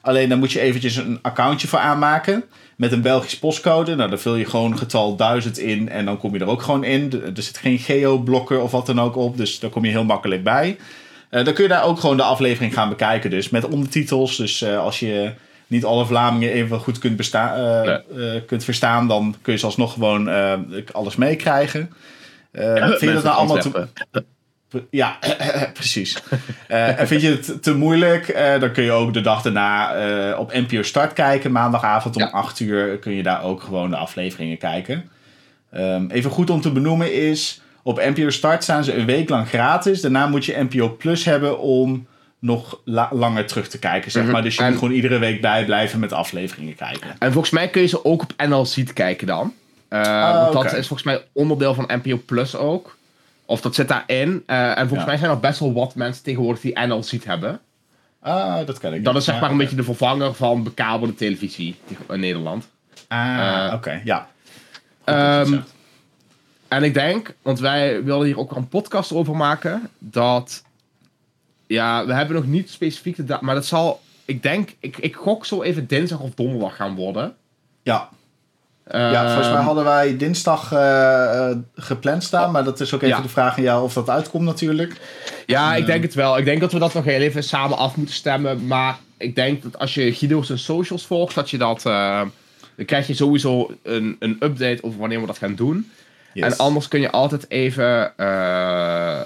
[0.00, 2.44] Alleen dan moet je eventjes een accountje voor aanmaken
[2.80, 3.94] met een Belgisch postcode.
[3.94, 6.84] Nou, dan vul je gewoon getal 1000 in en dan kom je er ook gewoon
[6.84, 7.12] in.
[7.36, 10.42] Er zit geen geoblokker of wat dan ook op, dus daar kom je heel makkelijk
[10.44, 10.76] bij.
[11.28, 14.36] Eh, dan kun je daar ook gewoon de aflevering gaan bekijken, dus met ondertitels.
[14.36, 15.32] Dus eh, als je
[15.66, 17.54] niet alle Vlamingen even goed kunt, besta-
[18.16, 20.28] eh, kunt verstaan, dan kun je alsnog gewoon
[20.92, 21.90] alles meekrijgen.
[22.50, 23.86] Eh, vind je dat nou allemaal te,
[24.90, 25.18] ja,
[25.72, 26.22] precies.
[26.68, 29.94] Eh, en vind je het te moeilijk, eh, dan kun je ook de dag daarna
[29.94, 31.52] eh, op NPO Start kijken.
[31.52, 32.28] Maandagavond om Ja.
[32.30, 35.10] 8 uur kun je daar ook gewoon de afleveringen kijken.
[35.72, 39.48] Ehm, even goed om te benoemen is, op NPO Start staan ze een week lang
[39.48, 40.00] gratis.
[40.00, 42.06] Daarna moet je NPO Plus hebben om
[42.38, 44.32] nog la- langer terug te kijken, zeg Mhm.
[44.32, 44.42] maar.
[44.42, 47.10] Dus je En- moet gewoon iedere week bijblijven met afleveringen kijken.
[47.18, 49.54] En volgens mij kun je ze ook op NL Ziet kijken dan.
[49.88, 52.98] Ah, want dat is volgens mij onderdeel van NPO Plus ook.
[53.50, 54.42] Of dat zit daarin.
[54.46, 55.06] Eh, en volgens Ja.
[55.06, 57.60] mij zijn er best wel wat mensen tegenwoordig die NL Ziet hebben.
[58.20, 61.76] Ah, dat ken ik Dat is zeg maar een beetje de vervanger van bekabelde televisie
[62.08, 62.68] in Nederland.
[63.08, 64.28] Ah, eh, oké, ja.
[65.04, 65.58] Ehm.
[66.68, 70.62] En ik denk, want wij willen hier ook een podcast over maken, dat.
[71.66, 74.00] Ja, we hebben nog niet specifiek de maar dat zal.
[74.24, 77.36] Ik denk, ik, ik gok zo even dinsdag of donderdag gaan worden.
[77.82, 78.08] ja,
[78.92, 82.50] Ja, volgens mij Ehm, hadden wij dinsdag eh, eh, gepland staan.
[82.50, 83.22] Maar dat is ook even Ja.
[83.22, 84.96] de vraag aan jou of dat uitkomt natuurlijk.
[85.46, 86.38] Ja, ik denk het wel.
[86.38, 88.66] Ik denk dat we dat nog heel even samen af moeten stemmen.
[88.66, 91.86] Maar ik denk dat als je Guido's en socials volgt, dat je dat.
[91.86, 92.20] eh,
[92.76, 95.90] dan krijg je sowieso een, een update over wanneer we dat gaan doen.
[96.34, 96.44] Yes.
[96.52, 99.20] En anders kun je altijd even eh,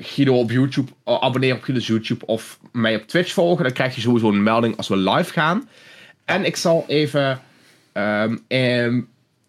[0.00, 3.64] Guido op YouTube, abonneren op Guido's YouTube of mij op Twitch volgen.
[3.64, 5.68] Dan krijg je sowieso een melding als we live gaan.
[6.24, 7.40] En ik zal even
[7.96, 9.00] ehm, ehm,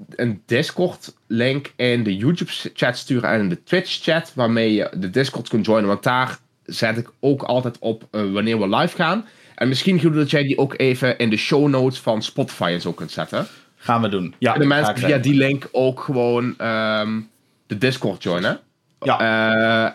[0.10, 5.66] een Discord-link in de YouTube-chat sturen en in de Twitch-chat, waarmee je de Discord kunt
[5.66, 5.90] joinen.
[5.90, 9.26] Want daar zet ik ook altijd op eh, wanneer we live gaan.
[9.56, 12.82] En misschien, Guido, dat jij die ook even in de show notes van Spotify en
[12.82, 13.48] zo kunt zetten.
[13.76, 14.36] Gaan we doen.
[14.38, 17.20] Ja, En de mensen via die link ook gewoon ehm,
[17.68, 18.60] de Discord joinen.
[19.00, 19.20] Ja.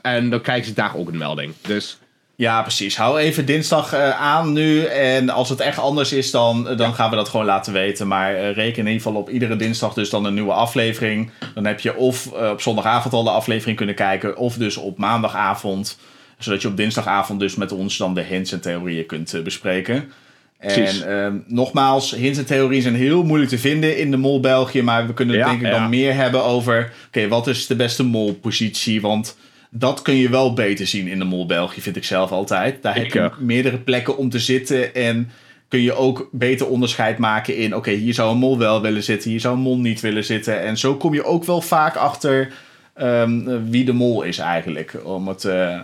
[0.02, 1.54] Eh, en dan krijgen ze daar ook een melding.
[1.60, 1.98] Dus
[2.36, 2.96] Ja, precies.
[2.96, 4.84] Hou even dinsdag eh, aan nu.
[4.84, 8.08] En als het echt anders is, dan, eh, dan gaan we dat gewoon laten weten.
[8.08, 11.30] Maar eh, reken in ieder geval op iedere dinsdag dus dan een nieuwe aflevering.
[11.54, 14.36] Dan heb je of op zondagavond al de aflevering kunnen kijken.
[14.36, 15.98] Of dus op maandagavond.
[16.38, 20.12] Zodat je op dinsdagavond dus met ons dan de hints en theorieën kunt bespreken.
[20.58, 24.82] En ehm, nogmaals, hints en theorieën zijn heel moeilijk te vinden in de mol België.
[24.82, 26.92] Maar we kunnen het Ja, denk ik dan meer hebben over...
[27.06, 29.00] Oké, wat is de beste molpositie?
[29.00, 29.36] Want
[29.74, 32.82] dat kun je wel beter zien in de mol België, vind ik zelf altijd.
[32.82, 34.94] Daar heb je meerdere plekken om te zitten.
[34.94, 35.30] En
[35.68, 37.76] kun je ook beter onderscheid maken in...
[37.76, 39.30] Oké, hier zou een mol wel willen zitten.
[39.30, 40.60] Hier zou een mol niet willen zitten.
[40.60, 42.52] En zo kom je ook wel vaak achter
[42.94, 44.96] ehm, wie de mol is eigenlijk.
[45.04, 45.80] Om het eh,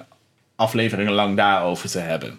[0.56, 2.38] afleveringen lang daarover te hebben.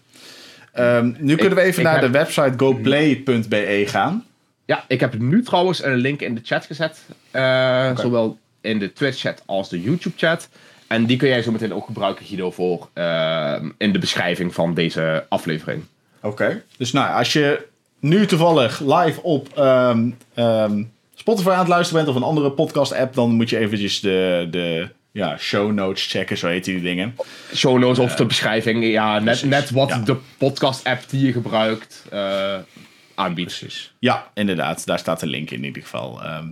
[0.73, 4.25] Ehm, nu kunnen we even naar heb- de website goplay.be gaan.
[4.65, 6.99] ja, ik heb nu trouwens een link in de chat gezet.
[7.31, 10.49] Eh, Zowel in de Twitch-chat als de YouTube-chat.
[10.89, 14.73] En die kun jij zo meteen ook gebruiken, Guido, voor ehm, in de beschrijving van
[14.73, 15.83] deze aflevering.
[16.21, 16.63] Oké.
[16.77, 17.67] Dus nou, als je
[17.99, 20.83] nu toevallig live op ehm, ehm,
[21.15, 24.89] Spotify aan het luisteren bent of een andere podcast-app, dan moet je eventjes de, de
[25.11, 27.15] ja, show notes checken, zo heet die dingen.
[27.55, 28.85] Show notes of de beschrijving.
[28.85, 29.97] Ja, net, net wat Ja.
[29.97, 32.55] de podcast-app die je gebruikt eh,
[33.19, 33.91] aanbiedt.
[33.99, 34.85] Ja, inderdaad.
[34.85, 36.23] Daar staat de link in ieder geval.
[36.23, 36.47] Ehm,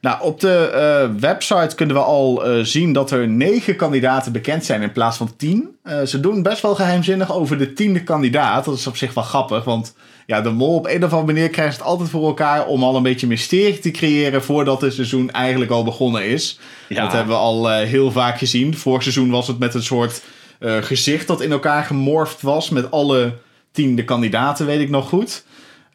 [0.00, 4.64] nou, op de eh, website kunnen we al eh, zien dat er negen kandidaten bekend
[4.64, 5.76] zijn in plaats van tien.
[5.82, 8.64] Eh, ze doen best wel geheimzinnig over de tiende kandidaat.
[8.64, 9.94] Dat is op zich wel grappig, want
[10.26, 12.96] ja, de mol op een of andere manier krijgt het altijd voor elkaar om al
[12.96, 16.58] een beetje mysterie te creëren voordat het seizoen eigenlijk al begonnen is.
[16.88, 17.02] Ja.
[17.02, 18.76] Dat hebben we al heel vaak gezien.
[18.76, 20.22] Vorig seizoen was het met een soort
[20.60, 23.32] gezicht dat in elkaar gemorfd was met alle
[23.72, 25.44] tiende kandidaten, weet ik nog goed.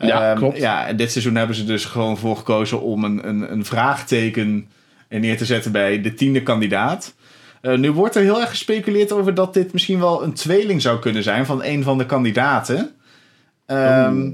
[0.07, 0.57] Ja, Ehm, klopt.
[0.57, 4.67] Ja, en dit seizoen hebben ze dus gewoon voor gekozen om een, een, een vraagteken
[5.09, 7.13] neer te zetten bij de tiende kandidaat.
[7.61, 10.99] Eh, nu wordt er heel erg gespeculeerd over dat dit misschien wel een tweeling zou
[10.99, 12.91] kunnen zijn van een van de kandidaten.
[13.65, 14.29] Ehm,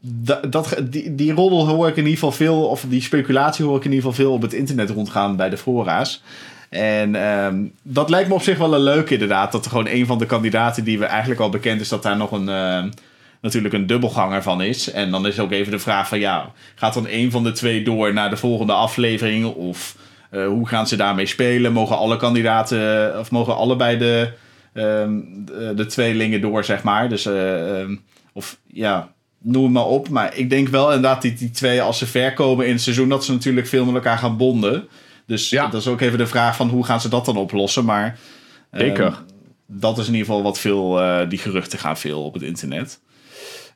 [0.00, 3.76] da- dat, die, die roddel hoor ik in ieder geval veel, of die speculatie hoor
[3.76, 6.22] ik in ieder geval veel op het internet rondgaan bij de fora's.
[6.68, 9.52] En ehm, dat lijkt me op zich wel een leuk inderdaad.
[9.52, 12.16] Dat er gewoon een van de kandidaten die we eigenlijk al bekend is, dat daar
[12.16, 12.48] nog een,
[13.42, 14.90] natuurlijk een dubbelganger van is.
[14.90, 17.84] En dan is ook even de vraag van ja, gaat dan een van de twee
[17.84, 19.46] door naar de volgende aflevering?
[19.46, 19.96] Of
[20.30, 21.72] eh, hoe gaan ze daarmee spelen?
[21.72, 24.32] Mogen alle kandidaten, of mogen allebei de,
[24.72, 27.08] ehm, de, de tweelingen door, zeg maar?
[27.08, 27.96] Dus, eh, ehm,
[28.32, 30.08] of ja, noem het maar op.
[30.08, 33.08] Maar ik denk wel inderdaad die, die twee, als ze ver komen in het seizoen,
[33.08, 34.88] dat ze natuurlijk veel met elkaar gaan bonden.
[35.26, 35.66] Dus Ja.
[35.66, 37.84] dat is ook even de vraag van hoe gaan ze dat dan oplossen.
[37.84, 38.18] Maar
[38.70, 39.22] ehm, Zeker.
[39.66, 43.00] dat is in ieder geval wat veel, eh, die geruchten gaan veel op het internet.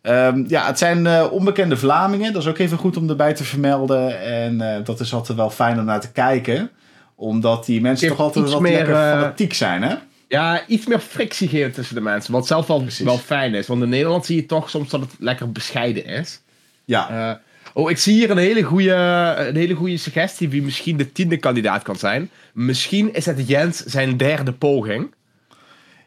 [0.06, 2.32] Ehm, ja, het zijn eh, onbekende Vlamingen.
[2.32, 4.20] Dat is ook even goed om erbij te vermelden.
[4.20, 6.70] En eh, dat is altijd wel fijn om naar te kijken.
[7.14, 9.94] Omdat die mensen toch altijd wat meer, lekker eh, fanatiek zijn, hè?
[10.28, 12.32] Ja, iets meer frictie geven tussen de mensen.
[12.32, 13.04] Wat zelf wel, Precies.
[13.04, 13.66] wel fijn is.
[13.66, 16.40] Want in Nederland zie je toch soms dat het lekker bescheiden is.
[16.84, 17.40] Ja,
[17.74, 18.94] oh, ik zie hier een hele goede,
[19.38, 22.30] een hele goede suggestie wie misschien de tiende kandidaat kan zijn.
[22.52, 25.14] Misschien is het Jens zijn derde poging.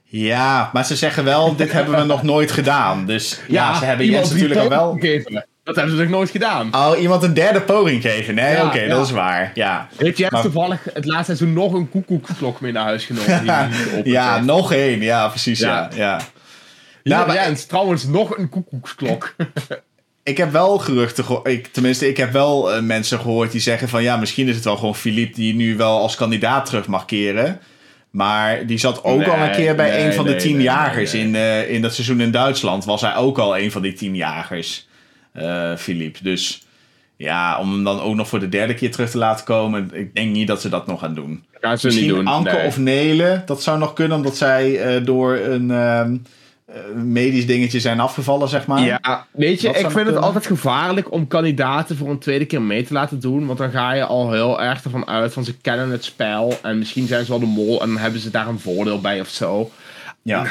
[0.10, 3.06] Ja maar ze zeggen wel, dit hebben we nog nooit gedaan.
[3.06, 4.94] Dus ja, ze hebben iemand Jens natuurlijk al wel...
[5.00, 5.46] gegeven.
[5.64, 6.76] Dat hebben ze nog nooit gedaan.
[6.76, 8.36] Oh, iemand een derde poging geven.
[8.36, 8.88] Nee, Ja, oké, ja.
[8.90, 9.52] dat is waar.
[9.54, 13.46] Ja, Heeft Jens Maar- toevallig het laatste seizoen nog een koekoeksklok mee naar huis genomen?
[14.04, 14.46] Ja heeft?
[14.46, 15.02] nog één.
[15.02, 15.60] Ja, precies.
[15.60, 15.90] Ja.
[15.96, 16.06] Ja.
[16.06, 16.20] Ja,
[17.20, 19.36] Ja, maar- Jens, trouwens nog een koekoeksklok.
[20.24, 21.48] Ik heb wel geruchten gehoord.
[21.48, 24.64] Ik, tenminste, ik heb wel eh, mensen gehoord die zeggen van ja, misschien is het
[24.64, 27.60] wel gewoon Philippe die nu wel als kandidaat terug mag keren.
[28.10, 30.64] Maar die zat ook al een keer bij nee, een van de nee, tien nee,
[30.64, 32.86] jagers nee, In, eh, in dat seizoen in Duitsland.
[32.86, 34.88] Was hij ook al een van die tien jagers,
[35.34, 35.74] eh.
[36.22, 36.64] Dus
[37.16, 39.90] ja, om hem dan ook nog voor de derde keer terug te laten komen.
[39.94, 41.44] Ik denk niet dat ze dat nog gaan doen.
[41.62, 42.28] Gaan ze Misschien niet doen.
[42.28, 46.20] Anke of Nelen, dat zou nog kunnen, omdat zij eh, door een ehm, eh,
[46.96, 48.82] medisch dingetje zijn afgevallen, zeg maar.
[48.82, 52.84] Ja, weet je, ik vind het altijd gevaarlijk om kandidaten voor een tweede keer mee
[52.84, 53.46] te laten doen.
[53.46, 56.60] Want dan ga je al heel erg ervan uit van ze kennen het spel.
[56.62, 59.30] En misschien zijn ze wel de mol en hebben ze daar een voordeel bij of
[59.30, 59.72] zo.
[60.22, 60.46] ja.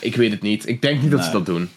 [0.00, 0.68] Ik weet het niet.
[0.68, 1.70] Ik denk niet dat ze dat doen.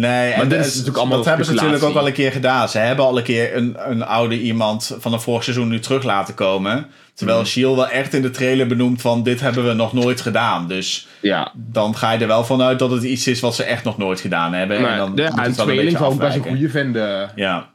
[0.00, 2.68] Nee, en dit is natuurlijk allemaal dat hebben ze natuurlijk ook al een keer gedaan.
[2.68, 6.02] Ze hebben al een keer een, een oude iemand van een vorig seizoen nu terug
[6.02, 6.86] laten komen.
[7.14, 7.48] Terwijl Mhm.
[7.48, 10.68] Shield wel echt in de trailer benoemt van dit hebben we nog nooit gedaan.
[10.68, 11.52] Dus Ja.
[11.54, 14.20] dan ga je er wel vanuit dat het iets is wat ze echt nog nooit
[14.20, 14.80] gedaan hebben.
[14.80, 17.30] Maar, en dan ja, moet het wel een beetje zou ik best een goede vinden.
[17.34, 17.68] Ja.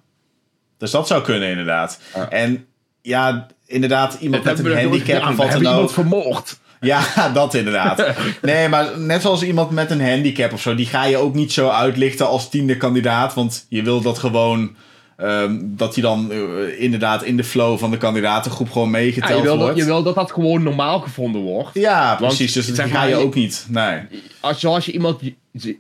[0.77, 1.99] Dus dat zou kunnen inderdaad.
[2.15, 2.29] Ja.
[2.29, 2.65] En
[3.01, 5.89] ja, inderdaad, iemand Dat met een handicap of We wat hebben dan ook.
[5.89, 6.59] iemand vermoord.
[6.83, 7.03] Ja,
[7.33, 8.05] dat inderdaad.
[8.41, 11.51] Nee, maar net zoals iemand met een handicap of zo, die ga je ook niet
[11.51, 13.33] zo uitlichten als tiende kandidaat.
[13.33, 14.75] Want je wil dat gewoon,
[15.17, 16.37] ehm, dat hij dan eh,
[16.81, 19.77] inderdaad in de flow van de kandidaatengroep gewoon Ja, meegeteld je, wil dat, wordt.
[19.77, 21.69] je wil dat dat gewoon normaal gevonden wordt.
[21.73, 22.53] Ja, precies.
[22.53, 23.65] Dus dat ga je je- ook niet.
[23.69, 23.99] Nee.
[24.39, 25.21] Als je, als je iemand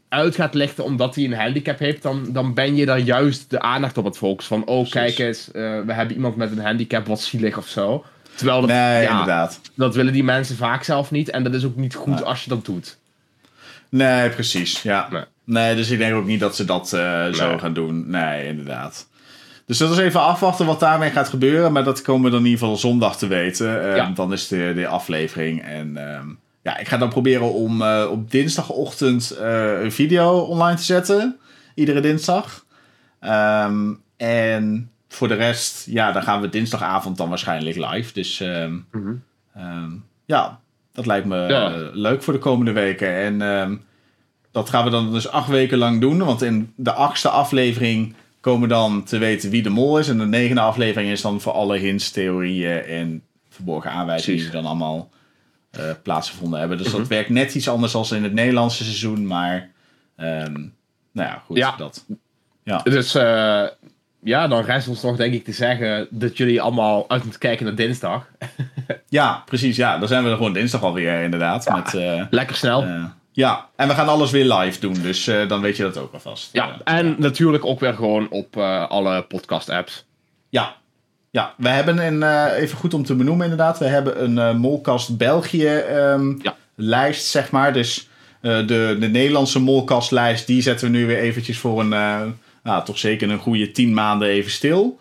[0.09, 3.59] uit gaat lichten omdat hij een handicap heeft, dan, dan ben je daar juist de
[3.61, 4.55] aandacht op het focussen.
[4.57, 8.03] Van, oh kijk eens, eh, we hebben iemand met een handicap, wat zielig of zo.
[8.35, 9.59] Terwijl dat, Nee, ja, inderdaad.
[9.75, 11.29] dat willen die mensen vaak zelf niet.
[11.29, 12.97] En dat is ook niet goed als je dat doet.
[13.89, 14.81] Nee, precies.
[14.81, 15.07] Ja.
[15.11, 15.23] Nee.
[15.43, 18.09] Nee, dus ik denk ook niet dat ze dat eh, zo gaan doen.
[18.09, 19.07] Nee, inderdaad.
[19.65, 21.71] Dus dat is even afwachten wat daarmee gaat gebeuren.
[21.71, 23.95] Maar dat komen we dan in ieder geval zondag te weten.
[23.95, 24.11] Ja.
[24.15, 25.63] Dan is de, de aflevering.
[25.63, 26.27] En ehm,
[26.63, 31.37] ja, ik ga dan proberen om eh, op dinsdagochtend eh, een video online te zetten.
[31.75, 32.65] Iedere dinsdag.
[33.19, 38.13] Ehm, en voor de rest, ja, dan gaan we dinsdagavond dan waarschijnlijk live.
[38.13, 39.13] Dus ehm, Mhm.
[39.55, 39.91] ehm,
[40.25, 40.59] ja,
[40.93, 41.73] dat lijkt me Ja.
[41.73, 43.15] eh, leuk voor de komende weken.
[43.15, 43.75] En ehm,
[44.51, 46.17] dat gaan we dan dus acht weken lang doen.
[46.23, 50.09] Want in de achtste aflevering komen dan te weten wie de mol is.
[50.09, 54.65] En de negende aflevering is dan voor alle hints, theorieën en verborgen aanwijzingen die dan
[54.65, 55.09] allemaal
[55.71, 56.77] eh, plaatsgevonden hebben.
[56.77, 56.97] Dus Mhm.
[56.97, 59.27] dat werkt net iets anders dan in het Nederlandse seizoen.
[59.27, 59.69] Maar
[60.15, 60.53] ehm,
[61.11, 61.57] nou ja, goed.
[61.57, 61.75] Ja.
[61.77, 62.05] Dat.
[62.83, 63.63] Dus eh,
[64.23, 67.65] ja, dan rest ons nog denk ik te zeggen dat jullie allemaal uit moeten kijken
[67.65, 68.27] naar dinsdag.
[69.09, 69.75] Ja, precies.
[69.75, 71.63] Ja, dan zijn we er gewoon dinsdag alweer inderdaad.
[71.63, 71.75] Ja.
[71.75, 72.83] Met, eh, Lekker snel.
[72.83, 74.93] eh, ja, en we gaan alles weer live doen.
[75.01, 76.49] Dus eh, dan weet je dat ook alvast.
[76.51, 78.57] ja, en natuurlijk ook weer gewoon op
[78.89, 80.05] alle podcast-apps.
[80.49, 80.75] Ja.
[81.31, 85.17] Ja, we hebben een, even goed om te benoemen inderdaad, we hebben een eh, Molkast
[85.17, 86.55] België ehm, Ja.
[86.75, 87.73] lijst, zeg maar.
[87.73, 88.09] Dus
[88.41, 91.93] de, de Nederlandse Molkast lijst, die zetten we nu weer eventjes voor een,
[92.63, 94.99] nou, toch zeker een goede tien maanden even stil.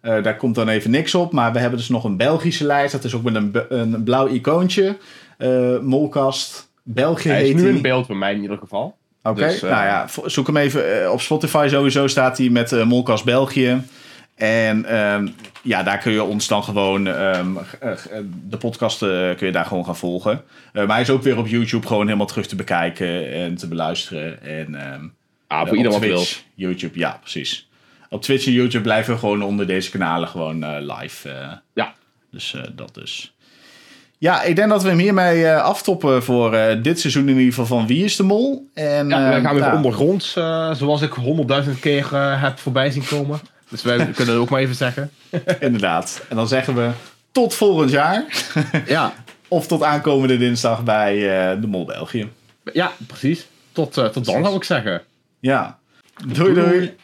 [0.00, 2.92] Eh, daar komt dan even niks op, maar we hebben dus nog een Belgische lijst.
[2.92, 4.96] Dat is ook met een, een blauw icoontje.
[5.38, 8.96] Eh Molkast België Hij is nu in beeld bij mij in ieder geval.
[9.22, 13.24] Oké, Dus, eh, nou ja, zoek hem even op Spotify sowieso staat hij met Molkast
[13.24, 13.82] België.
[14.34, 15.28] En ehm,
[15.62, 17.96] ja, daar kun je ons dan gewoon, ehm, eh, eh,
[18.48, 20.42] de podcast eh, kun je daar gewoon gaan volgen.
[20.72, 24.42] Maar hij is ook weer op YouTube gewoon helemaal terug te bekijken en te beluisteren.
[24.42, 25.04] En ehm,
[25.46, 26.16] Ah, eh, voor wat wil.
[26.16, 27.68] Twitch, YouTube, ja, precies.
[28.08, 31.28] Op Twitch en YouTube blijven we gewoon onder deze kanalen gewoon eh, live.
[31.30, 31.48] eh.
[31.74, 31.94] Ja.
[32.30, 33.32] Dus eh, dat dus.
[34.18, 37.48] Ja, ik denk dat we hem hiermee eh, aftoppen voor eh, dit seizoen in ieder
[37.54, 38.68] geval van Wie is de Mol.
[38.74, 39.74] En, Ja, eh, wij gaan weer ja.
[39.76, 43.40] ondergronds, eh, zoals ik honderdduizend keer eh, heb voorbij zien komen.
[43.68, 45.10] Dus wij kunnen het ook maar even zeggen.
[45.60, 46.24] Inderdaad.
[46.28, 46.90] En dan zeggen we
[47.32, 48.24] tot volgend jaar.
[48.86, 49.14] Ja,
[49.48, 51.14] Of tot aankomende dinsdag bij
[51.52, 52.28] eh, de Mol België.
[52.72, 53.46] ja precies.
[53.72, 55.02] Tot, eh, tot dan zou ik zeggen.
[55.44, 55.78] Ja.
[56.24, 56.54] doei.
[56.54, 56.96] doei.